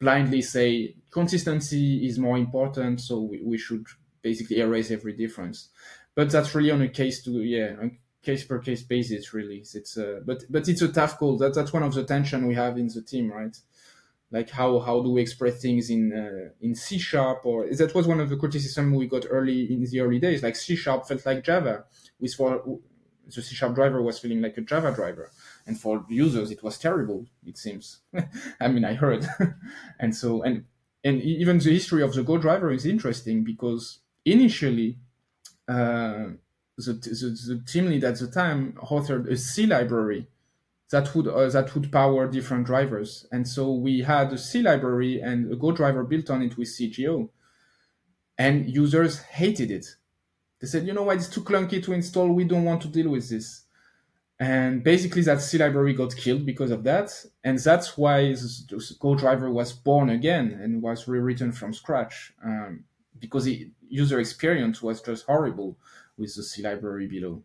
[0.00, 3.86] blindly say consistency is more important, so we, we should
[4.22, 5.68] basically erase every difference.
[6.14, 7.76] But that's really on a case to yeah,
[8.22, 9.34] case per case basis.
[9.34, 11.36] Really, it's uh, but but it's a tough call.
[11.36, 13.56] That that's one of the tension we have in the team, right?
[14.30, 18.06] Like how how do we express things in uh, in C sharp or that was
[18.06, 20.42] one of the criticism we got early in the early days.
[20.42, 21.84] Like C sharp felt like Java,
[22.20, 22.80] with for
[23.34, 25.30] the C sharp driver was feeling like a Java driver.
[25.66, 28.00] And for users, it was terrible, it seems.
[28.60, 29.26] I mean, I heard.
[30.00, 30.64] and so, and,
[31.04, 34.98] and even the history of the Go driver is interesting because initially,
[35.68, 36.28] uh,
[36.78, 40.28] the, the, the, team lead at the time authored a C library
[40.90, 45.20] that would uh, that would power different drivers, and so we had a C library
[45.20, 47.28] and a Go driver built on it with CGO,
[48.38, 49.96] and users hated it
[50.60, 52.28] they said, you know what, it's too clunky to install.
[52.28, 53.62] We don't want to deal with this.
[54.40, 57.10] And basically, that C library got killed because of that.
[57.42, 58.34] And that's why
[59.00, 62.84] Go driver was born again and was rewritten from scratch um,
[63.18, 65.76] because the user experience was just horrible
[66.16, 67.42] with the C library below.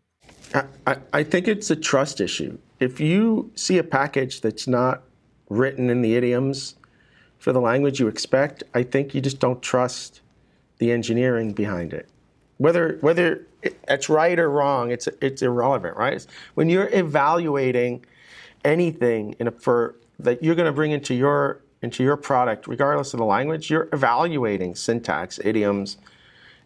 [0.86, 2.58] I, I think it's a trust issue.
[2.84, 5.02] If you see a package that's not
[5.48, 6.76] written in the idioms
[7.38, 10.20] for the language you expect, I think you just don't trust
[10.78, 12.08] the engineering behind it
[12.58, 16.24] whether whether it's right or wrong, it's it's irrelevant, right?
[16.54, 18.04] When you're evaluating
[18.64, 23.12] anything in a, for that you're going to bring into your into your product, regardless
[23.12, 25.98] of the language, you're evaluating syntax, idioms,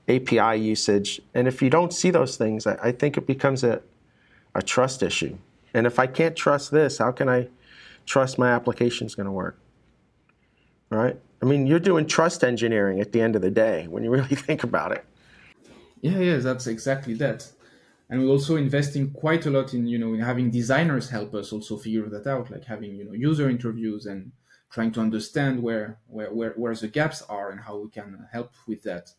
[0.08, 3.82] API usage, and if you don't see those things, I, I think it becomes a
[4.54, 5.36] a trust issue.
[5.78, 7.48] And if I can't trust this, how can I
[8.04, 9.56] trust my application is going to work?
[10.90, 11.16] Right?
[11.40, 14.34] I mean, you're doing trust engineering at the end of the day when you really
[14.48, 15.04] think about it.
[16.00, 17.48] Yeah, yeah, that's exactly that.
[18.10, 21.52] And we're also investing quite a lot in, you know, in having designers help us
[21.52, 24.32] also figure that out, like having, you know, user interviews and
[24.72, 28.52] trying to understand where, where, where, where the gaps are and how we can help
[28.66, 29.10] with that.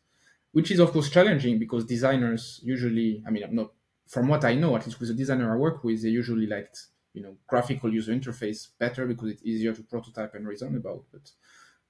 [0.52, 3.72] Which is of course challenging because designers usually, I mean, I'm not,
[4.10, 6.88] from what I know, at least with the designer I work with, they usually liked,
[7.14, 11.06] you know, graphical user interface better because it's easier to prototype and reason about.
[11.14, 11.32] But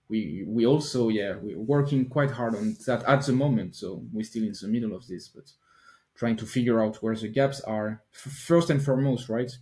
[0.10, 4.24] we we also yeah we're working quite hard on that at the moment so we're
[4.24, 5.52] still in the middle of this but
[6.16, 9.58] trying to figure out where the gaps are first and foremost right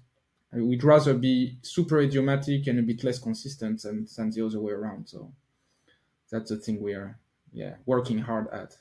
[0.53, 4.71] we'd rather be super idiomatic and a bit less consistent than, than the other way
[4.71, 5.31] around so
[6.31, 7.19] that's the thing we are
[7.51, 8.77] yeah working hard at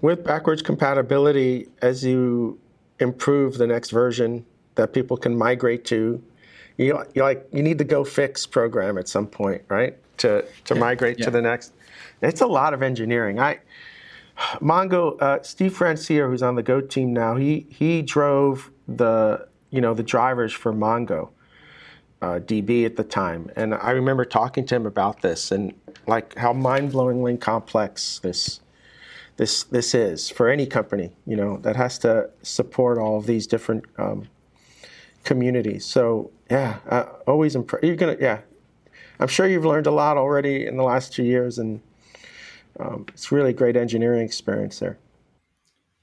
[0.00, 2.60] with backwards compatibility as you
[3.00, 4.44] improve the next version
[4.76, 6.22] that people can migrate to
[6.76, 10.74] you you like you need to go fix program at some point right to, to
[10.74, 11.24] yeah, migrate yeah.
[11.26, 11.72] to the next.
[12.22, 13.38] It's a lot of engineering.
[13.38, 13.60] I
[14.60, 19.80] Mongo, uh, Steve Francia, who's on the Go team now, he he drove the you
[19.80, 21.30] know the drivers for Mongo
[22.20, 25.72] uh, DB at the time, and I remember talking to him about this and
[26.06, 28.60] like how mind-blowingly complex this
[29.36, 33.46] this this is for any company, you know, that has to support all of these
[33.46, 34.28] different um,
[35.24, 35.84] communities.
[35.84, 37.84] So yeah, uh, always impressed.
[37.84, 38.40] You're gonna yeah,
[39.18, 41.80] I'm sure you've learned a lot already in the last two years, and
[42.78, 44.98] um, it's really great engineering experience there.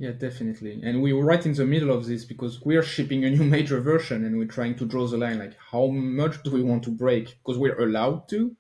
[0.02, 0.82] Yeah, definitely.
[0.84, 3.80] And we were right in the middle of this because we're shipping a new major
[3.80, 6.90] version and we're trying to draw the line like how much do we want to
[6.90, 8.56] break because we're allowed to.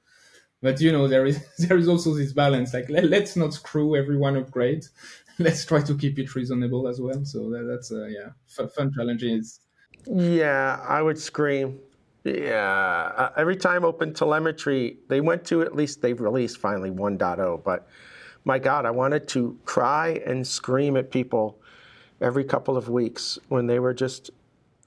[0.62, 3.96] But you know there is there is also this balance like let, us not screw
[3.96, 4.86] everyone upgrade.
[5.40, 7.26] let's try to keep it reasonable as well.
[7.26, 8.30] So that, that's uh, yeah
[8.60, 9.60] f- fun challenges.
[10.06, 11.80] Yeah, I would scream.
[12.24, 17.64] Yeah, uh, every time Open Telemetry they went to at least they've released finally 1.0,
[17.64, 17.88] but
[18.44, 21.60] my God, I wanted to cry and scream at people
[22.20, 24.30] every couple of weeks when they were just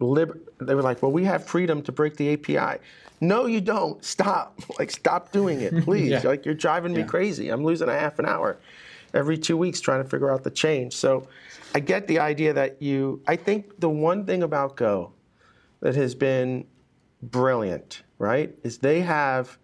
[0.01, 2.81] lib- they were like, "Well, we have freedom to break the API."
[3.21, 4.05] No, you don't.
[4.05, 4.59] Stop.
[4.79, 6.11] Like, stop doing it, please.
[6.11, 6.23] yeah.
[6.25, 7.07] Like, you're driving me yeah.
[7.07, 7.49] crazy.
[7.51, 8.59] I'm losing a half an hour
[9.13, 10.95] every two weeks trying to figure out the change.
[10.97, 11.29] So,
[11.75, 13.21] I get the idea that you.
[13.27, 15.13] I think the one thing about Go
[15.81, 16.67] that has been
[17.23, 19.59] brilliant, right, is they have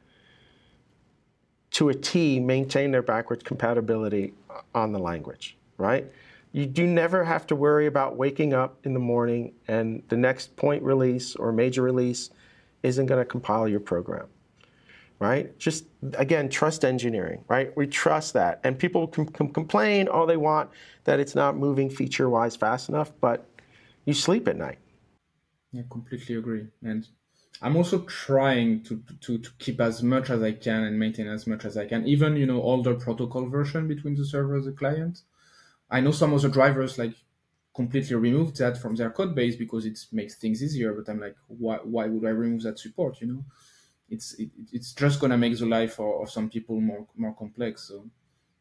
[1.73, 4.35] to a T maintain their backwards compatibility
[4.75, 6.07] on the language, right?
[6.53, 10.57] You do never have to worry about waking up in the morning and the next
[10.57, 12.31] point release or major release
[12.83, 14.27] isn't going to compile your program,
[15.19, 15.59] right?
[15.59, 15.85] Just
[16.15, 17.77] again, trust engineering, right?
[17.77, 18.61] We trust that.
[18.65, 20.71] And people can, can complain all they want
[21.05, 23.47] that it's not moving feature wise fast enough, but
[24.05, 24.79] you sleep at night.
[25.73, 26.67] Yeah, completely agree.
[26.83, 27.07] And
[27.63, 31.47] I'm also trying to, to, to keep as much as I can and maintain as
[31.47, 34.73] much as I can, even, you know, older protocol version between the server and the
[34.73, 35.21] client.
[35.91, 37.15] I know some other drivers like
[37.81, 41.37] completely remove that from their code base because it makes things easier, but I'm like,
[41.49, 43.21] why, why would I remove that support?
[43.21, 43.45] You know,
[44.09, 47.89] it's, it, it's just to make the life of, of some people more, more complex.
[47.89, 48.11] So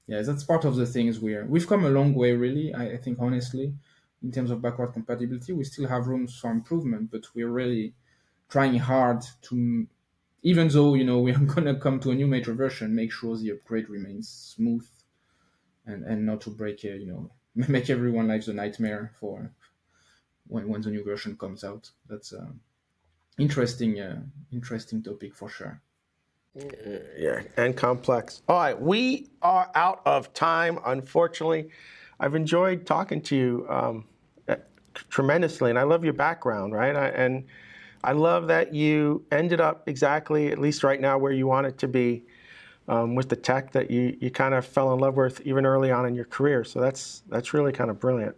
[0.07, 2.73] yeah, that's part of the things we're, we've come a long way, really.
[2.73, 3.75] I, I think honestly,
[4.23, 7.95] in terms of backward compatibility, we still have rooms for improvement, but we're really,
[8.49, 9.87] trying hard to,
[10.43, 13.37] even though you know we are gonna come to a new major version, make sure
[13.37, 14.87] the upgrade remains smooth,
[15.85, 17.01] and and not to break it.
[17.01, 17.31] you know
[17.67, 19.51] make everyone lives a nightmare for
[20.47, 21.91] when when the new version comes out.
[22.07, 22.47] That's a
[23.37, 24.21] interesting uh,
[24.51, 25.81] interesting topic for sure.
[27.17, 28.41] Yeah, and complex.
[28.49, 31.69] All right, we are out of time, unfortunately.
[32.19, 34.05] I've enjoyed talking to you um,
[35.09, 36.95] tremendously, and I love your background, right?
[36.95, 37.45] I, and
[38.03, 41.77] I love that you ended up exactly, at least right now, where you want it
[41.79, 42.23] to be
[42.89, 45.91] um, with the tech that you, you kind of fell in love with even early
[45.91, 46.63] on in your career.
[46.63, 48.35] So that's that's really kind of brilliant.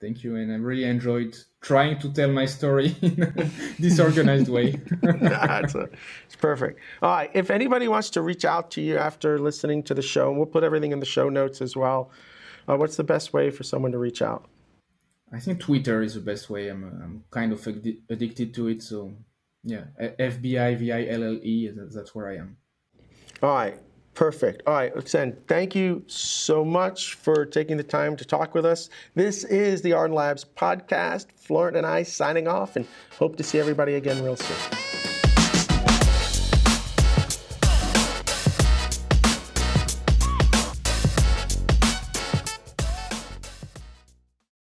[0.00, 3.50] Thank you, and I really enjoyed trying to tell my story in a
[3.80, 4.80] disorganized way.
[5.02, 5.88] That's a,
[6.24, 6.78] it's perfect.
[7.02, 10.28] All right, if anybody wants to reach out to you after listening to the show,
[10.28, 12.12] and we'll put everything in the show notes as well.
[12.68, 14.46] Uh, what's the best way for someone to reach out?
[15.32, 16.68] I think Twitter is the best way.
[16.68, 18.82] I'm I'm kind of addi- addicted to it.
[18.82, 19.14] So
[19.64, 21.72] yeah, FBI V I L L E.
[21.74, 22.56] That's where I am.
[23.42, 23.78] All right.
[24.14, 24.62] Perfect.
[24.66, 28.90] All right, Oksana, thank you so much for taking the time to talk with us.
[29.14, 31.26] This is the Ardan Labs podcast.
[31.36, 32.84] Florent and I signing off and
[33.16, 34.87] hope to see everybody again real soon.